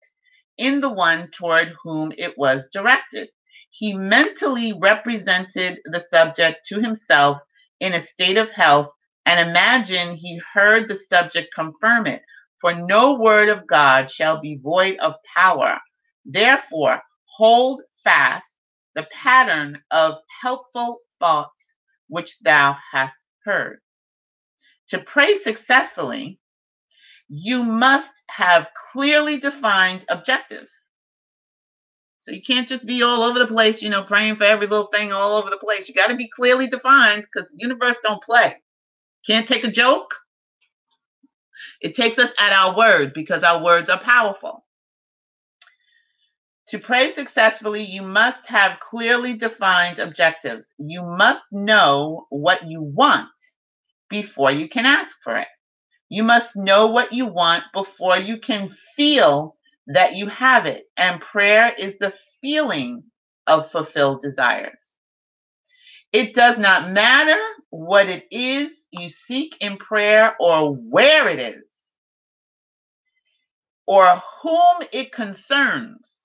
in 0.58 0.82
the 0.82 0.90
one 0.90 1.30
toward 1.32 1.74
whom 1.84 2.14
it 2.18 2.38
was 2.38 2.70
directed. 2.74 3.30
He 3.70 3.94
mentally 3.94 4.74
represented 4.74 5.80
the 5.86 6.02
subject 6.10 6.66
to 6.68 6.80
himself 6.82 7.40
in 7.80 7.94
a 7.94 8.02
state 8.02 8.38
of 8.38 8.50
health 8.52 8.92
and 9.26 9.50
imagine 9.50 10.16
he 10.16 10.42
heard 10.54 10.88
the 10.88 10.98
subject 10.98 11.54
confirm 11.54 12.08
it. 12.08 12.24
For 12.60 12.74
no 12.74 13.16
word 13.16 13.50
of 13.50 13.68
God 13.68 14.10
shall 14.10 14.40
be 14.40 14.60
void 14.62 14.98
of 14.98 15.16
power. 15.36 15.80
Therefore, 16.26 17.02
hold 17.26 17.82
fast 18.04 18.46
the 18.96 19.08
pattern 19.12 19.82
of 19.90 20.16
helpful 20.42 21.00
thoughts 21.20 21.76
which 22.08 22.38
thou 22.40 22.78
hast 22.92 23.16
heard. 23.46 23.80
To 24.90 25.00
pray 25.00 25.38
successfully, 25.40 26.40
you 27.30 27.64
must 27.64 28.12
have 28.30 28.70
clearly 28.92 29.40
defined 29.40 30.06
objectives. 30.10 30.74
So 32.20 32.32
you 32.32 32.42
can't 32.42 32.68
just 32.68 32.86
be 32.86 33.02
all 33.02 33.24
over 33.24 33.40
the 33.40 33.48
place, 33.48 33.82
you 33.82 33.90
know, 33.90 34.04
praying 34.04 34.36
for 34.36 34.44
every 34.44 34.68
little 34.68 34.88
thing 34.88 35.12
all 35.12 35.38
over 35.38 35.50
the 35.50 35.58
place. 35.58 35.88
You 35.88 35.96
got 35.96 36.08
to 36.08 36.16
be 36.16 36.30
clearly 36.30 36.68
defined 36.68 37.24
because 37.24 37.50
the 37.50 37.58
universe 37.58 37.98
don't 38.04 38.22
play. 38.22 38.62
Can't 39.28 39.48
take 39.48 39.64
a 39.64 39.72
joke. 39.72 40.16
It 41.82 41.96
takes 41.96 42.20
us 42.20 42.32
at 42.40 42.52
our 42.52 42.78
word 42.78 43.14
because 43.14 43.44
our 43.44 43.64
words 43.64 43.90
are 43.90 44.00
powerful. 44.00 44.66
To 46.70 46.80
pray 46.80 47.14
successfully, 47.14 47.84
you 47.84 48.02
must 48.02 48.48
have 48.48 48.80
clearly 48.80 49.38
defined 49.38 50.00
objectives. 50.00 50.74
You 50.78 51.04
must 51.04 51.44
know 51.52 52.28
what 52.30 52.70
you 52.70 52.82
want 52.82 53.30
before 54.10 54.52
you 54.52 54.70
can 54.70 54.86
ask 54.86 55.18
for 55.24 55.36
it. 55.38 55.48
You 56.10 56.24
must 56.24 56.56
know 56.56 56.88
what 56.88 57.14
you 57.14 57.26
want 57.26 57.64
before 57.74 58.18
you 58.18 58.40
can 58.40 58.76
feel 58.96 59.56
that 59.88 60.16
you 60.16 60.28
have 60.28 60.66
it. 60.66 60.86
And 60.98 61.22
prayer 61.22 61.74
is 61.78 61.98
the 61.98 62.14
feeling 62.42 63.04
of 63.48 63.72
fulfilled 63.72 64.22
desires. 64.22 64.96
It 66.14 66.34
does 66.34 66.58
not 66.58 66.92
matter 66.92 67.40
what 67.70 68.10
it 68.10 68.26
is 68.32 68.72
you 68.92 69.10
seek 69.10 69.58
in 69.62 69.78
prayer 69.78 70.36
or 70.40 70.74
where 70.76 71.28
it 71.30 71.40
is 71.40 71.64
or 73.88 74.22
whom 74.44 74.88
it 74.94 75.12
concerns. 75.14 76.18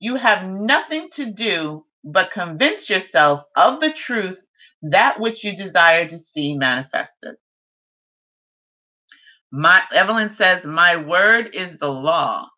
You 0.00 0.16
have 0.16 0.46
nothing 0.46 1.10
to 1.14 1.32
do 1.32 1.86
but 2.04 2.32
convince 2.32 2.90
yourself 2.90 3.44
of 3.56 3.80
the 3.80 3.92
truth, 3.92 4.40
that 4.82 5.20
which 5.20 5.44
you 5.44 5.56
desire 5.56 6.08
to 6.08 6.18
see 6.18 6.56
manifested. 6.56 7.36
My 9.52 9.82
Evelyn 9.92 10.34
says, 10.34 10.64
My 10.64 10.96
word 10.96 11.54
is 11.54 11.78
the 11.78 11.90
law. 11.90 12.48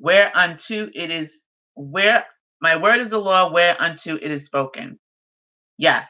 Whereunto 0.00 0.90
it 0.94 1.10
is 1.10 1.32
where 1.76 2.26
my 2.62 2.76
word 2.82 3.00
is 3.00 3.10
the 3.10 3.18
law 3.20 3.52
whereunto 3.52 4.16
it 4.16 4.30
is 4.30 4.46
spoken. 4.46 4.98
Yes. 5.78 6.08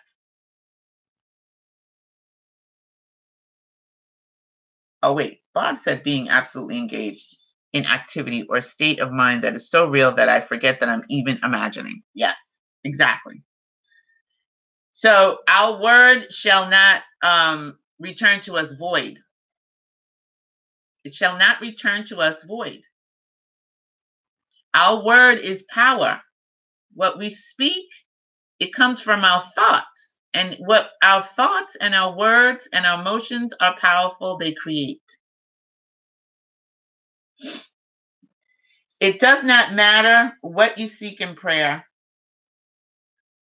Oh 5.03 5.15
wait, 5.15 5.41
Bob 5.55 5.79
said 5.79 6.03
being 6.03 6.29
absolutely 6.29 6.79
engaged 6.79 7.37
in 7.73 7.87
activity 7.87 8.45
or 8.49 8.61
state 8.61 9.01
of 9.01 9.13
mind 9.13 9.45
that 9.45 9.55
is 9.55 9.71
so 9.71 9.89
real 9.89 10.15
that 10.15 10.29
I 10.29 10.41
forget 10.41 10.81
that 10.81 10.89
I'm 10.89 11.05
even 11.09 11.39
imagining. 11.43 12.03
Yes, 12.15 12.37
exactly. 12.85 13.43
So 14.93 15.39
our 15.49 15.81
word 15.83 16.33
shall 16.33 16.69
not 16.69 17.03
um, 17.23 17.79
return 18.01 18.41
to 18.43 18.55
us 18.57 18.73
void. 18.75 19.19
It 21.05 21.15
shall 21.15 21.39
not 21.39 21.61
return 21.61 22.05
to 22.07 22.19
us 22.19 22.43
void. 22.45 22.83
Our 24.75 25.05
word 25.05 25.39
is 25.39 25.65
power. 25.65 26.21
What 26.95 27.19
we 27.19 27.31
speak, 27.31 27.87
it 28.61 28.75
comes 28.75 29.01
from 29.01 29.25
our 29.25 29.45
thoughts. 29.55 30.10
And 30.35 30.57
what 30.61 30.91
our 31.03 31.23
thoughts 31.25 31.77
and 31.81 31.95
our 31.95 32.17
words 32.17 32.69
and 32.73 32.87
our 32.87 33.01
emotions 33.01 33.53
are 33.61 33.77
powerful, 33.79 34.39
they 34.39 34.53
create. 34.53 35.03
It 39.01 39.21
does 39.21 39.45
not 39.45 39.75
matter 39.75 40.33
what 40.43 40.79
you 40.79 40.89
seek 40.89 41.21
in 41.21 41.35
prayer. 41.37 41.87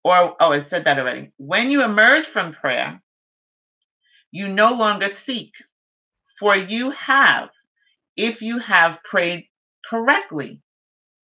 Or, 0.04 0.36
oh, 0.40 0.52
I 0.52 0.62
said 0.64 0.84
that 0.84 0.98
already. 0.98 1.32
When 1.36 1.70
you 1.70 1.84
emerge 1.84 2.26
from 2.26 2.52
prayer, 2.54 3.02
you 4.30 4.48
no 4.48 4.72
longer 4.74 5.08
seek, 5.10 5.52
for 6.38 6.56
you 6.56 6.90
have, 6.90 7.50
if 8.16 8.42
you 8.42 8.58
have 8.58 9.02
prayed 9.04 9.48
correctly, 9.88 10.62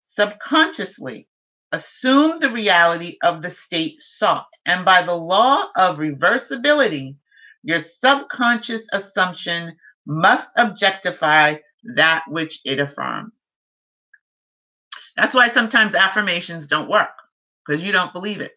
subconsciously, 0.04 1.28
assumed 1.72 2.42
the 2.42 2.52
reality 2.52 3.18
of 3.24 3.42
the 3.42 3.50
state 3.50 4.02
sought. 4.02 4.48
And 4.66 4.86
by 4.86 5.06
the 5.06 5.16
law 5.16 5.70
of 5.76 5.98
reversibility, 5.98 7.16
your 7.64 7.82
subconscious 7.82 8.88
assumption 8.94 9.76
must 10.06 10.48
objectify 10.58 11.56
that 11.96 12.24
which 12.30 12.62
it 12.66 12.80
affirms. 12.80 13.34
That's 15.16 15.36
why 15.36 15.50
sometimes 15.50 15.96
affirmations 15.96 16.68
don't 16.68 16.90
work 16.90 17.10
because 17.66 17.84
you 17.84 17.92
don't 17.92 18.14
believe 18.14 18.40
it. 18.40 18.54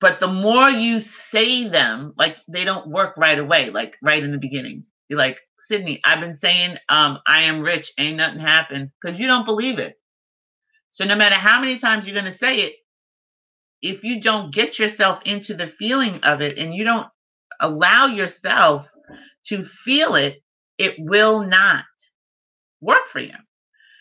But 0.00 0.20
the 0.20 0.28
more 0.28 0.68
you 0.70 1.00
say 1.00 1.68
them, 1.68 2.14
like 2.16 2.36
they 2.46 2.64
don't 2.64 2.88
work 2.88 3.16
right 3.16 3.38
away, 3.38 3.70
like 3.70 3.94
right 4.02 4.22
in 4.22 4.30
the 4.30 4.38
beginning. 4.38 4.84
You're 5.08 5.18
like, 5.18 5.38
Sydney, 5.58 6.00
I've 6.04 6.20
been 6.20 6.34
saying 6.36 6.76
um, 6.88 7.18
I 7.26 7.44
am 7.44 7.60
rich, 7.60 7.92
ain't 7.98 8.18
nothing 8.18 8.38
happened 8.38 8.90
because 9.00 9.18
you 9.18 9.26
don't 9.26 9.46
believe 9.46 9.78
it. 9.78 9.98
So 10.90 11.04
no 11.04 11.16
matter 11.16 11.34
how 11.34 11.60
many 11.60 11.78
times 11.78 12.06
you're 12.06 12.20
going 12.20 12.32
to 12.32 12.38
say 12.38 12.58
it, 12.60 12.74
if 13.82 14.02
you 14.04 14.20
don't 14.20 14.52
get 14.52 14.78
yourself 14.78 15.22
into 15.26 15.54
the 15.54 15.68
feeling 15.68 16.20
of 16.24 16.40
it 16.40 16.58
and 16.58 16.74
you 16.74 16.84
don't 16.84 17.06
allow 17.60 18.06
yourself 18.06 18.88
to 19.46 19.64
feel 19.64 20.14
it, 20.14 20.42
it 20.78 20.96
will 20.98 21.44
not 21.44 21.84
work 22.80 23.06
for 23.06 23.20
you. 23.20 23.34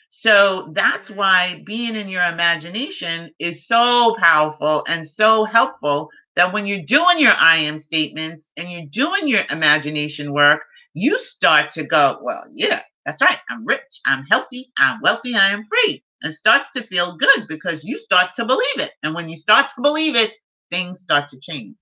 So 0.09 0.71
that's 0.73 1.09
why 1.11 1.61
being 1.65 1.95
in 1.95 2.09
your 2.09 2.23
imagination 2.23 3.31
is 3.39 3.67
so 3.67 4.15
powerful 4.17 4.83
and 4.87 5.07
so 5.07 5.43
helpful 5.43 6.09
that 6.35 6.53
when 6.53 6.65
you're 6.65 6.85
doing 6.85 7.19
your 7.19 7.33
I 7.33 7.57
am 7.57 7.79
statements 7.79 8.51
and 8.55 8.71
you're 8.71 8.85
doing 8.89 9.27
your 9.27 9.43
imagination 9.49 10.33
work, 10.33 10.61
you 10.93 11.17
start 11.19 11.71
to 11.71 11.83
go, 11.83 12.19
well, 12.23 12.43
yeah, 12.51 12.81
that's 13.05 13.21
right. 13.21 13.39
I'm 13.49 13.65
rich. 13.65 14.01
I'm 14.05 14.25
healthy. 14.25 14.71
I'm 14.77 15.01
wealthy. 15.01 15.35
I 15.35 15.51
am 15.51 15.65
free. 15.65 16.03
And 16.23 16.33
starts 16.35 16.69
to 16.75 16.87
feel 16.87 17.17
good 17.17 17.47
because 17.47 17.83
you 17.83 17.97
start 17.97 18.33
to 18.35 18.45
believe 18.45 18.79
it. 18.79 18.91
And 19.03 19.15
when 19.15 19.29
you 19.29 19.37
start 19.37 19.71
to 19.75 19.81
believe 19.81 20.15
it, 20.15 20.33
things 20.71 21.01
start 21.01 21.29
to 21.29 21.39
change. 21.39 21.75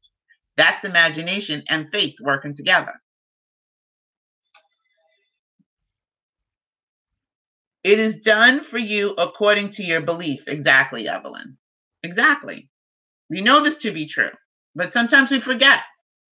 That's 0.58 0.84
imagination 0.86 1.64
and 1.70 1.92
faith 1.92 2.16
working 2.22 2.56
together. 2.56 2.94
It 7.84 8.00
is 8.00 8.18
done 8.20 8.64
for 8.64 8.78
you 8.78 9.12
according 9.12 9.72
to 9.72 9.84
your 9.84 10.02
belief. 10.02 10.44
Exactly, 10.48 11.08
Evelyn. 11.08 11.58
Exactly. 12.04 12.70
We 13.30 13.42
know 13.42 13.64
this 13.64 13.78
to 13.80 13.92
be 13.92 14.08
true, 14.08 14.32
but 14.76 14.94
sometimes 14.94 15.32
we 15.32 15.40
forget 15.40 15.82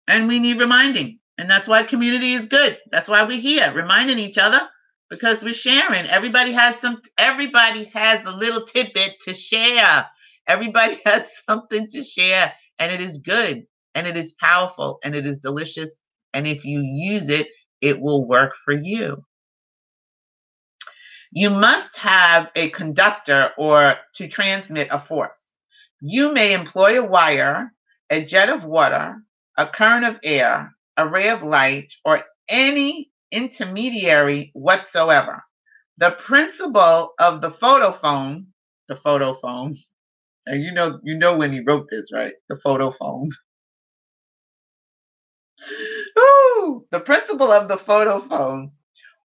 and 0.07 0.27
we 0.27 0.39
need 0.39 0.59
reminding. 0.59 1.19
And 1.37 1.49
that's 1.49 1.67
why 1.67 1.83
community 1.83 2.33
is 2.33 2.47
good. 2.47 2.79
That's 2.91 3.07
why 3.07 3.23
we're 3.23 3.41
here, 3.41 3.73
reminding 3.75 4.19
each 4.19 4.37
other 4.37 4.69
because 5.09 5.43
we're 5.43 5.53
sharing. 5.53 6.05
Everybody 6.07 6.51
has 6.53 6.77
some, 6.77 7.01
everybody 7.17 7.85
has 7.93 8.21
a 8.25 8.35
little 8.35 8.65
tidbit 8.65 9.17
to 9.23 9.33
share. 9.33 10.07
Everybody 10.47 10.99
has 11.05 11.29
something 11.49 11.87
to 11.89 12.03
share, 12.03 12.53
and 12.79 12.91
it 12.91 13.01
is 13.01 13.19
good, 13.19 13.63
and 13.95 14.07
it 14.07 14.17
is 14.17 14.33
powerful, 14.33 14.99
and 15.03 15.15
it 15.15 15.25
is 15.25 15.39
delicious. 15.39 15.99
And 16.33 16.47
if 16.47 16.65
you 16.65 16.81
use 16.83 17.29
it, 17.29 17.47
it 17.81 17.99
will 17.99 18.27
work 18.27 18.53
for 18.63 18.73
you. 18.73 19.23
You 21.31 21.49
must 21.49 21.95
have 21.97 22.49
a 22.55 22.69
conductor 22.69 23.51
or 23.57 23.95
to 24.15 24.27
transmit 24.27 24.87
a 24.91 24.99
force. 24.99 25.55
You 25.99 26.31
may 26.33 26.53
employ 26.53 26.99
a 26.99 27.05
wire, 27.05 27.73
a 28.09 28.23
jet 28.23 28.49
of 28.49 28.63
water, 28.63 29.17
a 29.57 29.67
current 29.67 30.05
of 30.05 30.19
air, 30.23 30.73
a 30.95 31.07
ray 31.07 31.29
of 31.29 31.43
light, 31.43 31.93
or 32.05 32.23
any 32.49 33.11
intermediary 33.31 34.51
whatsoever. 34.53 35.43
The 35.97 36.11
principle 36.11 37.13
of 37.19 37.41
the 37.41 37.51
photophone, 37.51 38.47
the 38.89 38.95
photophone, 38.95 39.77
and 40.47 40.63
you 40.63 40.71
know, 40.73 40.99
you 41.03 41.17
know 41.17 41.37
when 41.37 41.53
he 41.53 41.61
wrote 41.65 41.87
this, 41.91 42.11
right? 42.13 42.33
The 42.49 42.55
photophone. 42.55 43.29
Ooh, 46.19 46.85
the 46.91 47.01
principle 47.01 47.51
of 47.51 47.69
the 47.69 47.77
photophone 47.77 48.71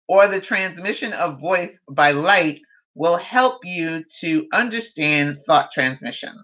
or 0.07 0.27
the 0.27 0.41
transmission 0.41 1.13
of 1.13 1.41
voice 1.41 1.77
by 1.89 2.11
light 2.11 2.61
will 2.95 3.17
help 3.17 3.61
you 3.65 4.03
to 4.21 4.47
understand 4.53 5.39
thought 5.47 5.71
transmission 5.73 6.35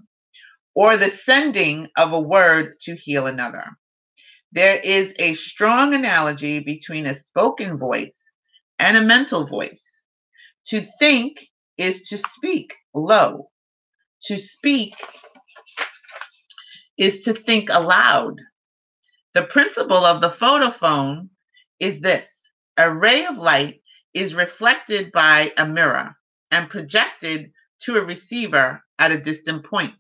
or 0.75 0.97
the 0.97 1.11
sending 1.11 1.89
of 1.97 2.13
a 2.13 2.19
word 2.21 2.75
to 2.81 2.95
heal 2.95 3.27
another. 3.27 3.65
There 4.51 4.77
is 4.77 5.13
a 5.19 5.33
strong 5.33 5.93
analogy 5.93 6.59
between 6.61 7.05
a 7.05 7.19
spoken 7.19 7.77
voice 7.77 8.19
and 8.79 8.95
a 8.97 9.01
mental 9.01 9.45
voice. 9.45 9.83
To 10.67 10.85
think 10.99 11.47
is 11.77 12.01
to 12.09 12.17
speak 12.17 12.73
low. 12.93 13.49
To 14.23 14.37
speak 14.37 14.95
is 16.97 17.21
to 17.21 17.33
think 17.33 17.69
aloud. 17.69 18.35
The 19.33 19.43
principle 19.43 20.03
of 20.05 20.21
the 20.21 20.31
photophone 20.31 21.29
is 21.79 21.99
this 22.01 22.27
a 22.77 22.93
ray 22.93 23.25
of 23.25 23.37
light 23.37 23.81
is 24.13 24.33
reflected 24.33 25.11
by 25.11 25.53
a 25.57 25.67
mirror 25.67 26.15
and 26.51 26.69
projected 26.69 27.51
to 27.81 27.97
a 27.97 28.03
receiver 28.03 28.83
at 28.97 29.11
a 29.11 29.19
distant 29.19 29.65
point. 29.65 29.93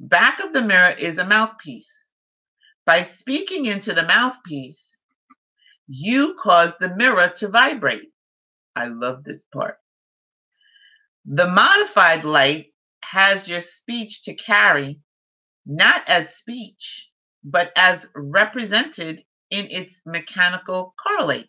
Back 0.00 0.40
of 0.40 0.52
the 0.52 0.62
mirror 0.62 0.94
is 0.98 1.18
a 1.18 1.26
mouthpiece. 1.26 1.92
By 2.84 3.04
speaking 3.04 3.66
into 3.66 3.92
the 3.92 4.02
mouthpiece, 4.02 4.98
you 5.86 6.34
cause 6.40 6.76
the 6.78 6.94
mirror 6.96 7.32
to 7.36 7.48
vibrate. 7.48 8.10
I 8.74 8.86
love 8.86 9.24
this 9.24 9.44
part. 9.52 9.76
The 11.24 11.46
modified 11.46 12.24
light 12.24 12.66
has 13.04 13.46
your 13.46 13.60
speech 13.60 14.22
to 14.22 14.34
carry, 14.34 15.00
not 15.64 16.02
as 16.08 16.34
speech, 16.34 17.08
but 17.44 17.72
as 17.76 18.06
represented 18.16 19.22
in 19.50 19.66
its 19.70 20.00
mechanical 20.04 20.94
correlate. 21.00 21.48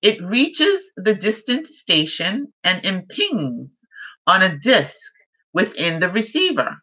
It 0.00 0.22
reaches 0.22 0.92
the 0.96 1.14
distant 1.14 1.66
station 1.66 2.52
and 2.64 2.84
impinges 2.86 3.86
on 4.26 4.42
a 4.42 4.58
disk 4.58 5.12
within 5.52 6.00
the 6.00 6.10
receiver. 6.10 6.76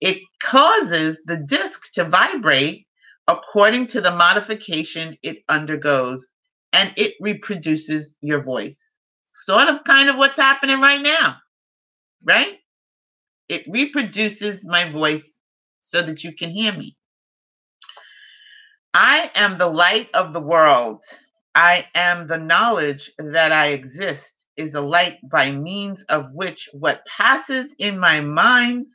It 0.00 0.22
causes 0.42 1.18
the 1.24 1.38
disk 1.48 1.73
to 1.94 2.04
vibrate 2.04 2.86
according 3.28 3.86
to 3.88 4.00
the 4.00 4.10
modification 4.10 5.16
it 5.22 5.38
undergoes 5.48 6.32
and 6.72 6.92
it 6.96 7.14
reproduces 7.20 8.18
your 8.20 8.42
voice. 8.42 8.98
Sort 9.24 9.68
of 9.68 9.84
kind 9.84 10.08
of 10.08 10.16
what's 10.16 10.38
happening 10.38 10.80
right 10.80 11.00
now, 11.00 11.36
right? 12.24 12.58
It 13.48 13.64
reproduces 13.68 14.66
my 14.66 14.90
voice 14.90 15.38
so 15.80 16.02
that 16.02 16.24
you 16.24 16.32
can 16.32 16.50
hear 16.50 16.72
me. 16.72 16.96
I 18.92 19.30
am 19.34 19.58
the 19.58 19.66
light 19.66 20.08
of 20.14 20.32
the 20.32 20.40
world. 20.40 21.02
I 21.54 21.86
am 21.94 22.26
the 22.26 22.38
knowledge 22.38 23.10
that 23.18 23.52
I 23.52 23.68
exist 23.68 24.46
is 24.56 24.74
a 24.74 24.80
light 24.80 25.18
by 25.30 25.50
means 25.50 26.04
of 26.04 26.32
which 26.32 26.68
what 26.72 27.04
passes 27.06 27.74
in 27.78 27.98
my 27.98 28.20
mind 28.20 28.86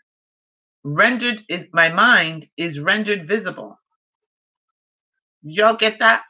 rendered 0.83 1.43
is 1.49 1.67
my 1.73 1.89
mind 1.89 2.47
is 2.57 2.79
rendered 2.79 3.27
visible. 3.27 3.79
Y'all 5.43 5.77
get 5.77 5.99
that? 5.99 6.23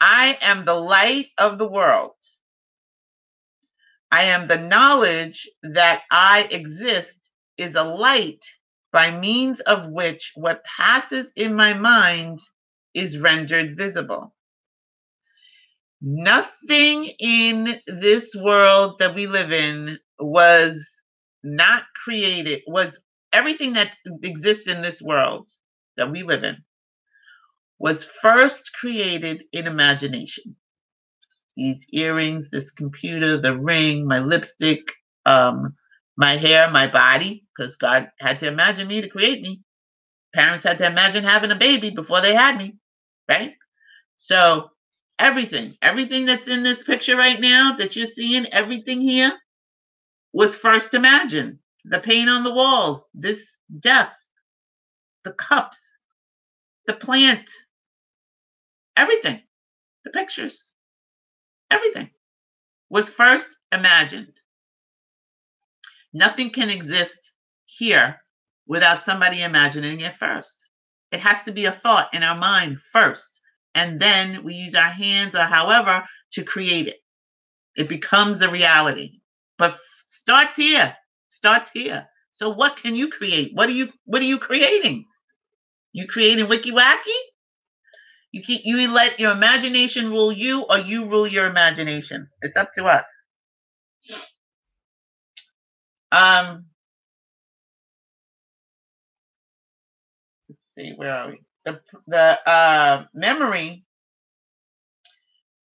I 0.00 0.38
am 0.42 0.64
the 0.64 0.74
light 0.74 1.28
of 1.38 1.58
the 1.58 1.68
world. 1.68 2.12
I 4.12 4.24
am 4.24 4.46
the 4.46 4.58
knowledge 4.58 5.48
that 5.62 6.02
I 6.10 6.48
exist 6.50 7.30
is 7.58 7.74
a 7.74 7.84
light 7.84 8.44
by 8.92 9.10
means 9.10 9.60
of 9.60 9.90
which 9.90 10.32
what 10.36 10.64
passes 10.64 11.32
in 11.36 11.56
my 11.56 11.74
mind 11.74 12.40
is 12.94 13.18
rendered 13.18 13.76
visible. 13.76 14.34
Nothing 16.00 17.06
in 17.18 17.80
this 17.86 18.34
world 18.36 18.98
that 19.00 19.14
we 19.14 19.26
live 19.26 19.52
in 19.52 19.98
was 20.20 20.86
not 21.42 21.84
created, 22.04 22.62
was 22.66 22.98
everything 23.34 23.74
that 23.74 23.96
exists 24.22 24.68
in 24.68 24.82
this 24.82 25.02
world 25.02 25.50
that 25.96 26.10
we 26.10 26.22
live 26.22 26.44
in 26.44 26.56
was 27.78 28.04
first 28.04 28.72
created 28.74 29.44
in 29.52 29.66
imagination. 29.66 30.56
These 31.56 31.86
earrings, 31.92 32.50
this 32.50 32.70
computer, 32.70 33.40
the 33.40 33.56
ring, 33.56 34.06
my 34.06 34.20
lipstick, 34.20 34.80
um, 35.26 35.74
my 36.16 36.36
hair, 36.36 36.70
my 36.70 36.86
body, 36.88 37.44
because 37.56 37.76
God 37.76 38.08
had 38.20 38.40
to 38.40 38.48
imagine 38.48 38.88
me 38.88 39.02
to 39.02 39.08
create 39.08 39.42
me. 39.42 39.62
Parents 40.34 40.64
had 40.64 40.78
to 40.78 40.86
imagine 40.86 41.24
having 41.24 41.50
a 41.50 41.56
baby 41.56 41.90
before 41.90 42.20
they 42.22 42.34
had 42.34 42.58
me, 42.58 42.76
right? 43.28 43.54
So 44.16 44.70
everything, 45.18 45.76
everything 45.82 46.26
that's 46.26 46.48
in 46.48 46.62
this 46.62 46.82
picture 46.82 47.16
right 47.16 47.40
now 47.40 47.76
that 47.78 47.96
you're 47.96 48.06
seeing, 48.06 48.46
everything 48.46 49.00
here 49.00 49.32
was 50.32 50.58
first 50.58 50.94
imagined. 50.94 51.58
The 51.84 52.00
paint 52.00 52.30
on 52.30 52.44
the 52.44 52.54
walls, 52.54 53.08
this 53.14 53.40
desk, 53.80 54.16
the 55.24 55.32
cups, 55.32 55.78
the 56.86 56.94
plant, 56.94 57.50
everything, 58.96 59.40
the 60.04 60.10
pictures, 60.10 60.70
everything 61.70 62.10
was 62.88 63.10
first 63.10 63.58
imagined. 63.72 64.40
Nothing 66.12 66.50
can 66.50 66.70
exist 66.70 67.32
here 67.66 68.20
without 68.66 69.04
somebody 69.04 69.42
imagining 69.42 70.00
it 70.00 70.16
first. 70.16 70.68
It 71.10 71.20
has 71.20 71.42
to 71.44 71.52
be 71.52 71.66
a 71.66 71.72
thought 71.72 72.14
in 72.14 72.22
our 72.22 72.36
mind 72.36 72.78
first, 72.92 73.40
and 73.74 74.00
then 74.00 74.44
we 74.44 74.54
use 74.54 74.74
our 74.74 74.90
hands 74.90 75.34
or 75.34 75.42
however 75.42 76.04
to 76.32 76.44
create 76.44 76.88
it. 76.88 77.00
It 77.76 77.88
becomes 77.88 78.40
a 78.40 78.50
reality. 78.50 79.20
But 79.58 79.76
starts 80.06 80.56
here. 80.56 80.96
Starts 81.44 81.68
here. 81.74 82.08
So 82.32 82.48
what 82.48 82.76
can 82.76 82.96
you 82.96 83.10
create? 83.10 83.50
What 83.52 83.68
are 83.68 83.72
you 83.72 83.90
what 84.06 84.22
are 84.22 84.24
you 84.24 84.38
creating? 84.38 85.04
You 85.92 86.06
creating 86.06 86.48
wiki 86.48 86.72
wacky? 86.72 87.18
You 88.32 88.40
keep 88.40 88.62
you 88.64 88.90
let 88.90 89.20
your 89.20 89.32
imagination 89.32 90.08
rule 90.08 90.32
you 90.32 90.62
or 90.70 90.78
you 90.78 91.04
rule 91.04 91.26
your 91.26 91.44
imagination. 91.44 92.28
It's 92.40 92.56
up 92.56 92.72
to 92.76 92.86
us. 92.86 93.04
Um 96.12 96.64
let's 100.48 100.64
see, 100.74 100.94
where 100.96 101.12
are 101.14 101.28
we? 101.28 101.42
The 101.66 101.78
the 102.06 102.48
uh 102.48 103.04
memory 103.12 103.84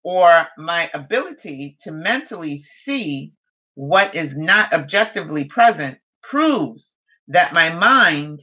or 0.01 0.47
my 0.57 0.89
ability 0.95 1.77
to 1.81 1.91
mentally 1.91 2.63
see 2.83 3.33
what 3.79 4.13
is 4.13 4.35
not 4.35 4.73
objectively 4.73 5.45
present 5.45 5.97
proves 6.21 6.93
that 7.29 7.53
my 7.53 7.69
mind 7.69 8.41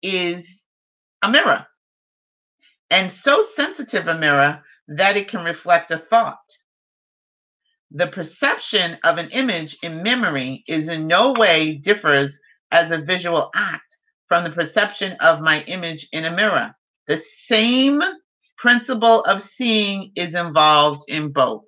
is 0.00 0.48
a 1.22 1.28
mirror 1.28 1.66
and 2.88 3.10
so 3.10 3.44
sensitive 3.56 4.06
a 4.06 4.16
mirror 4.16 4.62
that 4.88 5.16
it 5.16 5.26
can 5.26 5.44
reflect 5.44 5.90
a 5.90 5.98
thought. 5.98 6.38
The 7.90 8.06
perception 8.06 8.98
of 9.04 9.18
an 9.18 9.30
image 9.30 9.76
in 9.82 10.04
memory 10.04 10.62
is 10.68 10.86
in 10.86 11.08
no 11.08 11.32
way 11.32 11.74
differs 11.74 12.38
as 12.70 12.92
a 12.92 13.02
visual 13.02 13.50
act 13.56 13.96
from 14.28 14.44
the 14.44 14.50
perception 14.50 15.16
of 15.20 15.40
my 15.40 15.62
image 15.62 16.08
in 16.12 16.24
a 16.24 16.30
mirror. 16.30 16.74
The 17.08 17.20
same 17.46 18.02
principle 18.56 19.22
of 19.22 19.42
seeing 19.42 20.12
is 20.14 20.36
involved 20.36 21.10
in 21.10 21.32
both. 21.32 21.64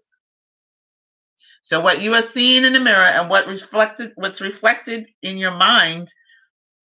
So 1.68 1.82
what 1.82 2.00
you 2.00 2.14
are 2.14 2.22
seeing 2.22 2.64
in 2.64 2.72
the 2.72 2.80
mirror 2.80 3.04
and 3.04 3.28
what 3.28 3.46
reflected 3.46 4.12
what's 4.14 4.40
reflected 4.40 5.04
in 5.22 5.36
your 5.36 5.50
mind 5.50 6.08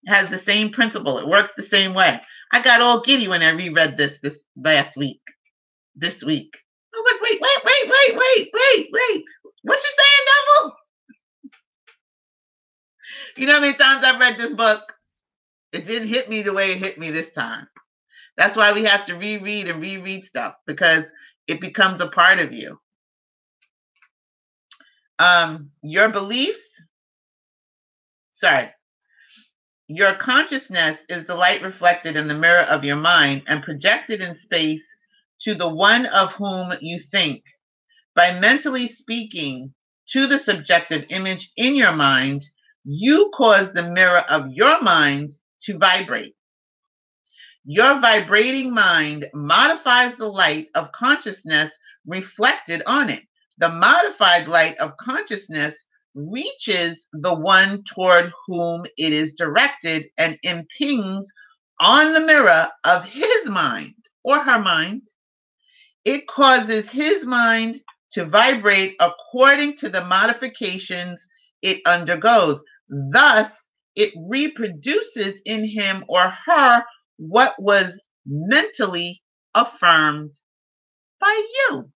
has 0.08 0.30
the 0.30 0.38
same 0.38 0.72
principle. 0.72 1.20
It 1.20 1.28
works 1.30 1.54
the 1.56 1.64
same 1.64 1.94
way. 1.94 2.20
I 2.52 2.62
got 2.62 2.82
all 2.82 3.02
giddy 3.02 3.30
when 3.30 3.42
I 3.42 3.52
reread 3.52 3.98
this 3.98 4.20
this 4.22 4.44
last 4.58 4.98
week. 4.98 5.22
This 5.96 6.22
week. 6.22 6.58
I 6.94 6.98
was 6.98 7.14
like, 7.14 7.22
wait, 7.22 7.42
wait, 7.42 7.64
wait, 7.64 7.92
wait, 7.92 8.20
wait, 8.20 8.52
wait, 8.54 8.90
wait. 8.92 9.24
What 9.62 9.78
you 9.78 9.90
saying, 9.98 10.28
Neville? 10.66 10.76
You 13.38 13.48
know 13.48 13.54
how 13.54 13.62
many 13.62 13.76
times 13.76 14.04
I've 14.04 14.20
read 14.20 14.38
this 14.38 14.54
book? 14.54 14.82
It 15.72 15.86
didn't 15.86 16.10
hit 16.10 16.30
me 16.30 16.42
the 16.42 16.54
way 16.54 16.72
it 16.72 16.80
hit 16.80 16.98
me 16.98 17.12
this 17.12 17.32
time. 17.32 17.68
That's 18.38 18.58
why 18.58 18.74
we 18.74 18.84
have 18.84 19.06
to 19.06 19.16
reread 19.16 19.70
and 19.70 19.82
reread 19.82 20.26
stuff 20.26 20.56
because 20.68 21.12
it 21.48 21.62
becomes 21.62 22.02
a 22.02 22.10
part 22.10 22.40
of 22.40 22.52
you. 22.54 22.80
Um, 25.20 25.72
your 25.82 26.10
beliefs, 26.10 26.62
sorry, 28.32 28.70
your 29.88 30.16
consciousness 30.16 31.00
is 31.10 31.28
the 31.28 31.36
light 31.36 31.62
reflected 31.62 32.16
in 32.16 32.28
the 32.28 32.34
mirror 32.34 32.64
of 32.64 32.84
your 32.84 32.96
mind 32.96 33.44
and 33.48 33.64
projected 33.64 34.22
in 34.22 34.36
space 34.36 34.84
to 35.42 35.56
the 35.56 35.70
one 35.70 36.06
of 36.08 36.34
whom 36.34 36.74
you 36.82 37.00
think. 37.00 37.44
By 38.16 38.40
mentally 38.40 38.88
speaking 38.88 39.74
to 40.10 40.28
the 40.28 40.40
subjective 40.40 41.06
image 41.10 41.52
in 41.58 41.76
your 41.76 41.94
mind, 41.94 42.44
you 42.84 43.32
cause 43.34 43.74
the 43.74 43.90
mirror 43.90 44.20
of 44.30 44.52
your 44.52 44.82
mind 44.82 45.32
to 45.64 45.78
vibrate. 45.78 46.36
Your 47.66 48.02
vibrating 48.02 48.74
mind 48.74 49.28
modifies 49.34 50.18
the 50.18 50.28
light 50.28 50.68
of 50.76 50.92
consciousness 50.92 51.72
reflected 52.06 52.84
on 52.86 53.10
it. 53.10 53.24
The 53.64 53.70
modified 53.70 54.50
light 54.50 54.76
of 54.80 54.98
consciousness 54.98 55.74
reaches 56.14 57.08
the 57.14 57.34
one 57.34 57.86
toward 57.86 58.34
whom 58.46 58.86
it 58.98 59.14
is 59.14 59.36
directed 59.36 60.08
and 60.18 60.38
impinges 60.44 61.32
on 61.80 62.12
the 62.12 62.20
mirror 62.20 62.68
of 62.84 63.06
his 63.06 63.46
mind 63.46 63.96
or 64.22 64.44
her 64.44 64.60
mind. 64.60 65.08
It 66.04 66.28
causes 66.28 66.92
his 66.92 67.24
mind 67.24 67.80
to 68.12 68.26
vibrate 68.26 68.98
according 69.00 69.78
to 69.78 69.88
the 69.88 70.04
modifications 70.04 71.26
it 71.62 71.82
undergoes. 71.86 72.62
Thus, 73.14 73.50
it 73.96 74.14
reproduces 74.30 75.42
in 75.46 75.66
him 75.66 76.04
or 76.10 76.34
her 76.48 76.84
what 77.16 77.56
was 77.58 77.98
mentally 78.26 79.24
affirmed 79.56 80.34
by 81.22 81.48
you. 81.70 81.90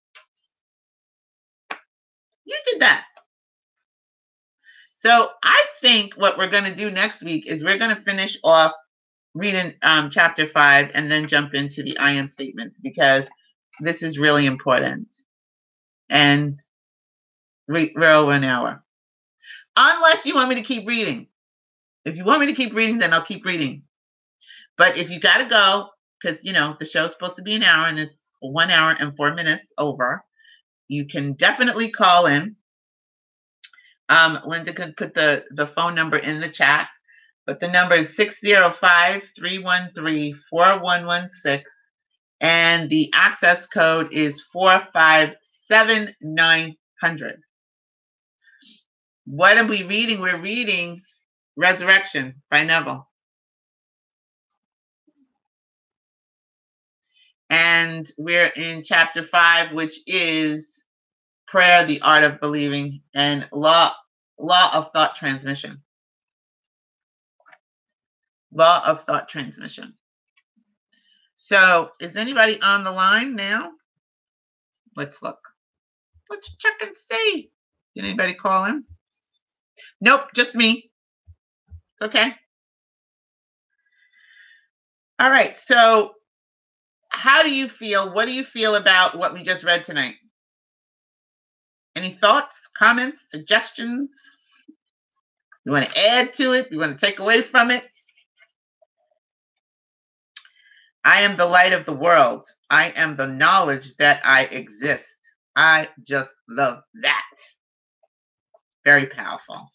You 2.48 2.58
did 2.66 2.82
that. 2.82 3.06
So 4.96 5.30
I 5.44 5.66
think 5.82 6.14
what 6.16 6.38
we're 6.38 6.50
going 6.50 6.64
to 6.64 6.74
do 6.74 6.90
next 6.90 7.22
week 7.22 7.46
is 7.46 7.64
we're 7.64 7.78
going 7.78 7.96
to 7.96 8.02
finish 8.02 8.38
off 8.44 8.72
reading 9.36 9.74
um, 9.84 10.10
chapter 10.10 10.48
five 10.48 10.90
and 10.94 11.12
then 11.12 11.28
jump 11.28 11.54
into 11.54 11.84
the 11.84 11.98
I 12.00 12.12
am 12.12 12.30
statements 12.30 12.80
because 12.80 13.26
this 13.82 14.02
is 14.02 14.18
really 14.18 14.46
important. 14.46 15.14
And 16.10 16.60
we, 17.68 17.94
we're 17.96 18.14
over 18.14 18.32
an 18.32 18.46
hour. 18.46 18.82
Unless 19.76 20.26
you 20.26 20.34
want 20.34 20.50
me 20.50 20.56
to 20.56 20.64
keep 20.64 20.88
reading. 20.88 21.28
If 22.06 22.16
you 22.16 22.24
want 22.24 22.40
me 22.40 22.48
to 22.48 22.54
keep 22.54 22.74
reading, 22.74 22.98
then 22.98 23.14
I'll 23.14 23.26
keep 23.26 23.46
reading. 23.46 23.84
But 24.78 24.98
if 24.98 25.10
you 25.10 25.20
got 25.20 25.40
to 25.40 25.46
go, 25.46 25.90
because, 26.20 26.44
you 26.46 26.54
know, 26.54 26.78
the 26.80 26.86
show's 26.86 27.12
supposed 27.12 27.36
to 27.36 27.44
be 27.44 27.56
an 27.56 27.64
hour 27.64 27.88
and 27.88 28.00
it's 28.00 28.32
one 28.40 28.72
hour 28.72 28.96
and 28.98 29.16
four 29.18 29.34
minutes 29.34 29.74
over, 29.78 30.24
you 30.88 31.06
can 31.06 31.34
definitely 31.34 31.92
call 31.92 32.28
in. 32.28 32.56
Um, 34.10 34.40
Linda 34.46 34.72
can 34.74 34.94
put 34.96 35.14
the, 35.14 35.44
the 35.52 35.68
phone 35.68 35.94
number 35.96 36.16
in 36.18 36.40
the 36.40 36.50
chat, 36.50 36.88
but 37.46 37.60
the 37.60 37.68
number 37.70 37.96
is 37.96 38.16
605 38.16 39.22
313 39.36 40.40
4116, 40.50 41.66
and 42.42 42.90
the 42.90 43.12
access 43.14 43.68
code 43.68 44.14
is 44.14 44.42
457900. 44.54 47.42
What 49.26 49.58
are 49.58 49.68
we 49.68 49.84
reading? 49.84 50.22
We're 50.22 50.40
reading 50.40 51.02
Resurrection 51.58 52.42
by 52.50 52.64
Neville. 52.64 53.06
And 57.50 58.10
we're 58.18 58.52
in 58.56 58.84
chapter 58.84 59.24
five, 59.24 59.74
which 59.74 60.00
is 60.06 60.77
prayer, 61.48 61.86
the 61.86 62.02
art 62.02 62.24
of 62.24 62.40
believing, 62.40 63.02
and 63.14 63.48
law 63.52 63.94
law 64.40 64.72
of 64.74 64.92
thought 64.92 65.16
transmission. 65.16 65.82
Law 68.54 68.82
of 68.86 69.04
thought 69.04 69.28
transmission. 69.30 69.94
So, 71.36 71.90
is 72.00 72.16
anybody 72.16 72.60
on 72.62 72.84
the 72.84 72.92
line 72.92 73.36
now? 73.36 73.72
Let's 74.96 75.22
look. 75.22 75.40
Let's 76.30 76.56
check 76.58 76.74
and 76.82 76.96
see. 76.98 77.52
Did 77.96 78.06
anybody 78.06 78.34
call 78.34 78.66
in? 78.66 78.84
Nope, 80.02 80.22
just 80.36 80.56
me. 80.56 80.92
It's 81.94 82.10
okay. 82.10 82.34
All 85.20 85.30
right. 85.30 85.56
So, 85.56 86.14
how 87.10 87.44
do 87.44 87.54
you 87.54 87.70
feel? 87.70 88.14
What 88.14 88.26
do 88.26 88.34
you 88.34 88.44
feel 88.44 88.76
about 88.76 89.18
what 89.18 89.34
we 89.34 89.44
just 89.44 89.64
read 89.64 89.84
tonight? 89.84 90.16
Any 91.98 92.14
thoughts, 92.14 92.56
comments, 92.78 93.24
suggestions? 93.30 94.12
You 95.66 95.72
want 95.72 95.86
to 95.86 96.10
add 96.12 96.32
to 96.36 96.52
it? 96.52 96.68
You 96.70 96.78
want 96.78 96.92
to 96.92 97.04
take 97.04 97.18
away 97.18 97.42
from 97.42 97.72
it? 97.72 97.84
I 101.04 101.22
am 101.22 101.38
the 101.38 101.48
light 101.48 101.74
of 101.74 101.88
the 101.88 101.96
world. 101.96 102.46
I 102.70 102.94
am 102.96 103.18
the 103.18 103.26
knowledge 103.26 103.96
that 103.98 104.22
I 104.24 104.44
exist. 104.44 105.08
I 105.56 105.90
just 106.06 106.30
love 106.48 106.84
that. 107.02 107.32
Very 108.86 109.08
powerful. 109.08 109.68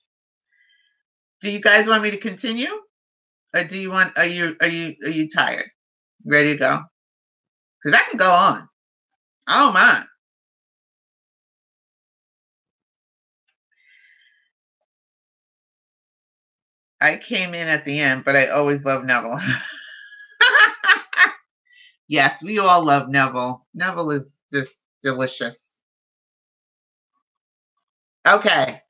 Do 1.41 1.51
you 1.51 1.61
guys 1.61 1.89
want 1.89 2.05
me 2.05 2.13
to 2.13 2.19
continue? 2.19 2.71
Or 3.53 3.65
do 3.65 3.81
you 3.81 3.91
want 3.91 4.17
are 4.17 4.27
you 4.27 4.55
are 4.61 4.69
you 4.69 4.95
are 5.03 5.11
you 5.11 5.29
tired? 5.29 5.69
Ready 6.25 6.53
to 6.53 6.59
go? 6.59 6.83
Because 7.83 8.01
I 8.01 8.09
can 8.09 8.17
go 8.17 8.31
on. 8.31 8.69
I 9.49 9.63
don't 9.65 9.75
mind. 9.75 10.05
I 17.03 17.17
came 17.17 17.53
in 17.53 17.67
at 17.67 17.85
the 17.85 17.99
end, 17.99 18.25
but 18.25 18.37
I 18.37 18.47
always 18.47 18.85
love 18.85 19.05
Neville. 19.05 19.41
yes, 22.09 22.41
we 22.45 22.61
all 22.61 22.85
love 22.85 23.09
Neville. 23.09 23.67
Neville 23.75 24.13
is 24.13 24.41
just 24.53 24.87
delicious. 25.03 25.83
Okay. 28.27 28.81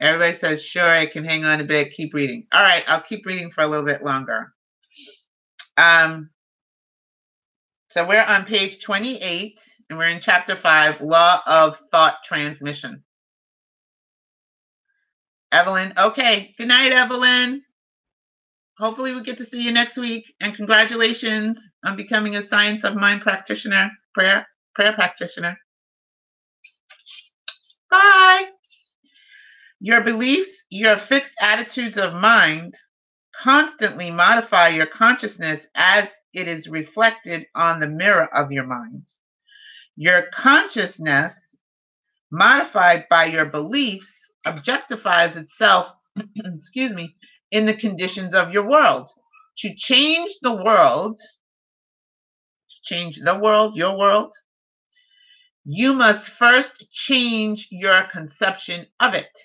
Everybody 0.00 0.38
says, 0.38 0.64
sure, 0.64 0.88
I 0.88 1.04
can 1.04 1.24
hang 1.24 1.44
on 1.44 1.60
a 1.60 1.64
bit. 1.64 1.92
Keep 1.92 2.14
reading. 2.14 2.46
All 2.52 2.62
right, 2.62 2.84
I'll 2.86 3.02
keep 3.02 3.26
reading 3.26 3.50
for 3.50 3.62
a 3.62 3.66
little 3.66 3.84
bit 3.84 4.02
longer. 4.02 4.54
Um, 5.76 6.30
so 7.90 8.08
we're 8.08 8.24
on 8.26 8.46
page 8.46 8.82
28, 8.82 9.60
and 9.90 9.98
we're 9.98 10.08
in 10.08 10.20
chapter 10.22 10.56
5, 10.56 11.02
Law 11.02 11.42
of 11.46 11.78
Thought 11.92 12.16
Transmission. 12.24 13.04
Evelyn. 15.52 15.92
Okay. 15.98 16.54
Good 16.58 16.68
night, 16.68 16.92
Evelyn. 16.92 17.62
Hopefully, 18.78 19.14
we 19.14 19.22
get 19.22 19.38
to 19.38 19.46
see 19.46 19.62
you 19.62 19.72
next 19.72 19.98
week. 19.98 20.32
And 20.40 20.54
congratulations 20.56 21.58
on 21.84 21.96
becoming 21.96 22.36
a 22.36 22.46
Science 22.48 22.84
of 22.84 22.96
Mind 22.96 23.22
practitioner, 23.22 23.90
prayer, 24.14 24.46
prayer 24.74 24.94
practitioner. 24.94 25.58
Bye. 27.90 28.48
Your 29.80 30.02
beliefs, 30.02 30.64
your 30.70 30.98
fixed 30.98 31.34
attitudes 31.40 31.98
of 31.98 32.14
mind 32.14 32.74
constantly 33.36 34.10
modify 34.10 34.68
your 34.68 34.86
consciousness 34.86 35.66
as 35.74 36.08
it 36.32 36.48
is 36.48 36.68
reflected 36.68 37.46
on 37.54 37.80
the 37.80 37.88
mirror 37.88 38.28
of 38.34 38.52
your 38.52 38.66
mind. 38.66 39.08
Your 39.96 40.24
consciousness, 40.32 41.34
modified 42.30 43.04
by 43.10 43.26
your 43.26 43.46
beliefs, 43.46 44.21
objectifies 44.46 45.36
itself, 45.36 45.92
excuse 46.36 46.92
me, 46.92 47.16
in 47.50 47.66
the 47.66 47.74
conditions 47.74 48.34
of 48.34 48.52
your 48.52 48.68
world. 48.68 49.08
To 49.58 49.74
change 49.76 50.32
the 50.40 50.54
world, 50.54 51.18
to 51.18 52.76
change 52.82 53.18
the 53.18 53.38
world, 53.38 53.76
your 53.76 53.98
world, 53.98 54.34
you 55.64 55.92
must 55.92 56.28
first 56.30 56.90
change 56.90 57.68
your 57.70 58.04
conception 58.04 58.86
of 58.98 59.14
it. 59.14 59.38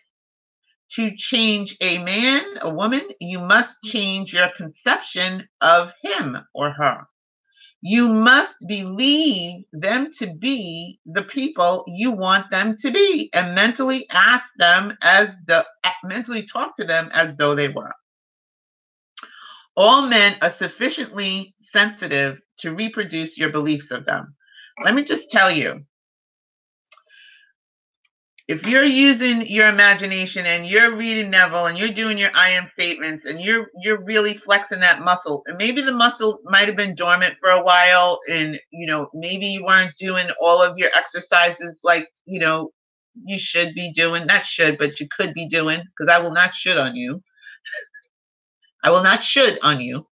To 0.91 1.15
change 1.15 1.77
a 1.81 1.97
man, 1.97 2.43
a 2.61 2.73
woman, 2.73 3.01
you 3.19 3.39
must 3.39 3.75
change 3.83 4.33
your 4.33 4.49
conception 4.55 5.47
of 5.59 5.91
him 6.01 6.37
or 6.53 6.71
her. 6.71 7.07
You 7.81 8.07
must 8.07 8.55
believe 8.67 9.65
them 9.71 10.09
to 10.19 10.33
be 10.33 10.99
the 11.05 11.23
people 11.23 11.85
you 11.87 12.11
want 12.11 12.49
them 12.51 12.75
to 12.77 12.91
be 12.91 13.29
and 13.33 13.55
mentally 13.55 14.07
ask 14.11 14.47
them 14.57 14.97
as 15.01 15.29
the 15.47 15.65
mentally 16.03 16.43
talk 16.45 16.75
to 16.77 16.85
them 16.85 17.09
as 17.13 17.35
though 17.37 17.55
they 17.55 17.69
were. 17.69 17.93
All 19.75 20.07
men 20.07 20.37
are 20.41 20.49
sufficiently 20.49 21.55
sensitive 21.61 22.39
to 22.59 22.73
reproduce 22.75 23.37
your 23.37 23.51
beliefs 23.51 23.91
of 23.91 24.05
them. 24.05 24.35
Let 24.83 24.95
me 24.95 25.03
just 25.03 25.29
tell 25.31 25.51
you 25.51 25.85
if 28.47 28.65
you're 28.65 28.83
using 28.83 29.45
your 29.45 29.67
imagination 29.67 30.45
and 30.45 30.65
you're 30.65 30.95
reading 30.95 31.29
Neville 31.29 31.65
and 31.65 31.77
you're 31.77 31.89
doing 31.89 32.17
your 32.17 32.31
I 32.33 32.49
am 32.51 32.65
statements 32.65 33.25
and 33.25 33.41
you're 33.41 33.67
you're 33.81 34.01
really 34.01 34.37
flexing 34.37 34.79
that 34.79 35.01
muscle, 35.01 35.43
and 35.47 35.57
maybe 35.57 35.81
the 35.81 35.91
muscle 35.91 36.39
might 36.45 36.67
have 36.67 36.77
been 36.77 36.95
dormant 36.95 37.35
for 37.39 37.49
a 37.49 37.61
while, 37.61 38.19
and 38.29 38.59
you 38.71 38.87
know 38.87 39.09
maybe 39.13 39.47
you 39.47 39.65
weren't 39.65 39.95
doing 39.97 40.27
all 40.41 40.61
of 40.61 40.77
your 40.77 40.89
exercises 40.95 41.81
like 41.83 42.09
you 42.25 42.39
know 42.39 42.71
you 43.13 43.37
should 43.37 43.73
be 43.75 43.91
doing. 43.91 44.25
Not 44.25 44.45
should, 44.45 44.77
but 44.77 44.99
you 44.99 45.07
could 45.09 45.33
be 45.33 45.47
doing 45.47 45.81
because 45.97 46.09
I 46.09 46.19
will 46.19 46.33
not 46.33 46.53
should 46.55 46.77
on 46.77 46.95
you. 46.95 47.21
I 48.83 48.91
will 48.91 49.03
not 49.03 49.23
should 49.23 49.59
on 49.61 49.81
you 49.81 50.07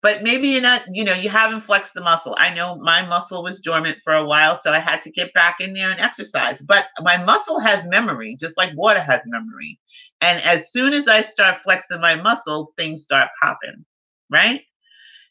but 0.00 0.22
maybe 0.22 0.48
you're 0.48 0.62
not, 0.62 0.82
you 0.92 1.04
know, 1.04 1.14
you 1.14 1.28
haven't 1.28 1.62
flexed 1.62 1.94
the 1.94 2.00
muscle. 2.00 2.36
I 2.38 2.54
know 2.54 2.76
my 2.76 3.04
muscle 3.04 3.42
was 3.42 3.60
dormant 3.60 3.98
for 4.04 4.14
a 4.14 4.24
while, 4.24 4.56
so 4.56 4.72
I 4.72 4.78
had 4.78 5.02
to 5.02 5.10
get 5.10 5.34
back 5.34 5.56
in 5.60 5.74
there 5.74 5.90
and 5.90 6.00
exercise. 6.00 6.62
But 6.62 6.86
my 7.02 7.22
muscle 7.24 7.58
has 7.58 7.86
memory, 7.86 8.36
just 8.38 8.56
like 8.56 8.76
water 8.76 9.00
has 9.00 9.22
memory. 9.26 9.78
And 10.20 10.40
as 10.44 10.70
soon 10.70 10.92
as 10.92 11.08
I 11.08 11.22
start 11.22 11.62
flexing 11.62 12.00
my 12.00 12.14
muscle, 12.14 12.72
things 12.76 13.02
start 13.02 13.30
popping, 13.42 13.84
right? 14.30 14.62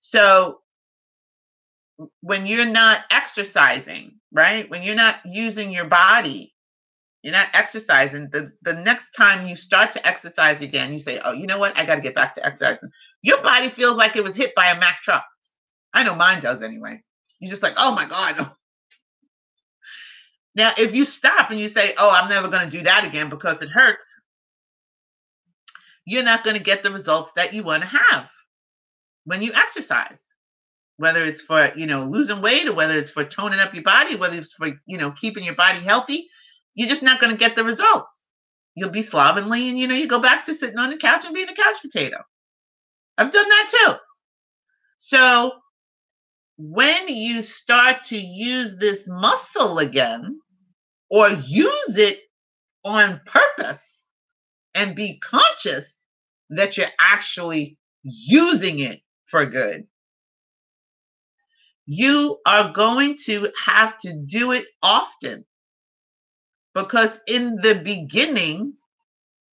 So 0.01 0.59
when 2.21 2.45
you're 2.45 2.65
not 2.65 3.01
exercising, 3.09 4.19
right? 4.33 4.69
When 4.69 4.83
you're 4.83 4.95
not 4.95 5.17
using 5.25 5.71
your 5.71 5.85
body, 5.85 6.53
you're 7.23 7.33
not 7.33 7.47
exercising. 7.53 8.29
The, 8.31 8.51
the 8.61 8.73
next 8.73 9.11
time 9.11 9.47
you 9.47 9.55
start 9.55 9.91
to 9.93 10.05
exercise 10.05 10.61
again, 10.61 10.93
you 10.93 10.99
say, 10.99 11.19
Oh, 11.23 11.31
you 11.31 11.47
know 11.47 11.57
what? 11.57 11.77
I 11.77 11.85
got 11.85 11.95
to 11.95 12.01
get 12.01 12.15
back 12.15 12.35
to 12.35 12.45
exercising. 12.45 12.89
Your 13.27 13.41
body 13.41 13.69
feels 13.69 13.97
like 13.97 14.15
it 14.15 14.23
was 14.23 14.37
hit 14.37 14.55
by 14.55 14.67
a 14.67 14.79
Mack 14.79 15.01
truck. 15.01 15.25
I 15.93 16.03
know 16.03 16.15
mine 16.15 16.41
does 16.41 16.63
anyway. 16.63 17.03
You're 17.41 17.49
just 17.49 17.61
like, 17.61 17.73
Oh 17.75 17.93
my 17.93 18.07
God. 18.07 18.51
Now, 20.55 20.71
if 20.75 20.95
you 20.95 21.05
stop 21.05 21.51
and 21.51 21.59
you 21.59 21.67
say, 21.69 21.93
Oh, 21.97 22.09
I'm 22.09 22.29
never 22.29 22.47
going 22.47 22.63
to 22.67 22.77
do 22.77 22.83
that 22.85 23.05
again 23.05 23.29
because 23.29 23.61
it 23.61 23.69
hurts, 23.69 24.05
you're 26.03 26.23
not 26.23 26.43
going 26.43 26.55
to 26.55 26.63
get 26.63 26.81
the 26.81 26.89
results 26.89 27.33
that 27.35 27.53
you 27.53 27.63
want 27.63 27.83
to 27.83 27.89
have 27.89 28.29
when 29.25 29.41
you 29.41 29.51
exercise 29.53 30.19
whether 30.95 31.23
it's 31.25 31.41
for 31.41 31.73
you 31.75 31.85
know 31.85 32.05
losing 32.05 32.41
weight 32.41 32.67
or 32.67 32.73
whether 32.73 32.93
it's 32.93 33.11
for 33.11 33.25
toning 33.25 33.59
up 33.59 33.73
your 33.73 33.83
body 33.83 34.15
whether 34.15 34.37
it's 34.37 34.53
for 34.53 34.69
you 34.85 34.97
know 34.97 35.11
keeping 35.11 35.43
your 35.43 35.53
body 35.55 35.79
healthy 35.79 36.29
you're 36.75 36.89
just 36.89 37.03
not 37.03 37.19
going 37.19 37.31
to 37.31 37.37
get 37.37 37.55
the 37.55 37.63
results 37.63 38.29
you'll 38.73 38.89
be 38.89 39.03
slovenly 39.03 39.69
and 39.69 39.77
you 39.77 39.87
know 39.87 39.93
you 39.93 40.07
go 40.07 40.21
back 40.21 40.45
to 40.45 40.55
sitting 40.55 40.79
on 40.79 40.89
the 40.89 40.97
couch 40.97 41.25
and 41.25 41.35
being 41.35 41.49
a 41.49 41.53
couch 41.53 41.77
potato 41.81 42.17
i've 43.17 43.31
done 43.31 43.49
that 43.49 43.67
too 43.69 43.93
so 44.97 45.51
when 46.57 47.07
you 47.07 47.41
start 47.41 48.03
to 48.05 48.17
use 48.17 48.75
this 48.77 49.03
muscle 49.07 49.79
again 49.79 50.39
or 51.09 51.29
use 51.29 51.97
it 51.97 52.19
on 52.83 53.21
purpose 53.25 53.85
and 54.73 54.95
be 54.95 55.19
conscious 55.19 56.01
that 56.49 56.77
you're 56.77 56.87
actually 56.99 57.77
using 58.03 58.79
it 58.79 59.01
for 59.25 59.45
good 59.45 59.87
you 61.87 62.37
are 62.45 62.73
going 62.73 63.15
to 63.15 63.49
have 63.65 63.97
to 63.99 64.13
do 64.13 64.51
it 64.51 64.65
often. 64.83 65.45
Because 66.75 67.19
in 67.27 67.55
the 67.55 67.81
beginning, 67.83 68.73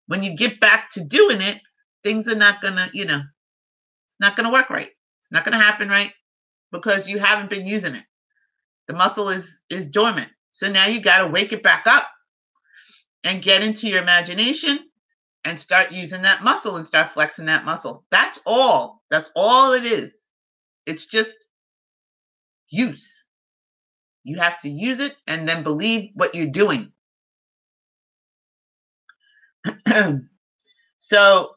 when 0.08 0.24
you 0.24 0.36
get 0.36 0.60
back 0.60 0.90
to 0.92 1.04
doing 1.06 1.42
it, 1.42 1.62
things 2.04 2.28
are 2.28 2.36
not 2.36 2.62
going 2.62 2.74
to, 2.74 2.90
you 2.94 3.06
know, 3.06 3.22
it's 4.14 4.20
not 4.20 4.36
going 4.38 4.46
to 4.46 4.54
work 4.54 4.70
right. 4.70 4.90
It's 5.22 5.32
not 5.32 5.44
going 5.44 5.58
to 5.58 5.64
happen 5.64 5.90
right 5.90 6.12
because 6.72 7.08
you 7.08 7.18
haven't 7.18 7.50
been 7.50 7.66
using 7.66 7.96
it. 7.96 8.04
The 8.88 8.94
muscle 8.94 9.30
is 9.30 9.60
is 9.70 9.88
dormant. 9.88 10.30
So 10.52 10.70
now 10.70 10.86
you 10.86 11.02
got 11.02 11.20
to 11.20 11.28
wake 11.28 11.52
it 11.52 11.64
back 11.64 11.88
up 11.88 12.08
and 13.24 13.42
get 13.42 13.64
into 13.64 13.88
your 13.88 14.02
imagination 14.02 14.80
and 15.46 15.60
start 15.60 15.92
using 15.92 16.22
that 16.22 16.44
muscle 16.44 16.76
and 16.78 16.86
start 16.86 17.12
flexing 17.12 17.46
that 17.46 17.66
muscle. 17.66 18.06
That's 18.12 18.40
all. 18.46 19.02
That's 19.10 19.32
all 19.36 19.74
it 19.74 19.86
is. 19.86 20.14
It's 20.86 21.08
just 21.08 21.36
use. 22.70 23.26
You 24.24 24.40
have 24.40 24.60
to 24.62 24.70
use 24.70 25.00
it 25.00 25.16
and 25.28 25.50
then 25.50 25.64
believe 25.64 26.12
what 26.14 26.36
you're 26.36 26.48
doing. 26.48 26.92
so, 31.00 31.52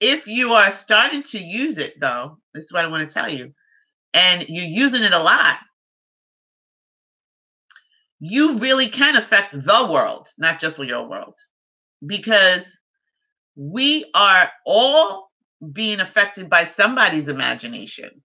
if 0.00 0.26
you 0.26 0.52
are 0.52 0.70
starting 0.70 1.22
to 1.24 1.38
use 1.38 1.78
it, 1.78 1.98
though, 2.00 2.38
this 2.54 2.64
is 2.64 2.72
what 2.72 2.84
I 2.84 2.88
want 2.88 3.08
to 3.08 3.14
tell 3.14 3.28
you, 3.28 3.52
and 4.14 4.44
you're 4.48 4.64
using 4.64 5.02
it 5.02 5.12
a 5.12 5.18
lot, 5.18 5.58
you 8.20 8.58
really 8.58 8.88
can 8.88 9.16
affect 9.16 9.52
the 9.52 9.88
world, 9.90 10.28
not 10.38 10.60
just 10.60 10.78
your 10.78 11.08
world, 11.08 11.34
because 12.04 12.64
we 13.56 14.10
are 14.14 14.50
all 14.66 15.30
being 15.72 16.00
affected 16.00 16.48
by 16.48 16.64
somebody's 16.64 17.28
imagination 17.28 18.22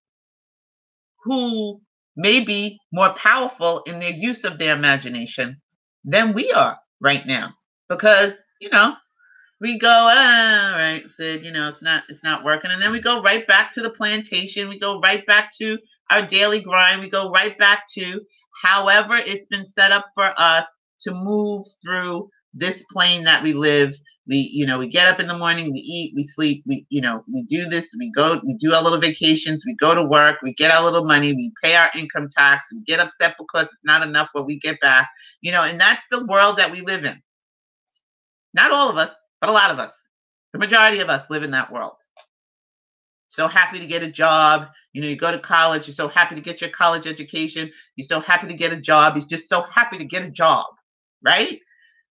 who 1.23 1.81
may 2.15 2.43
be 2.43 2.79
more 2.91 3.13
powerful 3.13 3.81
in 3.87 3.99
their 3.99 4.11
use 4.11 4.43
of 4.43 4.59
their 4.59 4.75
imagination 4.75 5.59
than 6.03 6.33
we 6.33 6.51
are 6.51 6.77
right 7.01 7.25
now. 7.25 7.53
Because, 7.89 8.33
you 8.61 8.69
know, 8.69 8.95
we 9.63 9.79
go, 9.79 9.87
ah, 9.89 10.75
right, 10.77 11.09
Sid, 11.09 11.45
you 11.45 11.51
know, 11.51 11.69
it's 11.69 11.81
not 11.81 12.03
it's 12.09 12.21
not 12.23 12.43
working. 12.43 12.69
And 12.69 12.81
then 12.81 12.91
we 12.91 13.01
go 13.01 13.21
right 13.23 13.47
back 13.47 13.71
to 13.73 13.81
the 13.81 13.91
plantation. 13.91 14.67
We 14.69 14.77
go 14.77 14.99
right 14.99 15.25
back 15.25 15.51
to 15.59 15.79
our 16.11 16.27
daily 16.27 16.61
grind. 16.61 16.99
We 17.01 17.09
go 17.09 17.31
right 17.31 17.57
back 17.57 17.85
to 17.93 18.19
however 18.61 19.15
it's 19.15 19.47
been 19.47 19.65
set 19.65 19.93
up 19.93 20.07
for 20.13 20.31
us 20.37 20.65
to 21.01 21.13
move 21.13 21.65
through 21.81 22.29
this 22.53 22.83
plane 22.91 23.23
that 23.23 23.41
we 23.41 23.53
live 23.53 23.95
we 24.27 24.49
you 24.53 24.65
know 24.65 24.79
we 24.79 24.87
get 24.87 25.07
up 25.07 25.19
in 25.19 25.27
the 25.27 25.37
morning 25.37 25.71
we 25.71 25.79
eat 25.79 26.13
we 26.15 26.23
sleep 26.23 26.63
we 26.67 26.85
you 26.89 27.01
know 27.01 27.23
we 27.33 27.43
do 27.43 27.65
this 27.65 27.93
we 27.99 28.11
go 28.11 28.39
we 28.45 28.55
do 28.55 28.73
our 28.73 28.83
little 28.83 29.01
vacations 29.01 29.63
we 29.65 29.75
go 29.75 29.95
to 29.95 30.03
work 30.03 30.37
we 30.43 30.53
get 30.53 30.71
our 30.71 30.83
little 30.83 31.05
money 31.05 31.33
we 31.33 31.51
pay 31.63 31.75
our 31.75 31.89
income 31.97 32.27
tax 32.29 32.65
we 32.73 32.81
get 32.83 32.99
upset 32.99 33.35
because 33.37 33.65
it's 33.65 33.81
not 33.83 34.07
enough 34.07 34.29
what 34.33 34.45
we 34.45 34.59
get 34.59 34.79
back 34.81 35.09
you 35.41 35.51
know 35.51 35.63
and 35.63 35.79
that's 35.81 36.03
the 36.11 36.25
world 36.27 36.57
that 36.57 36.71
we 36.71 36.81
live 36.81 37.03
in 37.03 37.21
not 38.53 38.71
all 38.71 38.89
of 38.89 38.97
us 38.97 39.11
but 39.43 39.49
a 39.49 39.51
lot 39.51 39.71
of 39.71 39.79
us 39.79 39.91
the 40.53 40.59
majority 40.59 40.99
of 40.99 41.09
us 41.09 41.29
live 41.29 41.43
in 41.43 41.51
that 41.51 41.71
world. 41.71 41.97
So 43.27 43.47
happy 43.47 43.79
to 43.79 43.87
get 43.87 44.03
a 44.03 44.11
job. 44.11 44.67
You 44.93 45.01
know 45.01 45.09
you 45.09 45.17
go 45.17 45.31
to 45.31 45.39
college 45.39 45.85
you're 45.87 45.95
so 45.95 46.07
happy 46.07 46.35
to 46.35 46.41
get 46.41 46.61
your 46.61 46.69
college 46.69 47.07
education. 47.07 47.71
You're 47.97 48.07
so 48.07 48.21
happy 48.21 48.47
to 48.47 48.53
get 48.53 48.71
a 48.71 48.79
job. 48.79 49.17
You're 49.17 49.25
just 49.25 49.49
so 49.49 49.61
happy 49.63 49.97
to 49.97 50.05
get 50.05 50.23
a 50.23 50.31
job 50.31 50.67
right? 51.25 51.59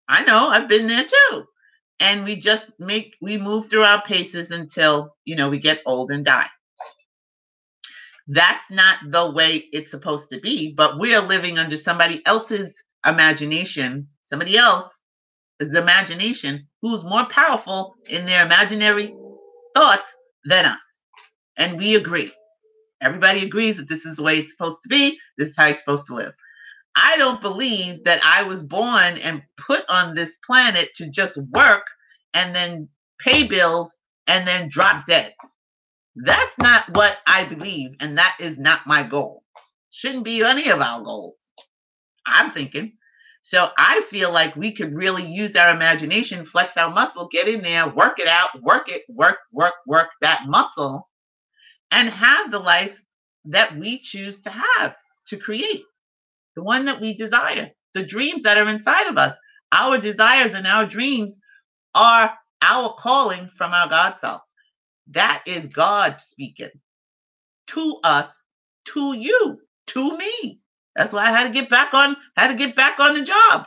I 0.08 0.24
know 0.24 0.48
i've 0.48 0.68
been 0.68 0.88
there 0.88 1.04
too. 1.04 1.44
And 2.00 2.24
we 2.24 2.36
just 2.36 2.72
make 2.80 3.16
we 3.20 3.38
move 3.38 3.70
through 3.70 3.84
our 3.84 4.02
paces 4.02 4.50
until 4.50 5.14
you 5.24 5.36
know 5.36 5.50
we 5.50 5.60
get 5.60 5.82
old 5.86 6.10
and 6.10 6.24
die. 6.24 6.48
That's 8.26 8.68
not 8.70 8.98
the 9.10 9.30
way 9.30 9.64
it's 9.72 9.92
supposed 9.92 10.30
to 10.30 10.40
be 10.40 10.74
but 10.74 10.98
we 10.98 11.14
are 11.14 11.28
living 11.28 11.58
under 11.58 11.76
somebody 11.76 12.26
else's 12.26 12.82
imagination 13.06 14.08
somebody 14.24 14.56
else's 15.60 15.76
imagination 15.78 16.66
who's 16.82 17.04
more 17.04 17.26
powerful 17.26 17.96
in 18.08 18.26
their 18.26 18.44
imaginary 18.46 19.14
thoughts 19.74 20.08
than 20.46 20.66
us 20.66 20.80
and 21.56 21.78
we 21.78 21.96
agree 21.96 22.32
everybody 23.02 23.44
agrees 23.44 23.78
that 23.78 23.88
this 23.88 24.06
is 24.06 24.16
the 24.16 24.22
way 24.22 24.38
it's 24.38 24.52
supposed 24.52 24.78
to 24.82 24.88
be 24.88 25.18
this 25.38 25.48
is 25.50 25.56
how 25.56 25.66
you're 25.66 25.76
supposed 25.76 26.06
to 26.06 26.14
live 26.14 26.24
I 26.94 27.16
don't 27.16 27.40
believe 27.40 28.04
that 28.04 28.20
I 28.24 28.42
was 28.44 28.62
born 28.62 29.16
and 29.18 29.42
put 29.56 29.84
on 29.88 30.14
this 30.14 30.36
planet 30.44 30.90
to 30.96 31.08
just 31.08 31.38
work 31.38 31.86
and 32.34 32.54
then 32.54 32.88
pay 33.18 33.46
bills 33.46 33.96
and 34.26 34.46
then 34.46 34.68
drop 34.68 35.06
dead. 35.06 35.34
That's 36.16 36.58
not 36.58 36.84
what 36.94 37.18
I 37.26 37.44
believe, 37.46 37.92
and 38.00 38.18
that 38.18 38.36
is 38.40 38.58
not 38.58 38.86
my 38.86 39.02
goal. 39.06 39.44
Shouldn't 39.90 40.24
be 40.24 40.42
any 40.44 40.70
of 40.70 40.80
our 40.80 41.02
goals. 41.02 41.36
I'm 42.26 42.52
thinking. 42.52 42.94
So 43.50 43.66
I 43.76 44.02
feel 44.02 44.30
like 44.32 44.54
we 44.54 44.70
could 44.70 44.94
really 44.94 45.26
use 45.26 45.56
our 45.56 45.70
imagination, 45.74 46.46
flex 46.46 46.76
our 46.76 46.88
muscle, 46.88 47.28
get 47.32 47.48
in 47.48 47.62
there, 47.62 47.88
work 47.88 48.20
it 48.20 48.28
out, 48.28 48.50
work 48.62 48.88
it, 48.88 49.02
work, 49.08 49.38
work, 49.50 49.74
work 49.88 50.10
that 50.20 50.44
muscle, 50.46 51.08
and 51.90 52.08
have 52.08 52.52
the 52.52 52.60
life 52.60 52.96
that 53.46 53.76
we 53.76 53.98
choose 53.98 54.40
to 54.42 54.50
have, 54.50 54.94
to 55.26 55.36
create 55.36 55.82
the 56.54 56.62
one 56.62 56.84
that 56.84 57.00
we 57.00 57.16
desire, 57.16 57.72
the 57.92 58.04
dreams 58.04 58.44
that 58.44 58.56
are 58.56 58.68
inside 58.68 59.08
of 59.08 59.18
us. 59.18 59.36
Our 59.72 59.98
desires 59.98 60.54
and 60.54 60.64
our 60.64 60.86
dreams 60.86 61.36
are 61.92 62.32
our 62.62 62.94
calling 63.00 63.50
from 63.58 63.72
our 63.72 63.88
God 63.88 64.14
self. 64.20 64.42
That 65.08 65.42
is 65.46 65.66
God 65.66 66.20
speaking 66.20 66.70
to 67.70 67.98
us, 68.04 68.28
to 68.94 69.12
you, 69.12 69.58
to 69.88 70.16
me. 70.16 70.60
That's 71.00 71.14
why 71.14 71.22
I 71.22 71.32
had 71.32 71.44
to 71.44 71.50
get 71.58 71.70
back 71.70 71.94
on, 71.94 72.14
had 72.36 72.48
to 72.48 72.56
get 72.56 72.76
back 72.76 73.00
on 73.00 73.14
the 73.14 73.22
job, 73.22 73.66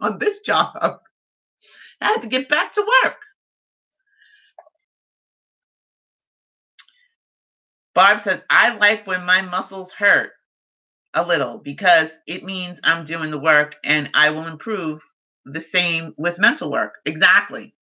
on 0.00 0.18
this 0.18 0.40
job. 0.40 0.98
I 2.00 2.06
had 2.08 2.22
to 2.22 2.26
get 2.26 2.48
back 2.48 2.72
to 2.72 2.80
work. 3.04 3.14
Barb 7.94 8.18
says, 8.18 8.42
I 8.50 8.74
like 8.74 9.06
when 9.06 9.24
my 9.24 9.40
muscles 9.40 9.92
hurt 9.92 10.32
a 11.14 11.24
little 11.24 11.58
because 11.58 12.10
it 12.26 12.42
means 12.42 12.80
I'm 12.82 13.04
doing 13.04 13.30
the 13.30 13.38
work 13.38 13.76
and 13.84 14.10
I 14.14 14.30
will 14.30 14.48
improve 14.48 15.00
the 15.44 15.60
same 15.60 16.12
with 16.18 16.40
mental 16.40 16.72
work. 16.72 16.94
Exactly. 17.06 17.76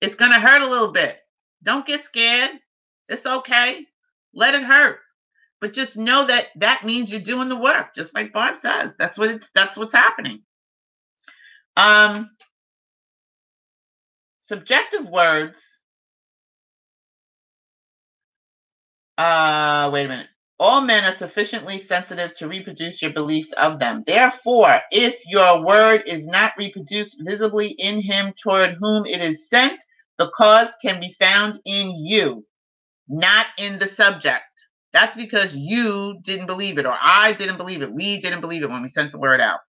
It's 0.00 0.14
going 0.14 0.32
to 0.32 0.40
hurt 0.40 0.62
a 0.62 0.66
little 0.66 0.92
bit. 0.92 1.18
Don't 1.62 1.86
get 1.86 2.04
scared. 2.04 2.52
It's 3.10 3.26
okay. 3.26 3.84
Let 4.32 4.54
it 4.54 4.62
hurt. 4.62 5.00
But 5.62 5.74
just 5.74 5.96
know 5.96 6.26
that 6.28 6.48
that 6.58 6.84
means 6.84 7.12
you're 7.12 7.22
doing 7.22 7.50
the 7.50 7.56
work, 7.56 7.94
just 7.96 8.14
like 8.14 8.34
Barb 8.34 8.58
says. 8.58 8.94
That's 9.00 9.18
what 9.18 9.32
it's 9.32 9.50
that's 9.54 9.78
what's 9.78 9.94
happening. 9.96 10.42
Um 11.76 12.30
subjective 14.40 15.06
words 15.08 15.60
uh 19.18 19.90
wait 19.92 20.06
a 20.06 20.08
minute 20.08 20.28
all 20.60 20.80
men 20.82 21.04
are 21.04 21.14
sufficiently 21.16 21.80
sensitive 21.80 22.34
to 22.36 22.48
reproduce 22.48 23.02
your 23.02 23.12
beliefs 23.12 23.52
of 23.54 23.80
them. 23.80 24.04
Therefore, 24.06 24.80
if 24.92 25.16
your 25.26 25.64
word 25.66 26.04
is 26.06 26.26
not 26.26 26.52
reproduced 26.58 27.20
visibly 27.24 27.68
in 27.70 28.00
him 28.00 28.32
toward 28.42 28.76
whom 28.80 29.06
it 29.06 29.20
is 29.20 29.48
sent, 29.48 29.82
the 30.18 30.30
cause 30.36 30.68
can 30.82 31.00
be 31.00 31.14
found 31.20 31.60
in 31.64 31.92
you, 31.96 32.46
not 33.08 33.46
in 33.58 33.78
the 33.80 33.88
subject. 33.88 34.44
That's 34.92 35.16
because 35.16 35.56
you 35.56 36.18
didn't 36.22 36.46
believe 36.46 36.78
it, 36.78 36.86
or 36.86 36.96
I 37.00 37.32
didn't 37.32 37.56
believe 37.56 37.82
it. 37.82 37.92
We 37.92 38.20
didn't 38.20 38.42
believe 38.42 38.62
it 38.62 38.70
when 38.70 38.82
we 38.82 38.88
sent 38.88 39.12
the 39.12 39.18
word 39.18 39.40
out. 39.40 39.60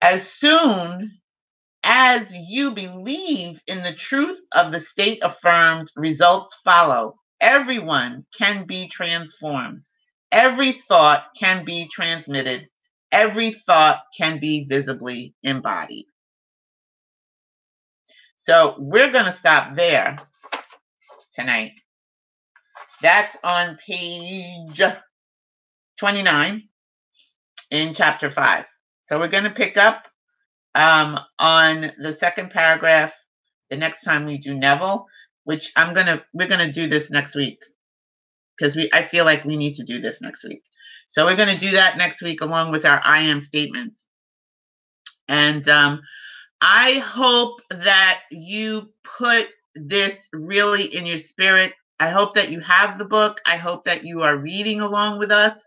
As 0.00 0.26
soon 0.26 1.12
as 1.84 2.26
you 2.32 2.72
believe 2.72 3.60
in 3.66 3.82
the 3.82 3.94
truth 3.94 4.40
of 4.52 4.72
the 4.72 4.80
state 4.80 5.18
affirmed, 5.22 5.90
results 5.96 6.56
follow 6.64 7.16
everyone 7.40 8.24
can 8.38 8.66
be 8.66 8.88
transformed. 8.88 9.84
Every 10.30 10.72
thought 10.72 11.24
can 11.38 11.64
be 11.64 11.88
transmitted. 11.92 12.68
Every 13.10 13.52
thought 13.52 14.00
can 14.16 14.40
be 14.40 14.64
visibly 14.68 15.34
embodied. 15.42 16.06
So 18.38 18.76
we're 18.78 19.12
going 19.12 19.26
to 19.26 19.36
stop 19.38 19.76
there 19.76 20.18
tonight. 21.34 21.72
That's 23.02 23.36
on 23.42 23.78
page 23.84 24.80
29 25.98 26.68
in 27.70 27.94
chapter 27.94 28.30
5. 28.30 28.64
So 29.06 29.18
we're 29.18 29.28
going 29.28 29.44
to 29.44 29.50
pick 29.50 29.76
up 29.76 30.04
um, 30.74 31.18
on 31.38 31.92
the 31.98 32.16
second 32.18 32.50
paragraph 32.50 33.12
the 33.70 33.76
next 33.76 34.02
time 34.02 34.24
we 34.24 34.38
do 34.38 34.54
Neville, 34.54 35.06
which 35.44 35.72
I'm 35.76 35.94
going 35.94 36.06
to, 36.06 36.24
we're 36.32 36.48
going 36.48 36.66
to 36.66 36.72
do 36.72 36.86
this 36.86 37.10
next 37.10 37.34
week 37.34 37.58
because 38.56 38.76
we, 38.76 38.88
I 38.92 39.04
feel 39.04 39.24
like 39.24 39.44
we 39.44 39.56
need 39.56 39.74
to 39.74 39.84
do 39.84 40.00
this 40.00 40.20
next 40.20 40.44
week. 40.44 40.62
So 41.08 41.26
we're 41.26 41.36
going 41.36 41.54
to 41.54 41.60
do 41.60 41.72
that 41.72 41.96
next 41.96 42.22
week 42.22 42.40
along 42.40 42.70
with 42.70 42.84
our 42.84 43.00
I 43.02 43.22
am 43.22 43.40
statements. 43.40 44.06
And 45.28 45.68
um, 45.68 46.00
I 46.60 46.94
hope 46.98 47.60
that 47.70 48.20
you 48.30 48.90
put 49.18 49.48
this 49.74 50.28
really 50.32 50.84
in 50.84 51.06
your 51.06 51.18
spirit. 51.18 51.72
I 52.00 52.10
hope 52.10 52.34
that 52.34 52.50
you 52.50 52.60
have 52.60 52.98
the 52.98 53.04
book. 53.04 53.40
I 53.46 53.56
hope 53.56 53.84
that 53.84 54.04
you 54.04 54.22
are 54.22 54.36
reading 54.36 54.80
along 54.80 55.18
with 55.18 55.30
us 55.30 55.58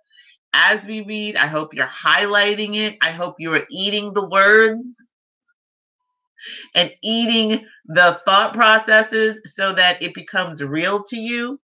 as 0.54 0.86
we 0.86 1.02
read. 1.02 1.36
I 1.36 1.48
hope 1.48 1.74
you're 1.74 1.86
highlighting 1.86 2.76
it. 2.76 2.98
I 3.02 3.12
hope 3.12 3.36
you 3.40 3.54
are 3.54 3.66
eating 3.70 4.14
the 4.14 4.28
words 4.28 5.12
and 6.74 6.92
eating 7.04 7.66
the 7.86 8.20
thought 8.26 8.54
processes 8.54 9.40
so 9.46 9.74
that 9.74 10.02
it 10.02 10.14
becomes 10.14 10.64
real 10.64 11.04
to 11.04 11.18
you. 11.18 11.60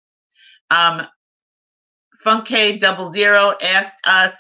Um, 0.71 1.07
Funke 2.25 2.79
Double 2.79 3.13
Zero 3.13 3.55
asked 3.63 3.97
us, 4.05 4.35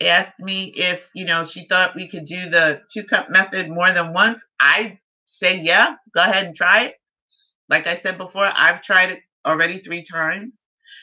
asked 0.00 0.40
me 0.40 0.72
if 0.76 1.08
you 1.14 1.24
know 1.26 1.44
she 1.44 1.66
thought 1.66 1.94
we 1.94 2.08
could 2.08 2.24
do 2.24 2.48
the 2.48 2.80
two 2.92 3.04
cup 3.04 3.28
method 3.28 3.68
more 3.68 3.92
than 3.92 4.12
once. 4.12 4.44
I 4.60 4.98
say 5.24 5.60
yeah, 5.60 5.94
go 6.14 6.22
ahead 6.22 6.46
and 6.46 6.56
try 6.56 6.84
it. 6.84 6.94
Like 7.68 7.86
I 7.86 7.96
said 7.96 8.16
before, 8.16 8.50
I've 8.52 8.82
tried 8.82 9.10
it 9.10 9.20
already 9.46 9.78
three 9.78 10.02
times. 10.02 10.60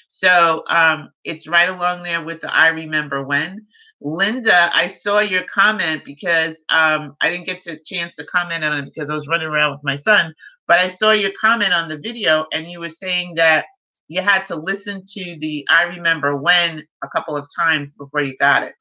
So 0.08 0.64
um, 0.70 1.10
it's 1.24 1.48
right 1.48 1.70
along 1.70 2.04
there 2.04 2.24
with 2.24 2.42
the 2.42 2.54
I 2.54 2.70
remember 2.70 3.24
when. 3.24 3.66
Linda, 4.02 4.70
I 4.74 4.88
saw 4.88 5.20
your 5.20 5.44
comment 5.44 6.04
because 6.06 6.56
um, 6.70 7.16
I 7.22 7.30
didn't 7.30 7.48
get 7.48 7.66
a 7.68 7.78
chance 7.78 8.16
to 8.16 8.26
comment 8.26 8.64
on 8.64 8.80
it 8.80 8.86
because 8.86 9.10
I 9.10 9.16
was 9.16 9.28
running 9.28 9.48
around 9.48 9.72
with 9.74 9.84
my 9.84 9.96
son. 9.96 10.34
But 10.68 10.80
I 10.80 10.90
saw 10.90 11.12
your 11.12 11.32
comment 11.40 11.74
on 11.74 11.90
the 11.90 11.98
video, 11.98 12.48
and 12.52 12.68
you 12.68 12.80
were 12.80 12.90
saying 12.90 13.36
that 13.36 13.66
you 14.08 14.22
had 14.22 14.46
to 14.48 14.56
listen 14.56 15.04
to 15.06 15.38
the 15.40 15.66
I 15.70 15.84
remember 15.84 16.36
when 16.36 16.86
a 17.04 17.08
couple 17.08 17.38
of 17.38 17.48
times 17.56 17.94
before 17.94 18.22
you 18.22 18.38
got 18.38 18.64
it. 18.64 18.74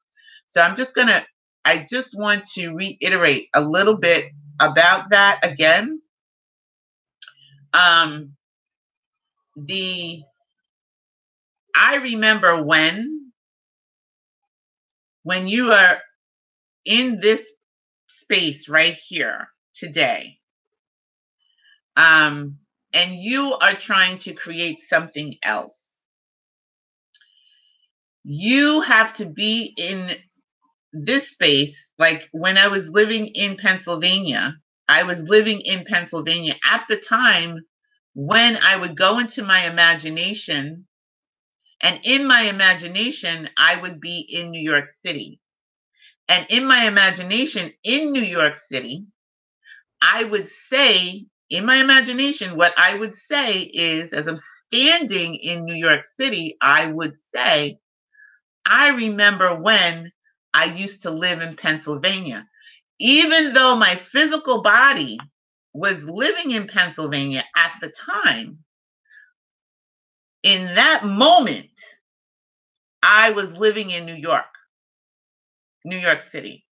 So 0.47 0.61
I'm 0.61 0.75
just 0.75 0.93
going 0.93 1.07
to, 1.07 1.25
I 1.63 1.85
just 1.89 2.17
want 2.17 2.45
to 2.53 2.69
reiterate 2.69 3.49
a 3.53 3.61
little 3.61 3.97
bit 3.97 4.25
about 4.59 5.09
that 5.09 5.39
again. 5.43 6.01
Um, 7.73 8.35
the 9.55 10.23
I 11.75 11.95
remember 11.95 12.63
when, 12.63 13.31
when 15.23 15.47
you 15.47 15.73
are 15.73 15.99
in 16.85 17.19
this 17.19 17.41
space 18.07 18.69
right 18.69 18.93
here 18.93 19.49
today, 19.73 20.37
um, 21.97 22.59
and 22.93 23.15
you 23.15 23.53
are 23.53 23.75
trying 23.75 24.19
to 24.19 24.33
create 24.33 24.81
something 24.81 25.35
else, 25.43 26.05
you 28.23 28.79
have 28.81 29.13
to 29.15 29.25
be 29.25 29.73
in 29.77 30.15
this 30.93 31.29
space. 31.29 31.89
Like 31.99 32.29
when 32.31 32.57
I 32.57 32.67
was 32.67 32.89
living 32.89 33.27
in 33.27 33.57
Pennsylvania, 33.57 34.55
I 34.87 35.03
was 35.03 35.21
living 35.23 35.59
in 35.59 35.83
Pennsylvania 35.83 36.55
at 36.71 36.85
the 36.87 36.97
time 36.97 37.59
when 38.15 38.57
I 38.57 38.77
would 38.77 38.97
go 38.97 39.19
into 39.19 39.43
my 39.43 39.65
imagination. 39.65 40.87
And 41.81 41.99
in 42.03 42.25
my 42.25 42.43
imagination, 42.43 43.49
I 43.57 43.79
would 43.79 43.99
be 43.99 44.25
in 44.27 44.49
New 44.49 44.61
York 44.61 44.89
City. 44.89 45.39
And 46.27 46.47
in 46.49 46.65
my 46.65 46.85
imagination, 46.87 47.71
in 47.83 48.11
New 48.11 48.23
York 48.23 48.55
City, 48.55 49.05
I 50.01 50.23
would 50.23 50.49
say 50.69 51.25
in 51.49 51.65
my 51.65 51.75
imagination, 51.75 52.57
what 52.57 52.73
I 52.77 52.95
would 52.97 53.15
say 53.15 53.59
is, 53.59 54.13
as 54.13 54.27
I'm 54.27 54.39
standing 54.65 55.35
in 55.35 55.65
New 55.65 55.75
York 55.75 56.03
City, 56.05 56.57
I 56.59 56.87
would 56.87 57.19
say, 57.19 57.77
I 58.65 58.89
remember 58.89 59.61
when 59.61 60.11
I 60.53 60.65
used 60.65 61.03
to 61.03 61.11
live 61.11 61.41
in 61.41 61.55
Pennsylvania. 61.55 62.47
Even 62.99 63.53
though 63.53 63.75
my 63.75 63.95
physical 63.95 64.63
body 64.63 65.19
was 65.75 66.05
living 66.05 66.51
in 66.51 66.67
Pennsylvania 66.67 67.43
at 67.53 67.73
the 67.81 67.89
time, 67.89 68.59
in 70.41 70.75
that 70.75 71.03
moment, 71.03 71.69
I 73.03 73.31
was 73.31 73.57
living 73.57 73.89
in 73.89 74.05
New 74.05 74.15
York, 74.15 74.45
New 75.83 75.97
York 75.97 76.21
City, 76.21 76.65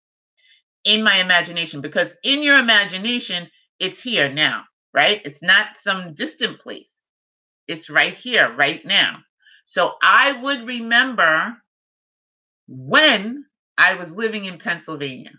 in 0.85 1.03
my 1.03 1.17
imagination, 1.17 1.81
because 1.81 2.13
in 2.23 2.43
your 2.43 2.57
imagination, 2.57 3.49
it's 3.77 4.01
here 4.01 4.31
now, 4.31 4.63
right? 4.93 5.21
It's 5.25 5.41
not 5.41 5.75
some 5.75 6.13
distant 6.13 6.61
place. 6.61 6.95
It's 7.67 7.89
right 7.89 8.13
here, 8.13 8.55
right 8.55 8.85
now. 8.85 9.17
So 9.65 9.95
I 10.01 10.31
would 10.41 10.65
remember 10.65 11.57
when 12.69 13.43
I 13.77 13.95
was 13.95 14.13
living 14.13 14.45
in 14.45 14.59
Pennsylvania. 14.59 15.31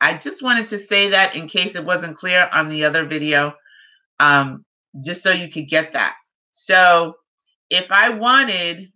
I 0.00 0.16
just 0.16 0.42
wanted 0.42 0.68
to 0.68 0.78
say 0.78 1.10
that 1.10 1.36
in 1.36 1.48
case 1.48 1.74
it 1.74 1.84
wasn't 1.84 2.18
clear 2.18 2.48
on 2.52 2.68
the 2.68 2.84
other 2.84 3.06
video, 3.06 3.54
um, 4.20 4.64
just 5.04 5.22
so 5.22 5.30
you 5.30 5.50
could 5.50 5.68
get 5.68 5.94
that. 5.94 6.14
So 6.52 7.14
if 7.70 7.90
I 7.90 8.10
wanted 8.10 8.92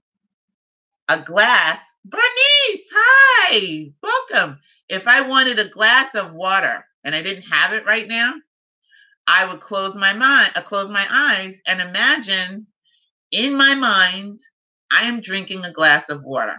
a 1.09 1.23
glass, 1.23 1.81
Bernice, 2.05 2.87
hi, 2.93 3.93
welcome. 4.03 4.59
If 4.89 5.07
I 5.07 5.29
wanted 5.29 5.59
a 5.59 5.69
glass 5.71 6.15
of 6.15 6.33
water 6.33 6.85
and 7.05 7.15
I 7.15 7.23
didn't 7.23 7.45
have 7.45 7.73
it 7.73 7.87
right 7.87 8.07
now, 8.09 8.35
I 9.27 9.47
would 9.47 9.61
close 9.61 9.95
my 9.95 10.13
mind, 10.13 10.53
uh, 10.55 10.63
close 10.63 10.91
my 10.91 11.07
eyes, 11.11 11.61
and 11.67 11.81
imagine 11.81 12.67
in 13.31 13.57
my 13.57 13.75
mind 13.75 14.41
I 14.91 15.05
am 15.07 15.21
drinking 15.21 15.65
a 15.65 15.73
glass 15.73 16.09
of 16.09 16.23
water. 16.23 16.57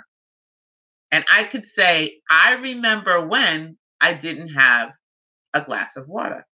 And 1.12 1.24
I 1.32 1.44
could 1.44 1.68
say, 1.68 2.18
I 2.30 2.54
remember 2.54 3.28
when 3.28 3.78
I 4.04 4.14
didn't 4.14 4.50
have 4.50 4.92
a 5.54 5.62
glass 5.62 5.96
of 5.96 6.10
water. 6.10 6.46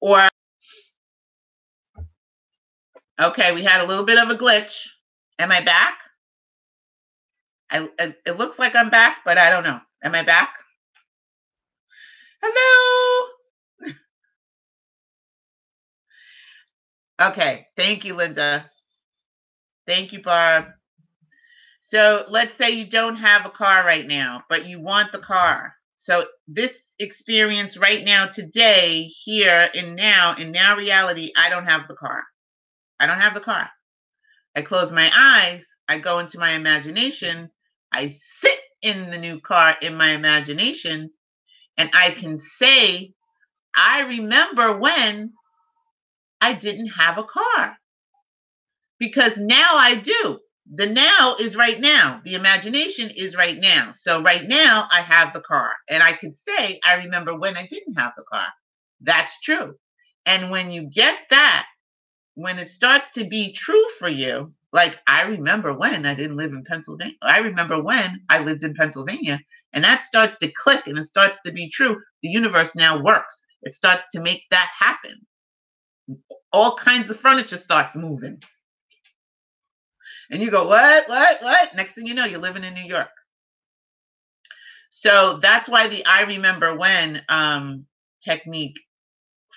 Or, 0.00 0.28
okay, 3.20 3.52
we 3.52 3.64
had 3.64 3.80
a 3.80 3.86
little 3.86 4.06
bit 4.06 4.18
of 4.18 4.30
a 4.30 4.36
glitch. 4.36 4.86
Am 5.40 5.50
I 5.50 5.64
back? 5.64 5.94
I, 7.70 7.88
it 7.98 8.38
looks 8.38 8.60
like 8.60 8.76
I'm 8.76 8.90
back, 8.90 9.18
but 9.24 9.38
I 9.38 9.50
don't 9.50 9.64
know. 9.64 9.80
Am 10.04 10.14
I 10.14 10.22
back? 10.22 10.50
Hello. 12.42 13.28
okay, 17.30 17.66
thank 17.76 18.04
you, 18.04 18.14
Linda. 18.14 18.70
Thank 19.86 20.12
you, 20.12 20.22
Barb. 20.22 20.66
So 21.88 22.26
let's 22.28 22.54
say 22.58 22.72
you 22.72 22.86
don't 22.86 23.16
have 23.16 23.46
a 23.46 23.50
car 23.50 23.82
right 23.82 24.06
now, 24.06 24.42
but 24.50 24.66
you 24.66 24.78
want 24.78 25.10
the 25.10 25.20
car. 25.20 25.74
So 25.96 26.26
this 26.46 26.74
experience 26.98 27.78
right 27.78 28.04
now, 28.04 28.26
today, 28.26 29.04
here 29.04 29.70
and 29.74 29.96
now, 29.96 30.34
in 30.36 30.52
now 30.52 30.76
reality, 30.76 31.32
I 31.34 31.48
don't 31.48 31.64
have 31.64 31.88
the 31.88 31.94
car. 31.94 32.24
I 33.00 33.06
don't 33.06 33.22
have 33.22 33.32
the 33.32 33.40
car. 33.40 33.70
I 34.54 34.60
close 34.60 34.92
my 34.92 35.10
eyes, 35.16 35.64
I 35.88 35.98
go 35.98 36.18
into 36.18 36.38
my 36.38 36.50
imagination, 36.50 37.48
I 37.90 38.10
sit 38.10 38.58
in 38.82 39.10
the 39.10 39.18
new 39.18 39.40
car 39.40 39.74
in 39.80 39.96
my 39.96 40.10
imagination, 40.10 41.08
and 41.78 41.88
I 41.94 42.10
can 42.10 42.38
say, 42.38 43.14
I 43.74 44.02
remember 44.02 44.76
when 44.78 45.32
I 46.38 46.52
didn't 46.52 46.88
have 46.88 47.16
a 47.16 47.24
car 47.24 47.78
because 48.98 49.38
now 49.38 49.70
I 49.72 49.94
do. 49.94 50.38
The 50.74 50.86
now 50.86 51.36
is 51.40 51.56
right 51.56 51.80
now. 51.80 52.20
The 52.24 52.34
imagination 52.34 53.10
is 53.14 53.34
right 53.34 53.56
now. 53.56 53.92
So 53.94 54.22
right 54.22 54.46
now 54.46 54.86
I 54.90 55.00
have 55.00 55.32
the 55.32 55.40
car 55.40 55.72
and 55.88 56.02
I 56.02 56.12
could 56.12 56.34
say, 56.34 56.78
I 56.84 56.96
remember 56.96 57.38
when 57.38 57.56
I 57.56 57.66
didn't 57.66 57.94
have 57.94 58.12
the 58.16 58.24
car. 58.30 58.46
That's 59.00 59.40
true. 59.40 59.76
And 60.26 60.50
when 60.50 60.70
you 60.70 60.90
get 60.90 61.16
that, 61.30 61.66
when 62.34 62.58
it 62.58 62.68
starts 62.68 63.08
to 63.10 63.26
be 63.26 63.52
true 63.52 63.84
for 63.98 64.08
you, 64.08 64.52
like 64.72 64.98
I 65.06 65.22
remember 65.22 65.72
when 65.72 66.04
I 66.04 66.14
didn't 66.14 66.36
live 66.36 66.52
in 66.52 66.64
Pennsylvania, 66.64 67.14
I 67.22 67.38
remember 67.38 67.82
when 67.82 68.20
I 68.28 68.40
lived 68.40 68.62
in 68.62 68.74
Pennsylvania, 68.74 69.40
and 69.72 69.84
that 69.84 70.02
starts 70.02 70.36
to 70.38 70.52
click 70.52 70.86
and 70.86 70.98
it 70.98 71.06
starts 71.06 71.38
to 71.46 71.52
be 71.52 71.70
true, 71.70 71.96
the 72.22 72.28
universe 72.28 72.74
now 72.76 73.02
works. 73.02 73.42
It 73.62 73.74
starts 73.74 74.04
to 74.12 74.20
make 74.20 74.42
that 74.50 74.70
happen. 74.78 75.26
All 76.52 76.76
kinds 76.76 77.10
of 77.10 77.18
furniture 77.20 77.58
starts 77.58 77.96
moving. 77.96 78.42
And 80.30 80.42
you 80.42 80.50
go, 80.50 80.68
what, 80.68 81.08
what, 81.08 81.42
what? 81.42 81.74
Next 81.74 81.92
thing 81.94 82.06
you 82.06 82.14
know, 82.14 82.24
you're 82.24 82.40
living 82.40 82.64
in 82.64 82.74
New 82.74 82.84
York. 82.84 83.08
So 84.90 85.38
that's 85.42 85.68
why 85.68 85.88
the 85.88 86.04
I 86.06 86.22
remember 86.22 86.76
when 86.76 87.22
um, 87.28 87.86
technique, 88.22 88.78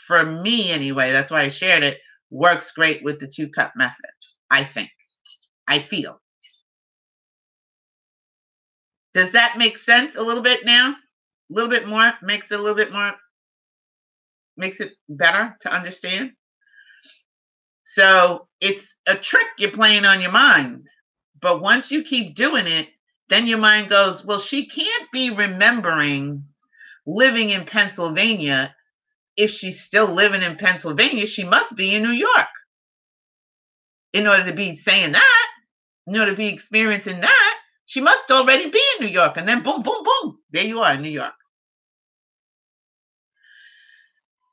for 0.07 0.23
me 0.25 0.71
anyway, 0.71 1.11
that's 1.11 1.31
why 1.31 1.41
I 1.41 1.47
shared 1.49 1.83
it, 1.83 1.99
works 2.29 2.71
great 2.71 3.03
with 3.03 3.19
the 3.19 3.27
two 3.27 3.49
cup 3.49 3.73
method. 3.75 3.95
I 4.49 4.63
think. 4.65 4.89
I 5.67 5.79
feel. 5.79 6.19
Does 9.13 9.31
that 9.33 9.57
make 9.57 9.77
sense 9.77 10.15
a 10.15 10.21
little 10.21 10.43
bit 10.43 10.65
now? 10.65 10.91
A 10.91 11.53
little 11.53 11.69
bit 11.69 11.87
more? 11.87 12.13
Makes 12.21 12.51
it 12.51 12.59
a 12.59 12.61
little 12.61 12.75
bit 12.77 12.93
more, 12.93 13.13
makes 14.57 14.79
it 14.79 14.93
better 15.09 15.57
to 15.61 15.73
understand? 15.73 16.31
So 17.93 18.47
it's 18.61 18.95
a 19.05 19.15
trick 19.15 19.47
you're 19.57 19.71
playing 19.71 20.05
on 20.05 20.21
your 20.21 20.31
mind. 20.31 20.87
But 21.41 21.61
once 21.61 21.91
you 21.91 22.03
keep 22.03 22.35
doing 22.35 22.65
it, 22.65 22.87
then 23.27 23.47
your 23.47 23.57
mind 23.57 23.89
goes, 23.89 24.23
well, 24.23 24.39
she 24.39 24.67
can't 24.67 25.11
be 25.11 25.29
remembering 25.29 26.45
living 27.05 27.49
in 27.49 27.65
Pennsylvania. 27.65 28.73
If 29.35 29.51
she's 29.51 29.81
still 29.81 30.07
living 30.07 30.41
in 30.41 30.55
Pennsylvania, 30.55 31.25
she 31.25 31.43
must 31.43 31.75
be 31.75 31.93
in 31.93 32.03
New 32.03 32.11
York. 32.11 32.47
In 34.13 34.25
order 34.25 34.45
to 34.45 34.53
be 34.53 34.77
saying 34.77 35.11
that, 35.11 35.47
in 36.07 36.17
order 36.17 36.31
to 36.31 36.37
be 36.37 36.47
experiencing 36.47 37.19
that, 37.19 37.57
she 37.85 37.99
must 37.99 38.31
already 38.31 38.69
be 38.69 38.81
in 38.99 39.05
New 39.05 39.11
York. 39.11 39.35
And 39.35 39.45
then 39.45 39.63
boom, 39.63 39.83
boom, 39.83 40.03
boom, 40.03 40.37
there 40.51 40.65
you 40.65 40.79
are 40.79 40.93
in 40.93 41.01
New 41.01 41.09
York. 41.09 41.33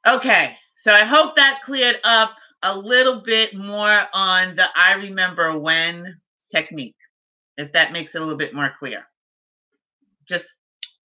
Okay, 0.04 0.56
so 0.76 0.92
I 0.92 1.04
hope 1.04 1.36
that 1.36 1.60
cleared 1.64 2.00
up 2.02 2.32
a 2.62 2.76
little 2.76 3.22
bit 3.22 3.54
more 3.54 4.02
on 4.12 4.56
the 4.56 4.66
I 4.74 4.94
remember 4.94 5.58
when 5.58 6.20
technique, 6.50 6.96
if 7.56 7.72
that 7.72 7.92
makes 7.92 8.14
it 8.14 8.18
a 8.18 8.24
little 8.24 8.38
bit 8.38 8.54
more 8.54 8.72
clear. 8.78 9.04
Just 10.28 10.46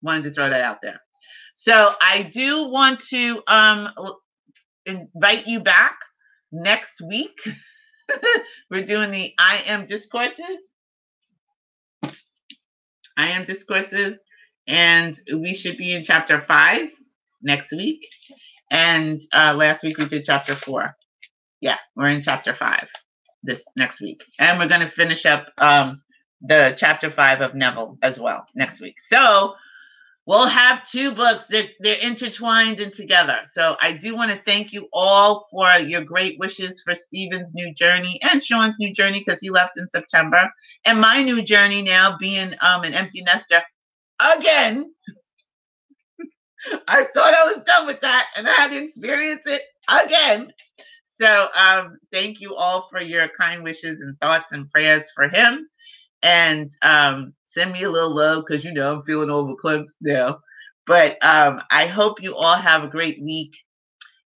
wanted 0.01 0.23
to 0.25 0.31
throw 0.31 0.49
that 0.49 0.61
out 0.61 0.79
there. 0.81 0.99
So 1.55 1.93
I 2.01 2.23
do 2.23 2.67
want 2.67 2.99
to 3.11 3.41
um, 3.47 3.89
invite 4.85 5.47
you 5.47 5.59
back 5.59 5.97
next 6.51 7.01
week. 7.01 7.39
We're 8.71 8.83
doing 8.83 9.11
the 9.11 9.33
I 9.39 9.63
am 9.67 9.85
discourses. 9.85 10.57
I 13.15 13.29
am 13.29 13.45
discourses, 13.45 14.19
and 14.67 15.15
we 15.31 15.53
should 15.53 15.77
be 15.77 15.93
in 15.93 16.03
chapter 16.03 16.41
five 16.41 16.89
next 17.43 17.71
week. 17.71 18.07
And 18.71 19.21
uh, 19.31 19.53
last 19.55 19.83
week 19.83 19.99
we 19.99 20.07
did 20.07 20.25
chapter 20.25 20.55
four. 20.55 20.95
Yeah, 21.63 21.77
we're 21.95 22.09
in 22.09 22.21
chapter 22.21 22.53
five 22.53 22.89
this 23.41 23.63
next 23.77 24.01
week, 24.01 24.21
and 24.37 24.59
we're 24.59 24.67
going 24.67 24.81
to 24.81 24.89
finish 24.93 25.25
up 25.25 25.47
um, 25.57 26.01
the 26.41 26.75
chapter 26.77 27.09
five 27.09 27.39
of 27.39 27.55
Neville 27.55 27.97
as 28.03 28.19
well 28.19 28.45
next 28.53 28.81
week. 28.81 28.95
So 28.99 29.53
we'll 30.27 30.47
have 30.47 30.83
two 30.83 31.13
books. 31.13 31.45
They're, 31.49 31.69
they're 31.79 32.05
intertwined 32.05 32.81
and 32.81 32.91
together. 32.91 33.39
So 33.51 33.77
I 33.81 33.93
do 33.93 34.13
want 34.13 34.31
to 34.31 34.37
thank 34.39 34.73
you 34.73 34.89
all 34.91 35.47
for 35.51 35.71
your 35.77 36.03
great 36.03 36.37
wishes 36.37 36.83
for 36.85 36.95
Stephen's 36.95 37.53
new 37.53 37.73
journey 37.73 38.19
and 38.29 38.43
Sean's 38.43 38.75
new 38.77 38.93
journey 38.93 39.23
because 39.25 39.39
he 39.39 39.49
left 39.49 39.77
in 39.77 39.89
September, 39.89 40.51
and 40.83 40.99
my 40.99 41.23
new 41.23 41.41
journey 41.41 41.81
now 41.81 42.17
being 42.19 42.55
um, 42.61 42.83
an 42.83 42.93
empty 42.93 43.21
nester 43.21 43.61
again. 44.37 44.93
I 46.89 47.05
thought 47.15 47.33
I 47.33 47.53
was 47.55 47.63
done 47.65 47.85
with 47.85 48.01
that, 48.01 48.27
and 48.35 48.49
I 48.49 48.51
had 48.51 48.71
to 48.71 48.83
experience 48.83 49.43
it 49.45 49.61
again. 49.87 50.51
So 51.15 51.47
um, 51.57 51.97
thank 52.11 52.41
you 52.41 52.55
all 52.55 52.87
for 52.91 53.01
your 53.01 53.27
kind 53.39 53.63
wishes 53.63 53.99
and 54.01 54.19
thoughts 54.19 54.51
and 54.51 54.69
prayers 54.71 55.05
for 55.15 55.27
him. 55.29 55.67
And 56.23 56.71
um, 56.81 57.33
send 57.45 57.71
me 57.73 57.83
a 57.83 57.91
little 57.91 58.15
love 58.15 58.45
because 58.47 58.65
you 58.65 58.73
know 58.73 58.95
I'm 58.95 59.03
feeling 59.03 59.29
all 59.29 59.45
verklempt 59.55 59.89
now. 60.01 60.39
But 60.87 61.23
um, 61.23 61.61
I 61.71 61.85
hope 61.85 62.21
you 62.21 62.35
all 62.35 62.55
have 62.55 62.83
a 62.83 62.89
great 62.89 63.21
week. 63.21 63.53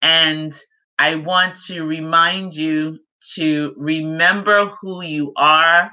And 0.01 0.57
I 0.99 1.15
want 1.15 1.55
to 1.67 1.83
remind 1.83 2.53
you 2.53 2.99
to 3.35 3.73
remember 3.77 4.71
who 4.81 5.03
you 5.03 5.33
are. 5.35 5.91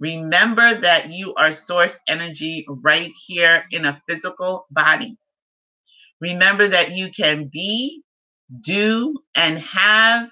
Remember 0.00 0.80
that 0.80 1.12
you 1.12 1.34
are 1.34 1.52
source 1.52 1.98
energy 2.08 2.66
right 2.68 3.12
here 3.26 3.64
in 3.70 3.84
a 3.84 4.02
physical 4.08 4.66
body. 4.70 5.16
Remember 6.20 6.68
that 6.68 6.92
you 6.92 7.10
can 7.10 7.50
be, 7.52 8.02
do, 8.62 9.16
and 9.34 9.58
have 9.58 10.28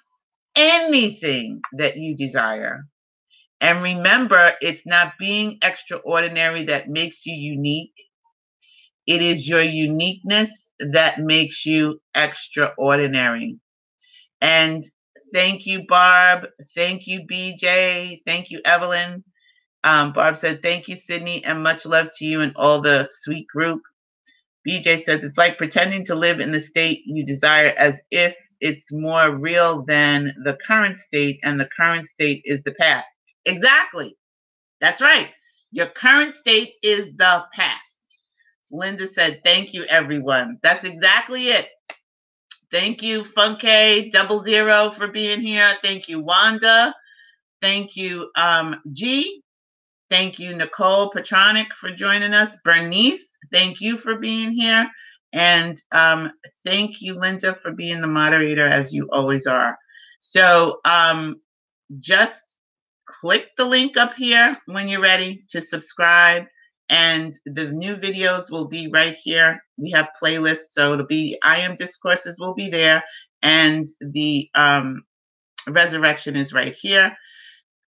anything 0.56 1.60
that 1.78 1.96
you 1.96 2.16
desire. 2.16 2.84
And 3.60 3.82
remember, 3.82 4.54
it's 4.62 4.86
not 4.86 5.14
being 5.18 5.58
extraordinary 5.62 6.64
that 6.66 6.88
makes 6.88 7.26
you 7.26 7.34
unique. 7.34 7.94
It 9.06 9.22
is 9.22 9.48
your 9.48 9.62
uniqueness 9.62 10.50
that 10.80 11.18
makes 11.20 11.64
you 11.66 12.00
extraordinary. 12.14 13.58
And 14.40 14.84
thank 15.34 15.66
you, 15.66 15.86
Barb. 15.86 16.48
Thank 16.74 17.06
you, 17.06 17.26
BJ. 17.26 18.22
Thank 18.26 18.50
you, 18.50 18.60
Evelyn. 18.64 19.24
Um, 19.84 20.12
Barb 20.12 20.38
said, 20.38 20.62
Thank 20.62 20.88
you, 20.88 20.96
Sydney, 20.96 21.44
and 21.44 21.62
much 21.62 21.86
love 21.86 22.08
to 22.18 22.24
you 22.24 22.40
and 22.42 22.52
all 22.56 22.82
the 22.82 23.08
sweet 23.12 23.46
group. 23.48 23.82
BJ 24.68 25.02
says, 25.04 25.24
It's 25.24 25.38
like 25.38 25.58
pretending 25.58 26.04
to 26.06 26.14
live 26.14 26.40
in 26.40 26.52
the 26.52 26.60
state 26.60 27.02
you 27.06 27.24
desire 27.24 27.74
as 27.76 28.00
if 28.10 28.36
it's 28.60 28.92
more 28.92 29.34
real 29.36 29.84
than 29.86 30.34
the 30.44 30.56
current 30.66 30.96
state, 30.98 31.40
and 31.42 31.58
the 31.60 31.68
current 31.76 32.06
state 32.08 32.42
is 32.44 32.62
the 32.64 32.74
past. 32.74 33.08
Exactly. 33.44 34.16
That's 34.80 35.00
right. 35.00 35.30
Your 35.72 35.86
current 35.86 36.34
state 36.34 36.74
is 36.82 37.06
the 37.16 37.44
past. 37.54 37.80
Linda 38.70 39.08
said, 39.08 39.42
Thank 39.44 39.74
you, 39.74 39.84
everyone. 39.84 40.58
That's 40.62 40.84
exactly 40.84 41.48
it. 41.48 41.68
Thank 42.72 43.02
you, 43.02 43.22
Funke 43.22 44.10
Double 44.12 44.42
Zero, 44.44 44.90
for 44.90 45.08
being 45.08 45.40
here. 45.40 45.74
Thank 45.82 46.08
you, 46.08 46.20
Wanda. 46.20 46.94
Thank 47.62 47.96
you, 47.96 48.30
um, 48.36 48.76
G. 48.92 49.41
Thank 50.12 50.38
you, 50.38 50.54
Nicole 50.54 51.08
Petronic, 51.08 51.68
for 51.74 51.90
joining 51.90 52.34
us. 52.34 52.54
Bernice, 52.66 53.26
thank 53.50 53.80
you 53.80 53.96
for 53.96 54.16
being 54.16 54.52
here. 54.52 54.86
And 55.32 55.80
um, 55.90 56.32
thank 56.66 57.00
you, 57.00 57.18
Linda, 57.18 57.58
for 57.62 57.72
being 57.72 58.02
the 58.02 58.08
moderator 58.08 58.68
as 58.68 58.92
you 58.92 59.08
always 59.10 59.46
are. 59.46 59.78
So 60.18 60.80
um, 60.84 61.40
just 61.98 62.42
click 63.06 63.52
the 63.56 63.64
link 63.64 63.96
up 63.96 64.12
here 64.12 64.58
when 64.66 64.86
you're 64.86 65.00
ready 65.00 65.44
to 65.48 65.62
subscribe. 65.62 66.44
And 66.90 67.32
the 67.46 67.70
new 67.70 67.96
videos 67.96 68.50
will 68.50 68.68
be 68.68 68.88
right 68.88 69.16
here. 69.16 69.62
We 69.78 69.92
have 69.92 70.10
playlists, 70.22 70.72
so 70.72 70.92
it'll 70.92 71.06
be 71.06 71.38
I 71.42 71.60
am 71.60 71.74
discourses 71.74 72.38
will 72.38 72.52
be 72.52 72.68
there, 72.68 73.02
and 73.40 73.86
the 74.02 74.50
um, 74.54 75.04
resurrection 75.66 76.36
is 76.36 76.52
right 76.52 76.74
here. 76.74 77.16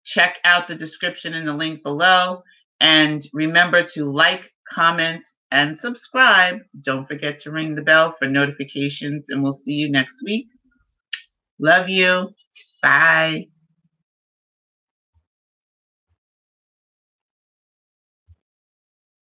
Check 0.06 0.40
out 0.44 0.68
the 0.68 0.76
description 0.76 1.34
in 1.34 1.46
the 1.46 1.54
link 1.54 1.84
below, 1.84 2.44
and 2.80 3.26
remember 3.34 3.84
to 3.84 4.06
like, 4.06 4.52
comment, 4.68 5.26
and 5.52 5.78
subscribe. 5.78 6.60
Don't 6.82 7.08
forget 7.08 7.40
to 7.40 7.52
ring 7.52 7.76
the 7.76 7.82
bell 7.82 8.16
for 8.20 8.28
notifications, 8.28 9.30
and 9.30 9.44
we'll 9.44 9.54
see 9.54 9.74
you 9.74 9.90
next 9.90 10.24
week. 10.24 10.48
Love 11.60 11.90
you. 11.90 12.30
Bye. 12.82 13.48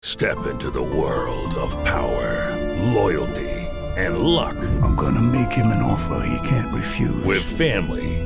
Step 0.03 0.47
into 0.47 0.71
the 0.71 0.83
world 0.83 1.55
of 1.57 1.73
power, 1.85 2.57
loyalty, 2.95 3.51
and 3.97 4.19
luck. 4.19 4.57
I'm 4.83 4.95
going 4.95 5.15
to 5.15 5.21
make 5.21 5.53
him 5.53 5.67
an 5.67 5.83
offer 5.83 6.27
he 6.27 6.49
can't 6.49 6.75
refuse. 6.75 7.25
With 7.25 7.43
family, 7.43 8.26